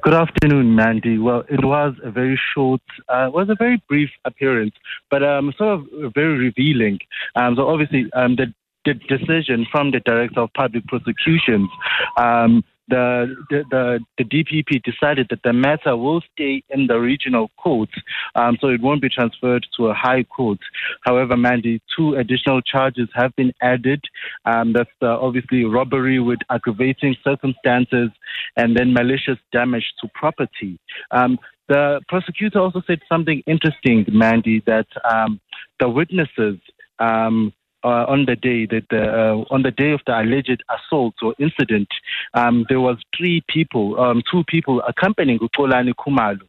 Good 0.02 0.14
afternoon, 0.14 0.74
Mandy. 0.74 1.18
Well, 1.18 1.44
it 1.48 1.64
was 1.64 1.94
a 2.02 2.10
very 2.10 2.40
short, 2.54 2.80
uh, 3.08 3.30
was 3.32 3.50
a 3.50 3.54
very 3.54 3.82
brief 3.88 4.10
appearance, 4.24 4.74
but 5.10 5.22
um, 5.22 5.52
sort 5.58 5.80
of 5.80 6.14
very 6.14 6.38
revealing. 6.38 7.00
Um, 7.36 7.56
so 7.56 7.68
obviously, 7.68 8.06
um, 8.14 8.36
the, 8.36 8.52
the 8.84 8.94
decision 8.94 9.66
from 9.70 9.90
the 9.90 10.00
Director 10.00 10.40
of 10.40 10.52
Public 10.54 10.86
Prosecutions 10.86 11.68
um, 12.16 12.64
the, 12.88 13.36
the, 13.50 14.00
the, 14.18 14.24
DPP 14.24 14.82
decided 14.82 15.28
that 15.30 15.42
the 15.42 15.52
matter 15.52 15.96
will 15.96 16.22
stay 16.32 16.62
in 16.70 16.86
the 16.86 16.98
regional 16.98 17.50
court, 17.58 17.90
um, 18.34 18.56
so 18.60 18.68
it 18.68 18.80
won't 18.80 19.02
be 19.02 19.08
transferred 19.08 19.66
to 19.76 19.86
a 19.88 19.94
high 19.94 20.22
court. 20.24 20.58
However, 21.02 21.36
Mandy, 21.36 21.80
two 21.96 22.14
additional 22.14 22.62
charges 22.62 23.08
have 23.14 23.34
been 23.36 23.52
added. 23.62 24.02
Um, 24.44 24.72
that's 24.72 24.90
uh, 25.02 25.18
obviously 25.18 25.64
robbery 25.64 26.18
with 26.18 26.38
aggravating 26.50 27.16
circumstances 27.22 28.10
and 28.56 28.76
then 28.76 28.92
malicious 28.92 29.38
damage 29.52 29.92
to 30.00 30.08
property. 30.14 30.78
Um, 31.10 31.38
the 31.68 32.00
prosecutor 32.08 32.60
also 32.60 32.82
said 32.86 33.00
something 33.08 33.42
interesting, 33.46 34.06
Mandy, 34.08 34.62
that 34.66 34.86
um, 35.04 35.40
the 35.78 35.88
witnesses 35.88 36.58
um, 36.98 37.52
uh, 37.84 38.04
on 38.08 38.26
the 38.26 38.36
day 38.36 38.66
that 38.66 38.84
the, 38.90 39.02
uh, 39.02 39.44
on 39.50 39.62
the 39.62 39.70
day 39.70 39.92
of 39.92 40.00
the 40.06 40.18
alleged 40.18 40.62
assault 40.68 41.14
or 41.22 41.34
incident, 41.38 41.88
um, 42.34 42.66
there 42.68 42.80
was 42.80 42.96
three 43.16 43.42
people, 43.48 43.98
um, 44.00 44.22
two 44.30 44.44
people 44.44 44.82
accompanying 44.88 45.38
Xolani 45.38 45.94
Khumalo. 45.94 46.40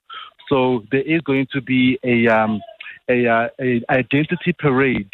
So 0.47 0.83
there 0.91 1.01
is 1.01 1.21
going 1.21 1.47
to 1.53 1.61
be 1.61 1.99
a, 2.03 2.27
um, 2.27 2.61
a, 3.09 3.27
uh, 3.27 3.47
a 3.59 3.81
identity 3.89 4.53
parade. 4.57 5.09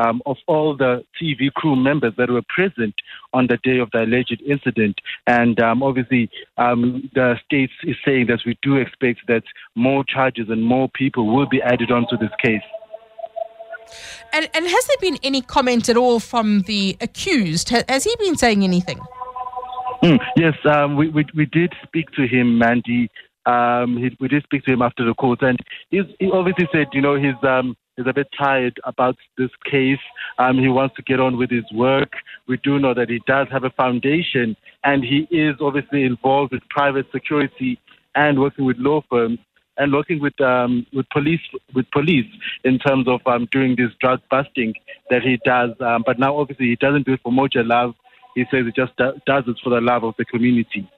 Um, 0.00 0.22
of 0.26 0.36
all 0.46 0.76
the 0.76 1.04
TV 1.20 1.52
crew 1.52 1.74
members 1.74 2.12
that 2.18 2.30
were 2.30 2.44
present 2.48 2.94
on 3.32 3.48
the 3.48 3.56
day 3.64 3.78
of 3.80 3.90
the 3.90 4.04
alleged 4.04 4.40
incident. 4.46 5.00
And 5.26 5.60
um, 5.60 5.82
obviously, 5.82 6.30
um, 6.56 7.10
the 7.16 7.34
state 7.44 7.70
is 7.82 7.96
saying 8.04 8.26
that 8.28 8.42
we 8.46 8.56
do 8.62 8.76
expect 8.76 9.26
that 9.26 9.42
more 9.74 10.04
charges 10.04 10.50
and 10.50 10.62
more 10.62 10.88
people 10.88 11.34
will 11.34 11.48
be 11.48 11.60
added 11.60 11.90
onto 11.90 12.16
this 12.16 12.30
case. 12.40 12.62
And, 14.32 14.48
and 14.54 14.66
has 14.66 14.86
there 14.86 14.96
been 15.00 15.18
any 15.22 15.40
comment 15.40 15.88
at 15.88 15.96
all 15.96 16.20
from 16.20 16.62
the 16.62 16.96
accused? 17.00 17.70
Has 17.70 18.04
he 18.04 18.14
been 18.18 18.36
saying 18.36 18.64
anything? 18.64 19.00
Mm, 20.02 20.18
yes, 20.36 20.54
um, 20.64 20.96
we, 20.96 21.08
we, 21.08 21.26
we 21.34 21.46
did 21.46 21.72
speak 21.82 22.10
to 22.12 22.26
him, 22.26 22.58
Mandy. 22.58 23.10
Um, 23.46 23.96
he, 23.96 24.16
we 24.20 24.28
did 24.28 24.42
speak 24.44 24.64
to 24.64 24.72
him 24.72 24.82
after 24.82 25.04
the 25.04 25.14
court, 25.14 25.42
and 25.42 25.58
he 25.90 26.00
obviously 26.32 26.68
said, 26.70 26.88
you 26.92 27.00
know, 27.00 27.16
he's 27.16 27.42
um, 27.42 27.76
he's 27.96 28.06
a 28.06 28.12
bit 28.12 28.28
tired 28.38 28.78
about 28.84 29.16
this 29.36 29.50
case. 29.64 29.98
Um, 30.38 30.58
he 30.58 30.68
wants 30.68 30.94
to 30.96 31.02
get 31.02 31.18
on 31.18 31.38
with 31.38 31.50
his 31.50 31.64
work. 31.72 32.12
We 32.46 32.58
do 32.58 32.78
know 32.78 32.94
that 32.94 33.08
he 33.08 33.20
does 33.26 33.48
have 33.50 33.64
a 33.64 33.70
foundation, 33.70 34.56
and 34.84 35.02
he 35.02 35.26
is 35.34 35.56
obviously 35.60 36.04
involved 36.04 36.52
with 36.52 36.62
private 36.68 37.06
security 37.10 37.80
and 38.14 38.38
working 38.38 38.64
with 38.64 38.76
law 38.78 39.02
firms 39.08 39.38
and 39.78 39.92
working 39.92 40.20
with 40.20 40.38
um, 40.40 40.86
with 40.92 41.08
police 41.10 41.40
with 41.74 41.90
police 41.90 42.26
in 42.64 42.78
terms 42.78 43.06
of 43.08 43.20
um, 43.26 43.48
doing 43.50 43.76
this 43.76 43.90
drug 44.00 44.20
busting 44.30 44.74
that 45.10 45.22
he 45.22 45.38
does. 45.44 45.70
Um, 45.80 46.02
but 46.04 46.18
now, 46.18 46.38
obviously, 46.38 46.66
he 46.66 46.76
doesn't 46.76 47.06
do 47.06 47.14
it 47.14 47.20
for 47.22 47.32
Moja 47.32 47.66
love. 47.66 47.94
He 48.34 48.44
says 48.50 48.66
he 48.66 48.72
just 48.72 48.96
does 48.96 49.44
it 49.46 49.56
for 49.62 49.70
the 49.70 49.80
love 49.80 50.04
of 50.04 50.14
the 50.18 50.24
community. 50.24 50.88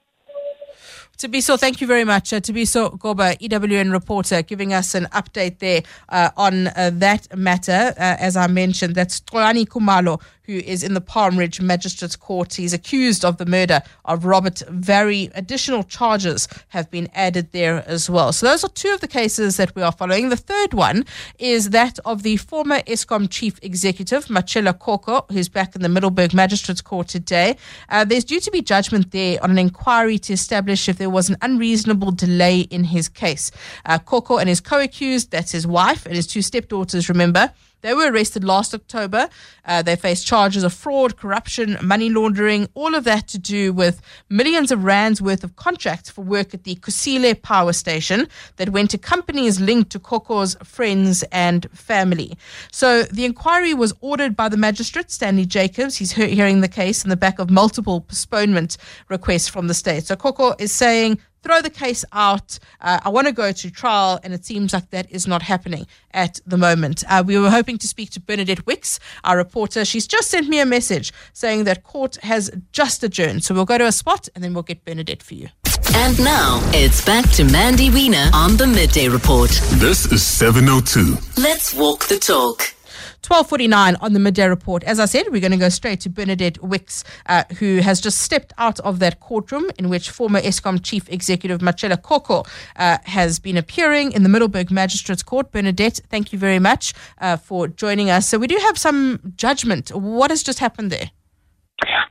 Thabiso, 1.20 1.58
thank 1.58 1.82
you 1.82 1.86
very 1.86 2.04
much. 2.04 2.32
Uh, 2.32 2.40
Thabiso 2.40 2.98
Goba, 2.98 3.38
EWN 3.40 3.92
reporter, 3.92 4.40
giving 4.40 4.72
us 4.72 4.94
an 4.94 5.04
update 5.12 5.58
there 5.58 5.82
uh, 6.08 6.30
on 6.34 6.68
uh, 6.68 6.90
that 6.94 7.36
matter. 7.36 7.92
Uh, 7.98 8.16
as 8.18 8.38
I 8.38 8.46
mentioned, 8.46 8.94
that's 8.94 9.20
Xolani 9.20 9.66
Khumalo, 9.66 10.22
who 10.50 10.58
is 10.58 10.82
in 10.82 10.94
the 10.94 11.00
Palm 11.00 11.38
Ridge 11.38 11.60
Magistrates 11.60 12.16
Court. 12.16 12.54
He's 12.54 12.72
accused 12.72 13.24
of 13.24 13.36
the 13.36 13.46
murder 13.46 13.82
of 14.04 14.24
Robert 14.24 14.62
Very. 14.68 15.30
Additional 15.34 15.84
charges 15.84 16.48
have 16.68 16.90
been 16.90 17.08
added 17.14 17.52
there 17.52 17.84
as 17.86 18.10
well. 18.10 18.32
So 18.32 18.46
those 18.46 18.64
are 18.64 18.68
two 18.68 18.92
of 18.92 19.00
the 19.00 19.08
cases 19.08 19.56
that 19.58 19.74
we 19.76 19.82
are 19.82 19.92
following. 19.92 20.28
The 20.28 20.36
third 20.36 20.74
one 20.74 21.04
is 21.38 21.70
that 21.70 22.00
of 22.04 22.24
the 22.24 22.36
former 22.36 22.80
Eskom 22.80 23.30
chief 23.30 23.60
executive, 23.62 24.26
Matshela 24.26 24.76
Koko, 24.76 25.24
who's 25.30 25.48
back 25.48 25.76
in 25.76 25.82
the 25.82 25.88
Middelburg 25.88 26.34
Magistrates 26.34 26.80
Court 26.80 27.06
today. 27.06 27.56
Uh, 27.88 28.04
there's 28.04 28.24
due 28.24 28.40
to 28.40 28.50
be 28.50 28.60
judgment 28.60 29.12
there 29.12 29.38
on 29.42 29.52
an 29.52 29.58
inquiry 29.58 30.18
to 30.18 30.32
establish 30.32 30.88
if 30.88 30.98
there 30.98 31.10
was 31.10 31.28
an 31.28 31.36
unreasonable 31.42 32.10
delay 32.10 32.60
in 32.60 32.84
his 32.84 33.08
case. 33.08 33.52
Uh, 33.84 33.98
Koko 33.98 34.38
and 34.38 34.48
his 34.48 34.60
co-accused, 34.60 35.30
that's 35.30 35.52
his 35.52 35.66
wife 35.66 36.06
and 36.06 36.16
his 36.16 36.26
two 36.26 36.42
stepdaughters, 36.42 37.08
remember, 37.08 37.52
they 37.82 37.94
were 37.94 38.10
arrested 38.10 38.44
last 38.44 38.74
October. 38.74 39.28
Uh, 39.64 39.82
they 39.82 39.96
faced 39.96 40.26
charges 40.26 40.62
of 40.62 40.72
fraud, 40.72 41.16
corruption, 41.16 41.78
money 41.82 42.08
laundering, 42.08 42.68
all 42.74 42.94
of 42.94 43.04
that 43.04 43.28
to 43.28 43.38
do 43.38 43.72
with 43.72 44.00
millions 44.28 44.70
of 44.70 44.84
rands 44.84 45.22
worth 45.22 45.44
of 45.44 45.56
contracts 45.56 46.10
for 46.10 46.22
work 46.22 46.54
at 46.54 46.64
the 46.64 46.76
Kusile 46.76 47.40
power 47.40 47.72
station 47.72 48.28
that 48.56 48.70
went 48.70 48.90
to 48.90 48.98
companies 48.98 49.60
linked 49.60 49.90
to 49.90 49.98
Koko's 49.98 50.56
friends 50.64 51.22
and 51.32 51.66
family. 51.72 52.36
So 52.72 53.02
the 53.04 53.24
inquiry 53.24 53.74
was 53.74 53.92
ordered 54.00 54.36
by 54.36 54.48
the 54.48 54.56
magistrate, 54.56 55.10
Stanley 55.10 55.46
Jacobs. 55.46 55.96
He's 55.96 56.12
hearing 56.12 56.60
the 56.60 56.68
case 56.68 57.04
in 57.04 57.10
the 57.10 57.16
back 57.16 57.38
of 57.38 57.50
multiple 57.50 58.00
postponement 58.00 58.76
requests 59.08 59.48
from 59.48 59.66
the 59.66 59.74
state. 59.74 60.04
So 60.06 60.16
Koko 60.16 60.54
is 60.58 60.72
saying 60.72 61.20
throw 61.42 61.60
the 61.60 61.70
case 61.70 62.04
out. 62.12 62.58
Uh, 62.80 63.00
I 63.04 63.08
want 63.08 63.26
to 63.26 63.32
go 63.32 63.52
to 63.52 63.70
trial, 63.70 64.18
and 64.22 64.32
it 64.32 64.44
seems 64.44 64.72
like 64.72 64.90
that 64.90 65.10
is 65.10 65.26
not 65.26 65.42
happening 65.42 65.86
at 66.12 66.40
the 66.46 66.56
moment. 66.56 67.04
Uh, 67.08 67.22
we 67.26 67.38
were 67.38 67.50
hoping 67.50 67.78
to 67.78 67.88
speak 67.88 68.10
to 68.10 68.20
Bernadette 68.20 68.66
Wicks, 68.66 68.98
our 69.24 69.36
reporter. 69.36 69.84
She's 69.84 70.06
just 70.06 70.30
sent 70.30 70.48
me 70.48 70.60
a 70.60 70.66
message 70.66 71.12
saying 71.32 71.64
that 71.64 71.84
court 71.84 72.16
has 72.22 72.50
just 72.72 73.02
adjourned. 73.02 73.44
So 73.44 73.54
we'll 73.54 73.64
go 73.64 73.78
to 73.78 73.86
a 73.86 73.92
spot 73.92 74.28
and 74.34 74.42
then 74.42 74.54
we'll 74.54 74.62
get 74.62 74.84
Bernadette 74.84 75.22
for 75.22 75.34
you. 75.34 75.48
And 75.94 76.18
now 76.22 76.60
it's 76.72 77.04
back 77.04 77.28
to 77.32 77.44
Mandy 77.44 77.90
Wiener 77.90 78.30
on 78.32 78.56
the 78.56 78.66
Midday 78.66 79.08
Report. 79.08 79.50
This 79.74 80.10
is 80.12 80.22
702. 80.24 81.16
Let's 81.40 81.74
walk 81.74 82.06
the 82.06 82.18
talk. 82.18 82.74
1249 83.22 83.96
on 83.96 84.12
the 84.14 84.18
midday 84.18 84.48
report. 84.48 84.82
As 84.84 84.98
I 84.98 85.04
said, 85.04 85.26
we're 85.30 85.40
going 85.40 85.52
to 85.52 85.58
go 85.58 85.68
straight 85.68 86.00
to 86.00 86.08
Bernadette 86.08 86.62
Wicks, 86.62 87.04
uh, 87.26 87.44
who 87.58 87.78
has 87.78 88.00
just 88.00 88.18
stepped 88.18 88.52
out 88.56 88.80
of 88.80 88.98
that 88.98 89.20
courtroom 89.20 89.70
in 89.78 89.88
which 89.88 90.10
former 90.10 90.40
Eskom 90.40 90.82
Chief 90.82 91.08
Executive 91.10 91.60
Matshela 91.60 92.00
Koko 92.00 92.44
uh, 92.76 92.98
has 93.04 93.38
been 93.38 93.56
appearing 93.56 94.12
in 94.12 94.22
the 94.22 94.28
Middelburg 94.28 94.70
Magistrates 94.70 95.22
Court. 95.22 95.52
Bernadette, 95.52 96.00
thank 96.08 96.32
you 96.32 96.38
very 96.38 96.58
much 96.58 96.94
uh, 97.18 97.36
for 97.36 97.68
joining 97.68 98.08
us. 98.08 98.26
So 98.26 98.38
we 98.38 98.46
do 98.46 98.56
have 98.56 98.78
some 98.78 99.34
judgment. 99.36 99.94
What 99.94 100.30
has 100.30 100.42
just 100.42 100.58
happened 100.58 100.90
there? 100.90 101.10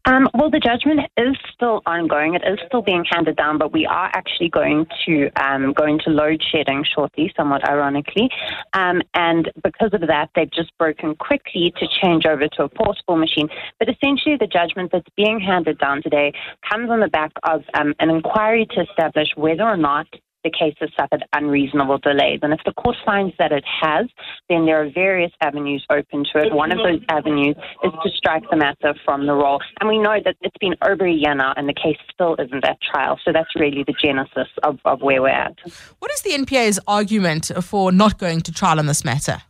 Um, 0.05 0.27
well, 0.33 0.49
the 0.49 0.59
judgment 0.59 1.01
is 1.17 1.35
still 1.53 1.81
ongoing. 1.85 2.33
It 2.33 2.41
is 2.45 2.59
still 2.65 2.81
being 2.81 3.05
handed 3.09 3.35
down, 3.35 3.57
but 3.57 3.71
we 3.71 3.85
are 3.85 4.09
actually 4.13 4.49
going 4.49 4.87
to 5.05 5.29
um, 5.41 5.73
go 5.73 5.85
into 5.85 6.09
load 6.09 6.41
shedding 6.51 6.83
shortly, 6.83 7.31
somewhat 7.35 7.67
ironically. 7.67 8.29
Um, 8.73 9.01
and 9.13 9.51
because 9.63 9.93
of 9.93 10.01
that, 10.01 10.29
they've 10.35 10.51
just 10.51 10.75
broken 10.77 11.15
quickly 11.15 11.73
to 11.77 11.87
change 12.01 12.25
over 12.25 12.47
to 12.47 12.63
a 12.63 12.69
portable 12.69 13.17
machine. 13.17 13.49
But 13.77 13.89
essentially, 13.89 14.35
the 14.39 14.47
judgment 14.47 14.91
that's 14.91 15.07
being 15.15 15.39
handed 15.39 15.77
down 15.77 16.01
today 16.01 16.33
comes 16.69 16.89
on 16.89 16.99
the 16.99 17.07
back 17.07 17.31
of 17.43 17.63
um, 17.73 17.93
an 17.99 18.09
inquiry 18.09 18.67
to 18.71 18.81
establish 18.81 19.29
whether 19.35 19.63
or 19.63 19.77
not 19.77 20.07
the 20.49 20.57
case 20.57 20.75
has 20.79 20.89
suffered 20.99 21.23
unreasonable 21.33 21.97
delays. 21.99 22.39
And 22.41 22.53
if 22.53 22.59
the 22.65 22.73
court 22.73 22.95
finds 23.05 23.33
that 23.39 23.51
it 23.51 23.63
has, 23.81 24.07
then 24.49 24.65
there 24.65 24.81
are 24.81 24.89
various 24.89 25.31
avenues 25.41 25.85
open 25.89 26.25
to 26.33 26.39
it. 26.39 26.53
One 26.53 26.71
of 26.71 26.77
those 26.79 27.01
avenues 27.09 27.55
is 27.83 27.91
to 28.03 28.09
strike 28.15 28.43
the 28.49 28.57
matter 28.57 28.93
from 29.05 29.27
the 29.27 29.33
roll. 29.33 29.61
And 29.79 29.89
we 29.89 29.97
know 29.97 30.17
that 30.23 30.35
it's 30.41 30.57
been 30.59 30.75
over 30.81 31.05
a 31.05 31.11
year 31.11 31.35
now 31.35 31.53
and 31.55 31.67
the 31.67 31.73
case 31.73 31.97
still 32.13 32.35
isn't 32.39 32.65
at 32.65 32.77
trial. 32.81 33.19
So 33.23 33.31
that's 33.31 33.55
really 33.55 33.83
the 33.85 33.93
genesis 34.01 34.47
of, 34.63 34.79
of 34.85 35.01
where 35.01 35.21
we're 35.21 35.29
at. 35.29 35.55
What 35.99 36.11
is 36.11 36.21
the 36.21 36.31
NPA's 36.31 36.79
argument 36.87 37.51
for 37.61 37.91
not 37.91 38.17
going 38.17 38.41
to 38.41 38.51
trial 38.51 38.79
on 38.79 38.87
this 38.87 39.05
matter? 39.05 39.41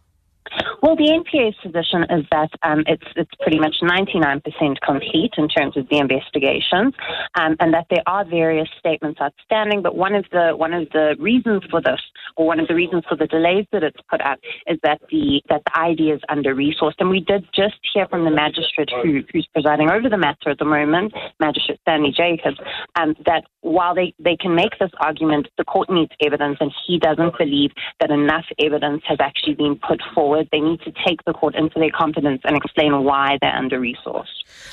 Well, 0.82 0.96
the 0.96 1.12
NPA's 1.12 1.56
position 1.62 2.04
is 2.10 2.26
that 2.32 2.50
um, 2.64 2.84
it's 2.88 3.04
it's 3.16 3.32
pretty 3.42 3.60
much 3.60 3.76
99% 3.82 4.42
complete 4.82 5.34
in 5.38 5.50
terms 5.50 5.76
of 5.76 5.90
the 5.90 5.98
investigations, 5.98 6.94
um, 7.36 7.56
and 7.60 7.74
that 7.74 7.88
there 7.90 8.04
are 8.08 8.24
various 8.24 8.70
statements 8.80 9.20
outstanding. 9.22 9.82
But 9.82 9.96
one 9.96 10.16
of 10.16 10.26
the 10.32 10.54
one 10.56 10.74
of 10.74 10.88
the 10.92 11.16
reasons 11.20 11.64
for 11.70 11.82
this, 11.82 12.00
or 12.38 12.48
one 12.48 12.60
of 12.60 12.68
the 12.68 12.76
reasons 12.76 13.04
for 13.10 13.16
the 13.16 13.28
delays 13.28 13.66
that 13.72 13.84
it's 13.84 14.00
put 14.10 14.22
up, 14.22 14.40
is 14.68 14.80
that 14.84 15.02
the 15.12 15.42
that 15.50 15.62
the 15.66 15.78
ID 15.78 16.12
is 16.12 16.22
under 16.30 16.56
resourced. 16.56 17.00
And 17.00 17.10
we 17.10 17.20
did 17.20 17.46
just 17.54 17.76
hear 17.94 18.08
from 18.08 18.24
the 18.24 18.32
magistrate 18.32 18.90
who, 19.04 19.22
who's 19.34 19.48
presiding 19.54 19.90
over 19.90 20.10
the 20.10 20.18
matter 20.18 20.50
at 20.50 20.60
the 20.60 20.66
moment, 20.66 21.14
Magistrate 21.40 21.80
Stanley 21.82 22.14
Jacobs, 22.16 22.58
um, 22.96 23.16
that 23.26 23.44
while 23.62 23.94
they, 23.94 24.14
they 24.20 24.36
can 24.36 24.56
make 24.56 24.78
this 24.80 24.92
argument, 25.00 25.48
the 25.58 25.64
court 25.64 25.90
needs 25.90 26.12
evidence, 26.26 26.58
and 26.60 26.72
he 26.88 26.98
doesn't 26.98 27.38
believe 27.38 27.72
that 28.00 28.12
enough 28.12 28.46
evidence 28.60 29.02
has 29.06 29.18
actually 29.20 29.56
been 29.56 29.76
put 29.76 30.02
forward. 30.14 30.48
They 30.52 30.60
need 30.72 30.82
to 30.82 30.92
take 31.06 31.24
the 31.26 31.34
court 31.34 31.56
into 31.56 31.80
their 31.80 31.92
confidence 31.92 32.42
and 32.44 32.56
explain 32.56 33.04
why 33.04 33.38
they're 33.42 33.56
under 33.56 33.80
resourced. 33.80 34.26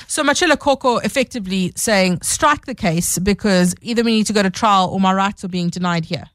So 0.07 0.23
Matshela 0.23 0.57
Koko 0.57 0.97
effectively 0.97 1.73
saying, 1.75 2.21
strike 2.21 2.65
the 2.65 2.75
case 2.75 3.19
because 3.19 3.75
either 3.81 4.03
we 4.03 4.11
need 4.11 4.27
to 4.27 4.33
go 4.33 4.43
to 4.43 4.49
trial 4.49 4.89
or 4.91 4.99
my 4.99 5.13
rights 5.13 5.43
are 5.43 5.49
being 5.49 5.69
denied 5.69 6.05
here. 6.05 6.25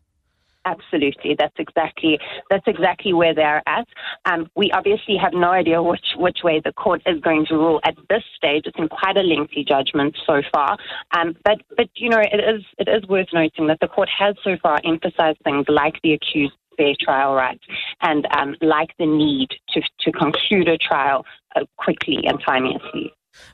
Absolutely, 0.65 1.35
that's 1.37 1.57
exactly 1.59 2.21
that's 2.49 2.67
exactly 2.69 3.13
where 3.13 3.35
they're 3.35 3.63
at. 3.67 3.89
Um, 4.27 4.49
we 4.55 4.71
obviously 4.71 5.17
have 5.17 5.33
no 5.33 5.51
idea 5.51 5.83
which 5.83 6.15
which 6.17 6.39
way 6.45 6.61
the 6.65 6.73
court 6.73 7.03
is 7.05 7.21
going 7.21 7.47
to 7.47 7.55
rule 7.55 7.81
at 7.85 7.97
this 8.09 8.23
stage. 8.37 8.63
It's 8.67 8.77
been 8.77 8.89
quite 8.89 9.17
a 9.17 9.23
lengthy 9.23 9.65
judgment 9.65 10.17
so 10.25 10.41
far, 10.53 10.79
um, 11.19 11.35
but 11.45 11.63
but 11.77 11.89
you 11.97 12.09
know 12.09 12.21
it 12.21 12.39
is 12.39 12.63
it 12.79 12.89
is 12.89 13.09
worth 13.09 13.27
noting 13.33 13.67
that 13.67 13.81
the 13.81 13.89
court 13.89 14.09
has 14.17 14.37
so 14.45 14.57
far 14.63 14.81
emphasised 14.85 15.41
things 15.43 15.67
like 15.69 16.01
the 16.05 16.13
accused 16.13 16.55
fair 16.77 16.95
trial 17.01 17.35
rights 17.35 17.65
and 18.01 18.27
um, 18.37 18.57
like 18.61 18.91
the 18.99 19.07
need 19.07 19.51
to 19.71 19.83
to 20.01 20.13
conclude 20.13 20.69
a 20.69 20.79
trial 20.79 21.25
uh, 21.57 21.65
quickly 21.77 22.25
and 22.25 22.41
timeously. 22.45 23.13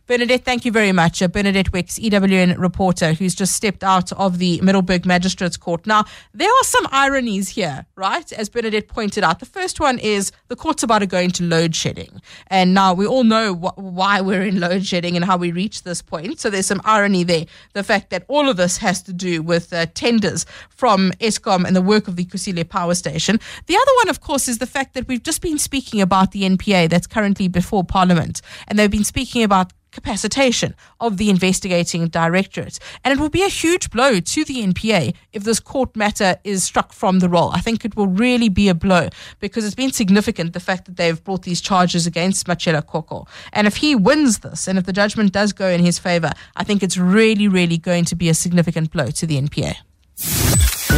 Bernadette, 0.08 0.42
thank 0.42 0.64
you 0.64 0.72
very 0.72 0.90
much. 0.90 1.20
Uh, 1.20 1.28
Bernadette 1.28 1.70
Wicks, 1.70 1.98
EWN 1.98 2.56
reporter, 2.58 3.12
who's 3.12 3.34
just 3.34 3.52
stepped 3.52 3.84
out 3.84 4.10
of 4.12 4.38
the 4.38 4.58
Middelburg 4.62 5.04
Magistrates 5.04 5.58
Court. 5.58 5.86
Now, 5.86 6.06
there 6.32 6.48
are 6.48 6.64
some 6.64 6.86
ironies 6.90 7.50
here, 7.50 7.84
right? 7.94 8.32
As 8.32 8.48
Bernadette 8.48 8.88
pointed 8.88 9.22
out. 9.22 9.38
The 9.38 9.44
first 9.44 9.80
one 9.80 9.98
is 9.98 10.32
the 10.48 10.56
court's 10.56 10.82
about 10.82 11.00
to 11.00 11.06
go 11.06 11.18
into 11.18 11.44
load 11.44 11.76
shedding. 11.76 12.22
And 12.46 12.72
now 12.72 12.94
we 12.94 13.06
all 13.06 13.22
know 13.22 13.52
wh- 13.52 13.76
why 13.76 14.22
we're 14.22 14.46
in 14.46 14.60
load 14.60 14.86
shedding 14.86 15.14
and 15.14 15.26
how 15.26 15.36
we 15.36 15.52
reached 15.52 15.84
this 15.84 16.00
point. 16.00 16.40
So 16.40 16.48
there's 16.48 16.64
some 16.64 16.80
irony 16.86 17.22
there. 17.22 17.44
The 17.74 17.84
fact 17.84 18.08
that 18.08 18.24
all 18.28 18.48
of 18.48 18.56
this 18.56 18.78
has 18.78 19.02
to 19.02 19.12
do 19.12 19.42
with 19.42 19.74
uh, 19.74 19.84
tenders 19.92 20.46
from 20.70 21.12
Eskom 21.20 21.66
and 21.66 21.76
the 21.76 21.82
work 21.82 22.08
of 22.08 22.16
the 22.16 22.24
Kusile 22.24 22.66
power 22.66 22.94
station. 22.94 23.38
The 23.66 23.76
other 23.76 23.92
one, 23.96 24.08
of 24.08 24.22
course, 24.22 24.48
is 24.48 24.56
the 24.56 24.66
fact 24.66 24.94
that 24.94 25.06
we've 25.06 25.22
just 25.22 25.42
been 25.42 25.58
speaking 25.58 26.00
about 26.00 26.32
the 26.32 26.44
NPA 26.44 26.88
that's 26.88 27.06
currently 27.06 27.48
before 27.48 27.84
Parliament. 27.84 28.40
And 28.68 28.78
they've 28.78 28.90
been 28.90 29.04
speaking 29.04 29.42
about 29.42 29.74
capacitation 29.90 30.74
of 31.00 31.16
the 31.16 31.30
investigating 31.30 32.08
directorate. 32.08 32.78
And 33.04 33.12
it 33.12 33.20
will 33.20 33.30
be 33.30 33.42
a 33.42 33.48
huge 33.48 33.90
blow 33.90 34.20
to 34.20 34.44
the 34.44 34.66
NPA 34.66 35.14
if 35.32 35.44
this 35.44 35.60
court 35.60 35.96
matter 35.96 36.36
is 36.44 36.64
struck 36.64 36.92
from 36.92 37.18
the 37.20 37.28
roll. 37.28 37.50
I 37.50 37.60
think 37.60 37.84
it 37.84 37.96
will 37.96 38.08
really 38.08 38.48
be 38.48 38.68
a 38.68 38.74
blow 38.74 39.08
because 39.40 39.64
it's 39.64 39.74
been 39.74 39.92
significant 39.92 40.52
the 40.52 40.60
fact 40.60 40.86
that 40.86 40.96
they've 40.96 41.22
brought 41.22 41.42
these 41.42 41.60
charges 41.60 42.06
against 42.06 42.46
Matshela 42.46 42.84
Koko. 42.86 43.26
And 43.52 43.66
if 43.66 43.76
he 43.76 43.94
wins 43.94 44.40
this 44.40 44.68
and 44.68 44.78
if 44.78 44.84
the 44.84 44.92
judgment 44.92 45.32
does 45.32 45.52
go 45.52 45.68
in 45.68 45.80
his 45.84 45.98
favor, 45.98 46.32
I 46.56 46.64
think 46.64 46.82
it's 46.82 46.96
really, 46.96 47.48
really 47.48 47.78
going 47.78 48.04
to 48.06 48.14
be 48.14 48.28
a 48.28 48.34
significant 48.34 48.90
blow 48.90 49.06
to 49.06 49.26
the 49.26 49.40
NPA. 49.40 49.76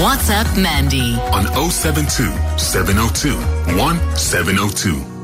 What's 0.01 0.31
up, 0.31 0.47
Mandy 0.57 1.15
on 1.33 1.45
072 1.71 2.25
702 2.59 3.37
1702. 3.77 5.20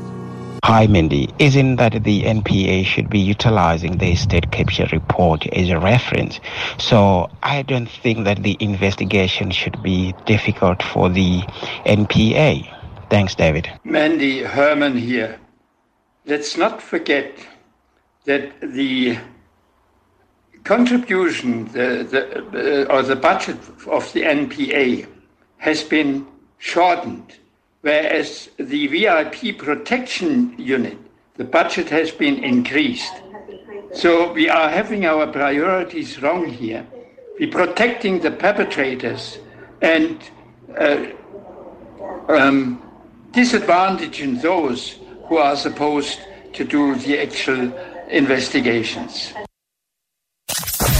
Hi, 0.63 0.87
Mindy. 0.87 1.29
Isn't 1.39 1.77
that 1.77 2.03
the 2.03 2.23
NPA 2.23 2.85
should 2.85 3.09
be 3.09 3.19
utilizing 3.19 3.97
the 3.97 4.15
state 4.15 4.51
capture 4.51 4.87
report 4.91 5.45
as 5.47 5.69
a 5.69 5.79
reference? 5.79 6.39
So 6.77 7.29
I 7.43 7.61
don't 7.61 7.89
think 7.89 8.25
that 8.25 8.43
the 8.43 8.57
investigation 8.59 9.51
should 9.51 9.81
be 9.81 10.13
difficult 10.25 10.83
for 10.83 11.09
the 11.09 11.41
NPA. 11.85 12.73
Thanks, 13.09 13.35
David. 13.35 13.69
Mandy 13.83 14.43
Herman 14.43 14.97
here. 14.97 15.39
Let's 16.25 16.57
not 16.57 16.81
forget 16.81 17.37
that 18.25 18.59
the 18.61 19.17
contribution 20.63 21.65
the, 21.71 22.05
the, 22.11 22.83
uh, 22.83 22.93
or 22.93 23.01
the 23.01 23.15
budget 23.15 23.57
of 23.87 24.11
the 24.11 24.23
NPA 24.23 25.07
has 25.57 25.83
been 25.83 26.27
shortened 26.57 27.37
whereas 27.87 28.49
the 28.57 28.87
VIP 28.87 29.57
protection 29.57 30.53
unit, 30.57 30.97
the 31.37 31.45
budget 31.45 31.87
has 31.87 32.11
been 32.11 32.43
increased. 32.43 33.13
So 33.93 34.33
we 34.33 34.49
are 34.49 34.69
having 34.69 35.05
our 35.05 35.25
priorities 35.27 36.21
wrong 36.21 36.49
here. 36.49 36.85
We're 37.39 37.49
protecting 37.49 38.19
the 38.19 38.31
perpetrators 38.31 39.37
and 39.81 40.19
uh, 40.77 41.05
um, 42.27 42.81
disadvantaging 43.31 44.41
those 44.41 44.99
who 45.27 45.37
are 45.37 45.55
supposed 45.55 46.19
to 46.53 46.65
do 46.65 46.95
the 46.95 47.21
actual 47.21 47.71
investigations. 48.09 49.31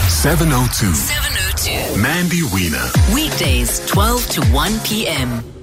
702. 0.08 0.94
702. 0.94 2.02
Mandy 2.02 2.44
Wiener. 2.54 2.88
Weekdays, 3.14 3.86
12 3.88 4.28
to 4.30 4.42
1 4.54 4.80
p.m. 4.86 5.57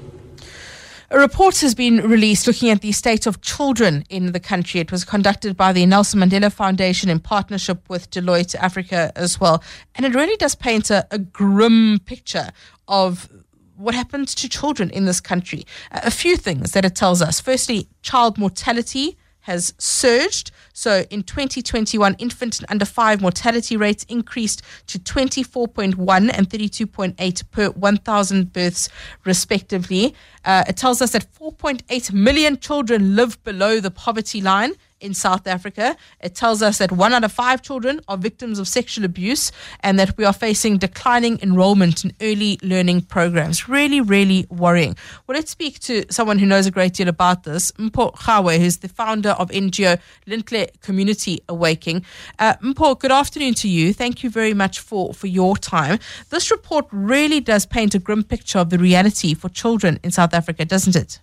A 1.11 1.19
report 1.19 1.61
has 1.61 1.75
been 1.75 1.99
released 2.09 2.47
looking 2.47 2.71
at 2.71 2.81
the 2.81 2.93
state 2.93 3.27
of 3.27 3.43
children 3.43 4.05
in 4.09 4.33
the 4.33 4.41
country. 4.41 4.81
It 4.81 4.91
was 4.91 5.05
conducted 5.05 5.55
by 5.55 5.73
the 5.73 5.85
Nelson 5.85 6.21
Mandela 6.21 6.51
Foundation 6.51 7.11
in 7.11 7.21
partnership 7.21 7.89
with 7.91 8.11
Deloitte 8.11 8.55
Africa 8.55 9.13
as 9.15 9.39
well. 9.39 9.63
And 9.95 10.07
it 10.07 10.15
really 10.15 10.37
does 10.37 10.55
paint 10.55 10.91
a, 10.91 11.07
a 11.11 11.19
grim 11.19 12.01
picture 12.07 12.49
of 12.89 13.29
what 13.77 13.95
happens 13.95 14.35
to 14.37 14.49
children 14.49 14.89
in 14.91 15.05
this 15.05 15.21
country. 15.21 15.67
A 15.91 16.11
few 16.11 16.37
things 16.37 16.73
that 16.73 16.87
it 16.87 16.95
tells 16.95 17.21
us. 17.21 17.39
Firstly, 17.39 17.89
child 18.01 18.39
mortality 18.39 19.19
has 19.41 19.75
surged. 19.77 20.53
So 20.75 21.05
in 21.09 21.23
2021, 21.23 22.17
infant 22.19 22.59
and 22.59 22.67
under 22.69 22.85
five 22.85 23.23
mortality 23.23 23.77
rates 23.77 24.05
increased 24.09 24.61
to 24.89 24.99
24.1 24.99 26.31
and 26.37 26.51
32.8 26.51 27.51
per 27.53 27.71
1,000 27.71 28.53
births, 28.53 28.89
respectively. 29.25 30.17
Uh, 30.45 30.65
it 30.69 30.77
tells 30.77 31.01
us 31.01 31.13
that 31.13 31.33
4.8 31.33 32.13
million 32.13 32.59
children 32.59 33.15
live 33.15 33.43
below 33.45 33.79
the 33.79 33.93
poverty 33.93 34.41
line 34.41 34.73
in 35.05 35.15
South 35.15 35.47
Africa. 35.47 35.97
It 36.21 36.35
tells 36.35 36.63
us 36.63 36.79
that 36.79 36.91
one 36.91 37.13
out 37.13 37.23
of 37.23 37.33
five 37.33 37.63
children 37.63 38.01
are 38.09 38.17
victims 38.17 38.59
of 38.59 38.67
sexual 38.67 39.05
abuse 39.05 39.53
and 39.81 39.99
that 39.99 40.17
we 40.17 40.25
are 40.25 40.33
facing 40.33 40.79
declining 40.79 41.39
enrollment 41.43 42.05
in 42.05 42.13
early 42.23 42.59
learning 42.63 43.03
programs. 43.03 43.69
Really, 43.69 44.01
really 44.01 44.47
worrying. 44.49 44.97
Well, 45.27 45.37
let's 45.37 45.51
speak 45.51 45.79
to 45.81 46.05
someone 46.11 46.39
who 46.39 46.47
knows 46.47 46.67
a 46.67 46.71
great 46.71 46.95
deal 46.95 47.09
about 47.09 47.45
this, 47.45 47.71
Mpho 47.73 48.15
Kgawe, 48.15 48.59
who's 48.59 48.79
the 48.79 48.89
founder 48.89 49.31
of 49.31 49.51
NGO 49.51 50.01
Lintle 50.27 50.67
Community 50.81 51.41
Awakening. 51.49 52.05
Uh, 52.39 52.55
Mpho, 52.55 52.99
good 52.99 53.13
afternoon 53.13 53.55
to 53.55 53.69
you. 53.69 53.93
Thank 53.93 54.23
you 54.23 54.31
very 54.31 54.55
much 54.55 54.81
for, 54.81 55.13
for 55.13 55.27
your 55.27 55.57
time. 55.57 55.99
This 56.31 56.51
report 56.51 56.87
really 56.91 57.41
does 57.41 57.67
paint 57.67 57.95
a 57.95 57.99
grim 57.99 58.25
picture 58.25 58.59
of 58.59 58.71
the 58.71 58.79
reality 58.79 59.35
for 59.35 59.51
children 59.51 60.01
in 60.03 60.11
South 60.11 60.33
Africa, 60.33 60.65
doesn't 60.65 60.97
it? 60.97 61.21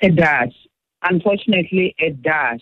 It 0.00 0.16
does. 0.16 0.52
Unfortunately, 1.08 1.94
it 1.98 2.22
does. 2.22 2.60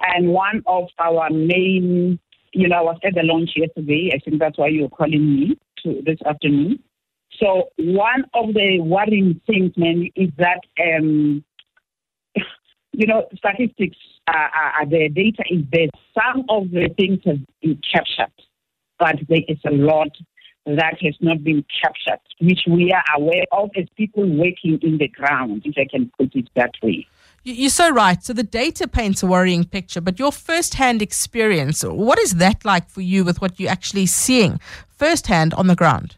And 0.00 0.28
one 0.28 0.62
of 0.66 0.88
our 0.98 1.30
main, 1.30 2.18
you 2.52 2.68
know, 2.68 2.76
I 2.76 2.82
was 2.82 2.98
at 3.04 3.14
the 3.14 3.22
launch 3.22 3.50
yesterday. 3.56 4.10
I 4.14 4.18
think 4.18 4.40
that's 4.40 4.58
why 4.58 4.68
you're 4.68 4.88
calling 4.88 5.36
me 5.36 5.58
to 5.82 6.02
this 6.04 6.18
afternoon. 6.26 6.82
So 7.38 7.70
one 7.78 8.24
of 8.34 8.54
the 8.54 8.80
worrying 8.80 9.40
things, 9.46 9.72
man, 9.76 10.08
is 10.16 10.30
that 10.38 10.60
um, 10.80 11.44
you 12.92 13.06
know 13.06 13.28
statistics 13.36 13.96
are, 14.28 14.50
are 14.80 14.86
the 14.86 15.08
data 15.08 15.44
is 15.50 15.64
there. 15.70 15.88
Some 16.14 16.44
of 16.48 16.70
the 16.70 16.88
things 16.96 17.20
have 17.24 17.40
been 17.62 17.80
captured, 17.92 18.32
but 18.98 19.16
there 19.28 19.42
is 19.48 19.58
a 19.66 19.70
lot 19.70 20.16
that 20.64 20.96
has 21.02 21.14
not 21.20 21.44
been 21.44 21.64
captured, 21.82 22.20
which 22.40 22.60
we 22.68 22.92
are 22.92 23.04
aware 23.16 23.44
of 23.52 23.70
as 23.76 23.86
people 23.96 24.26
working 24.26 24.78
in 24.82 24.98
the 24.98 25.08
ground, 25.08 25.62
if 25.64 25.74
I 25.78 25.86
can 25.88 26.10
put 26.18 26.34
it 26.34 26.48
that 26.56 26.72
way. 26.82 27.06
You're 27.48 27.70
so 27.70 27.90
right. 27.90 28.20
So 28.24 28.32
the 28.32 28.42
data 28.42 28.88
paints 28.88 29.22
a 29.22 29.26
worrying 29.28 29.64
picture, 29.64 30.00
but 30.00 30.18
your 30.18 30.32
first-hand 30.32 31.00
experience, 31.00 31.84
what 31.84 32.18
is 32.18 32.34
that 32.34 32.64
like 32.64 32.90
for 32.90 33.02
you 33.02 33.24
with 33.24 33.40
what 33.40 33.60
you're 33.60 33.70
actually 33.70 34.06
seeing 34.06 34.58
firsthand 34.88 35.54
on 35.54 35.68
the 35.68 35.76
ground? 35.76 36.16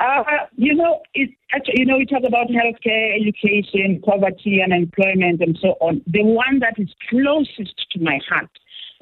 Uh, 0.00 0.24
you 0.56 0.74
know, 0.74 1.02
it's 1.14 1.32
actually, 1.52 1.74
you 1.78 1.86
know, 1.86 1.96
we 1.96 2.04
talk 2.04 2.24
about 2.26 2.48
healthcare, 2.48 3.14
education, 3.14 4.02
poverty, 4.04 4.60
and 4.60 4.72
employment, 4.72 5.40
and 5.40 5.56
so 5.62 5.76
on. 5.80 6.02
The 6.08 6.24
one 6.24 6.58
that 6.58 6.74
is 6.76 6.88
closest 7.08 7.76
to 7.92 8.00
my 8.00 8.18
heart, 8.28 8.50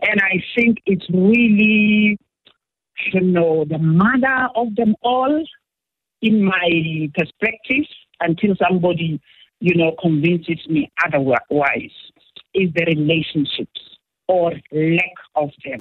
and 0.02 0.20
I 0.20 0.44
think 0.54 0.76
it's 0.84 1.08
really, 1.08 2.18
don't 3.14 3.32
know, 3.32 3.64
the 3.64 3.78
mother 3.78 4.48
of 4.54 4.76
them 4.76 4.94
all, 5.00 5.42
in 6.20 6.44
my 6.44 7.08
perspective, 7.14 7.86
until 8.20 8.54
somebody, 8.68 9.18
you 9.62 9.76
know, 9.76 9.94
convinces 10.02 10.58
me 10.68 10.90
otherwise, 11.06 11.94
is 12.52 12.68
the 12.74 12.84
relationships 12.84 13.80
or 14.26 14.50
lack 14.72 15.14
of 15.36 15.50
them. 15.64 15.78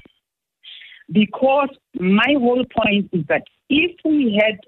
Because 1.12 1.70
my 2.00 2.36
whole 2.38 2.64
point 2.64 3.10
is 3.12 3.26
that 3.28 3.42
if 3.70 3.96
we 4.06 4.40
had 4.40 4.60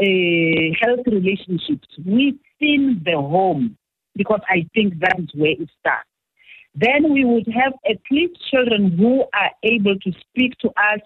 uh, 0.00 0.74
health 0.84 1.06
relationships 1.06 1.86
within 1.98 3.00
the 3.04 3.12
home, 3.12 3.76
because 4.16 4.40
I 4.48 4.66
think 4.74 4.98
that 4.98 5.20
is 5.20 5.28
where 5.32 5.52
it 5.52 5.70
starts. 5.78 6.08
Then 6.74 7.12
we 7.12 7.24
would 7.24 7.46
have 7.54 7.74
at 7.88 7.98
least 8.10 8.34
children 8.50 8.98
who 8.98 9.26
are 9.32 9.50
able 9.62 9.96
to 9.96 10.12
speak 10.28 10.58
to 10.58 10.70
us 10.70 11.00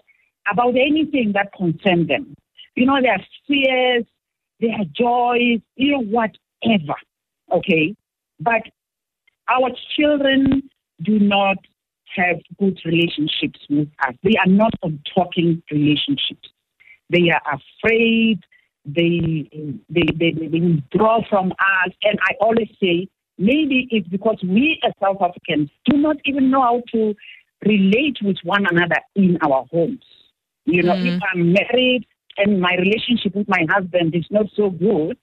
about 0.51 0.75
anything 0.75 1.33
that 1.35 1.53
concerns 1.55 2.07
them. 2.07 2.33
You 2.75 2.87
know, 2.87 2.99
their 3.01 3.23
fears, 3.47 4.05
their 4.59 4.83
joys, 4.95 5.61
you 5.75 5.91
know, 5.91 6.01
whatever. 6.01 6.95
Okay? 7.51 7.95
But 8.39 8.63
our 9.49 9.69
children 9.95 10.69
do 11.01 11.19
not 11.19 11.57
have 12.15 12.37
good 12.59 12.79
relationships 12.85 13.59
with 13.69 13.89
us. 14.07 14.15
They 14.23 14.35
are 14.39 14.49
not 14.49 14.73
on 14.83 15.01
talking 15.13 15.61
relationships. 15.71 16.49
They 17.09 17.29
are 17.29 17.59
afraid 17.59 18.39
they, 18.85 19.49
they, 19.89 20.03
they, 20.15 20.31
they 20.31 20.59
withdraw 20.59 21.21
from 21.29 21.51
us. 21.51 21.93
And 22.03 22.19
I 22.21 22.33
always 22.39 22.69
say, 22.81 23.07
maybe 23.37 23.87
it's 23.91 24.07
because 24.07 24.37
we 24.43 24.79
as 24.85 24.93
South 25.01 25.17
Africans 25.21 25.69
do 25.85 25.97
not 25.97 26.17
even 26.25 26.49
know 26.49 26.61
how 26.61 26.83
to 26.93 27.15
relate 27.65 28.17
with 28.21 28.37
one 28.43 28.65
another 28.69 29.01
in 29.15 29.37
our 29.43 29.65
homes. 29.71 30.03
You 30.65 30.83
know, 30.83 30.93
mm. 30.93 31.17
if 31.17 31.21
I'm 31.33 31.53
married 31.53 32.05
and 32.37 32.59
my 32.59 32.75
relationship 32.75 33.35
with 33.35 33.47
my 33.47 33.65
husband 33.69 34.15
is 34.15 34.25
not 34.29 34.47
so 34.55 34.69
good, 34.69 35.17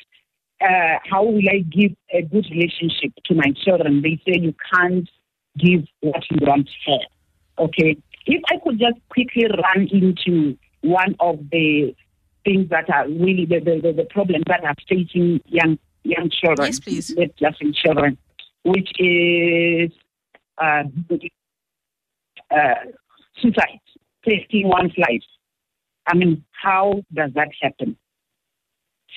uh, 0.63 0.99
how 1.11 1.25
will 1.25 1.49
I 1.51 1.59
give 1.59 1.93
a 2.13 2.23
good 2.23 2.47
relationship 2.51 3.13
to 3.27 3.35
my 3.35 3.53
children? 3.65 4.03
They 4.03 4.21
say 4.27 4.39
you 4.41 4.55
can't 4.75 5.09
give 5.59 5.85
what 6.01 6.23
you 6.31 6.39
don't 6.39 6.69
have. 6.87 7.01
Okay. 7.59 7.97
If 8.27 8.43
I 8.49 8.59
could 8.63 8.79
just 8.79 8.99
quickly 9.09 9.47
run 9.47 9.89
into 9.91 10.57
one 10.83 11.17
of 11.21 11.39
the 11.51 11.95
things 12.45 12.69
that 12.71 12.89
are 12.91 13.09
really 13.09 13.47
the, 13.47 13.61
the, 13.61 13.93
the 13.93 14.07
problems 14.11 14.45
that 14.49 14.65
are 14.65 14.75
facing 14.89 15.41
young 15.47 15.79
young 16.05 16.31
children. 16.31 16.67
Yes, 16.67 16.81
please. 16.81 17.15
Just 17.39 17.61
in 17.61 17.73
children, 17.73 18.19
which 18.65 18.91
is 18.99 19.91
uh, 20.59 20.83
uh, 22.51 22.75
suicide, 23.41 23.81
taking 24.25 24.69
one's 24.69 24.93
life. 24.99 25.23
I 26.07 26.17
mean, 26.17 26.45
how 26.51 27.03
does 27.15 27.31
that 27.35 27.49
happen? 27.61 27.97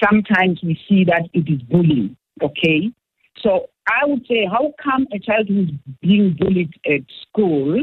Sometimes 0.03 0.61
we 0.63 0.79
see 0.87 1.03
that 1.05 1.29
it 1.33 1.49
is 1.51 1.61
bullying, 1.63 2.17
okay? 2.41 2.91
So 3.39 3.69
I 3.87 4.05
would 4.05 4.25
say, 4.27 4.47
how 4.51 4.73
come 4.83 5.07
a 5.13 5.19
child 5.19 5.47
who's 5.47 5.71
being 6.01 6.35
bullied 6.39 6.73
at 6.85 7.01
school 7.21 7.79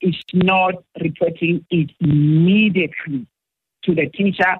is 0.00 0.16
not 0.32 0.74
reporting 1.00 1.64
it 1.70 1.90
immediately 2.00 3.26
to 3.84 3.94
the 3.94 4.08
teacher 4.08 4.56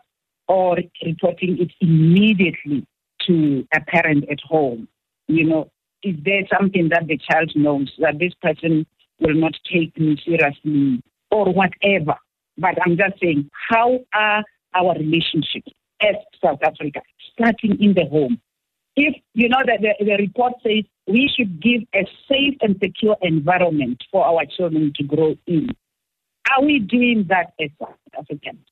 or 0.49 0.77
reporting 1.05 1.59
it 1.61 1.73
immediately 1.81 2.87
to 3.27 3.67
a 3.75 3.81
parent 3.81 4.25
at 4.31 4.41
home. 4.41 4.89
You 5.29 5.45
know, 5.45 5.71
is 6.03 6.17
there 6.25 6.43
something 6.57 6.89
that 6.91 7.07
the 7.07 7.19
child 7.19 7.53
knows 7.55 7.93
that 7.99 8.19
this 8.19 8.35
person 8.43 8.87
will 9.21 9.35
not 9.35 9.55
take 9.73 9.99
me 9.99 10.21
seriously 10.25 11.03
or 11.31 11.53
whatever? 11.53 12.17
But 12.59 12.77
I'm 12.85 12.97
just 12.97 13.21
saying, 13.21 13.51
how 13.71 14.01
are 14.13 14.45
our 14.75 14.95
relationships 14.95 15.73
as 16.03 16.17
South 16.43 16.61
Africa 16.63 17.01
starting 17.33 17.81
in 17.81 17.95
the 17.95 18.07
home? 18.07 18.41
If 18.95 19.15
you 19.33 19.49
know 19.49 19.63
that 19.65 19.81
the, 19.81 20.05
the 20.05 20.17
report 20.19 20.55
says 20.63 20.85
we 21.07 21.31
should 21.35 21.63
give 21.63 21.83
a 21.95 22.07
safe 22.29 22.59
and 22.61 22.77
secure 22.83 23.17
environment 23.23 24.03
for 24.11 24.25
our 24.25 24.45
children 24.45 24.93
to 24.97 25.03
grow 25.05 25.35
in, 25.47 25.69
are 26.51 26.63
we 26.63 26.79
doing 26.79 27.27
that 27.29 27.55
as 27.61 27.71
South 27.81 27.97
Africans? 28.19 28.67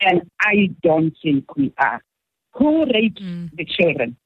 And 0.00 0.30
I 0.40 0.70
don't 0.82 1.14
think 1.22 1.56
we 1.56 1.72
are. 1.78 2.02
Who 2.54 2.84
rapes 2.84 3.22
mm. 3.22 3.50
the 3.56 3.64
children? 3.64 4.16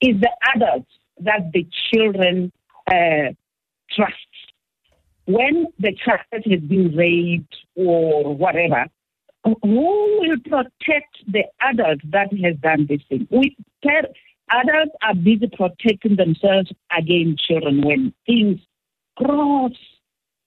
Is 0.00 0.20
the 0.20 0.30
adults 0.54 0.90
that 1.20 1.52
the 1.52 1.66
children 1.92 2.52
uh, 2.86 3.32
trust. 3.94 4.14
When 5.26 5.66
the 5.78 5.94
child 6.04 6.20
has 6.32 6.60
been 6.60 6.94
raped 6.96 7.56
or 7.76 8.34
whatever, 8.34 8.86
who 9.44 9.58
will 9.62 10.38
protect 10.44 11.18
the 11.26 11.44
adult 11.60 12.00
that 12.10 12.32
has 12.44 12.56
done 12.60 12.86
this 12.88 13.00
thing? 13.08 13.26
We, 13.30 13.56
adults 13.84 14.92
are 15.02 15.14
busy 15.14 15.48
protecting 15.52 16.16
themselves 16.16 16.72
against 16.96 17.44
children 17.44 17.82
when 17.82 18.12
things 18.26 18.60
cross 19.16 19.72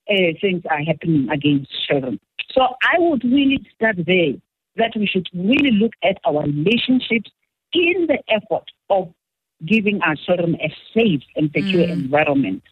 uh, 0.08 0.32
things 0.40 0.62
are 0.70 0.82
happening 0.82 1.28
against 1.30 1.70
children. 1.86 2.20
So 2.52 2.62
I 2.62 2.98
would 2.98 3.24
really 3.24 3.66
start 3.74 3.96
there 4.06 4.34
that 4.76 4.92
we 4.94 5.06
should 5.06 5.26
really 5.34 5.72
look 5.72 5.92
at 6.02 6.18
our 6.24 6.42
relationships 6.42 7.30
in 7.72 8.06
the 8.06 8.18
effort 8.28 8.70
of 8.88 9.12
giving 9.64 10.00
our 10.02 10.14
children 10.16 10.56
a 10.60 10.74
safe 10.92 11.22
and 11.34 11.50
secure 11.54 11.86
mm. 11.86 11.92
environment 11.92 12.62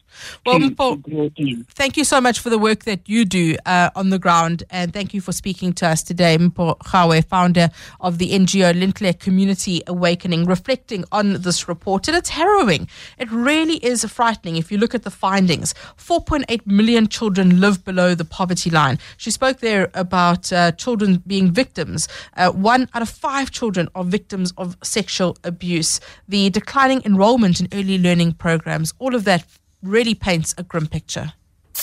well, 0.45 0.59
to, 0.59 0.69
Mpho, 0.69 1.03
to 1.03 1.09
grow 1.09 1.29
in. 1.35 1.65
Thank 1.71 1.97
you 1.97 2.03
so 2.03 2.21
much 2.21 2.39
for 2.39 2.49
the 2.49 2.57
work 2.57 2.83
that 2.85 3.09
you 3.09 3.25
do 3.25 3.57
uh, 3.65 3.89
on 3.95 4.09
the 4.11 4.19
ground, 4.19 4.63
and 4.69 4.93
thank 4.93 5.13
you 5.13 5.21
for 5.21 5.31
speaking 5.31 5.73
to 5.73 5.87
us 5.87 6.03
today, 6.03 6.37
Mpho 6.37 6.77
Kgawe, 6.77 7.25
founder 7.25 7.69
of 7.99 8.17
the 8.17 8.31
NGO 8.31 8.77
Lintle 8.79 9.13
Community 9.13 9.81
Awakening, 9.87 10.45
reflecting 10.45 11.03
on 11.11 11.41
this 11.41 11.67
report. 11.67 12.07
And 12.07 12.15
it's 12.15 12.29
harrowing. 12.29 12.87
It 13.17 13.31
really 13.31 13.77
is 13.77 14.05
frightening 14.05 14.55
if 14.55 14.71
you 14.71 14.77
look 14.77 14.95
at 14.95 15.03
the 15.03 15.11
findings. 15.11 15.73
4.8 15.97 16.65
million 16.65 17.07
children 17.07 17.59
live 17.59 17.83
below 17.83 18.15
the 18.15 18.25
poverty 18.25 18.69
line. 18.69 18.99
She 19.17 19.31
spoke 19.31 19.59
there 19.59 19.89
about 19.93 20.53
uh, 20.53 20.71
children 20.73 21.23
being 21.27 21.51
victims. 21.51 22.07
Uh, 22.37 22.51
one 22.51 22.87
out 22.93 23.01
of 23.01 23.09
five 23.09 23.51
children 23.51 23.89
are 23.95 24.03
victims 24.03 24.53
of 24.57 24.77
sexual 24.83 25.37
abuse. 25.43 25.99
The 26.27 26.49
decline 26.49 26.74
declining 26.75 27.01
enrollment 27.05 27.61
in 27.61 27.69
early 27.71 27.97
learning 27.97 28.33
programs. 28.33 28.93
All 28.99 29.15
of 29.15 29.23
that 29.23 29.45
really 29.81 30.13
paints 30.13 30.53
a 30.57 30.63
grim 30.63 30.87
picture. 30.87 31.31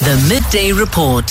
The 0.00 0.22
Midday 0.28 0.70
Report. 0.72 1.30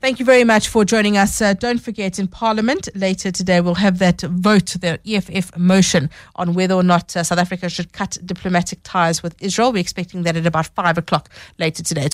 Thank 0.00 0.18
you 0.18 0.24
very 0.24 0.44
much 0.44 0.68
for 0.68 0.84
joining 0.86 1.18
us. 1.18 1.42
Uh, 1.42 1.52
don't 1.52 1.76
forget, 1.76 2.18
in 2.18 2.26
Parliament 2.26 2.88
later 2.94 3.30
today, 3.30 3.60
we'll 3.60 3.74
have 3.74 3.98
that 3.98 4.22
vote, 4.22 4.76
the 4.80 4.98
EFF 5.04 5.58
motion 5.58 6.08
on 6.36 6.54
whether 6.54 6.74
or 6.74 6.82
not 6.82 7.14
uh, 7.16 7.22
South 7.22 7.38
Africa 7.38 7.68
should 7.68 7.92
cut 7.92 8.16
diplomatic 8.24 8.78
ties 8.82 9.22
with 9.22 9.34
Israel. 9.42 9.72
We're 9.72 9.80
expecting 9.80 10.22
that 10.22 10.36
at 10.36 10.46
about 10.46 10.68
five 10.68 10.96
o'clock 10.96 11.28
later 11.58 11.82
today. 11.82 12.06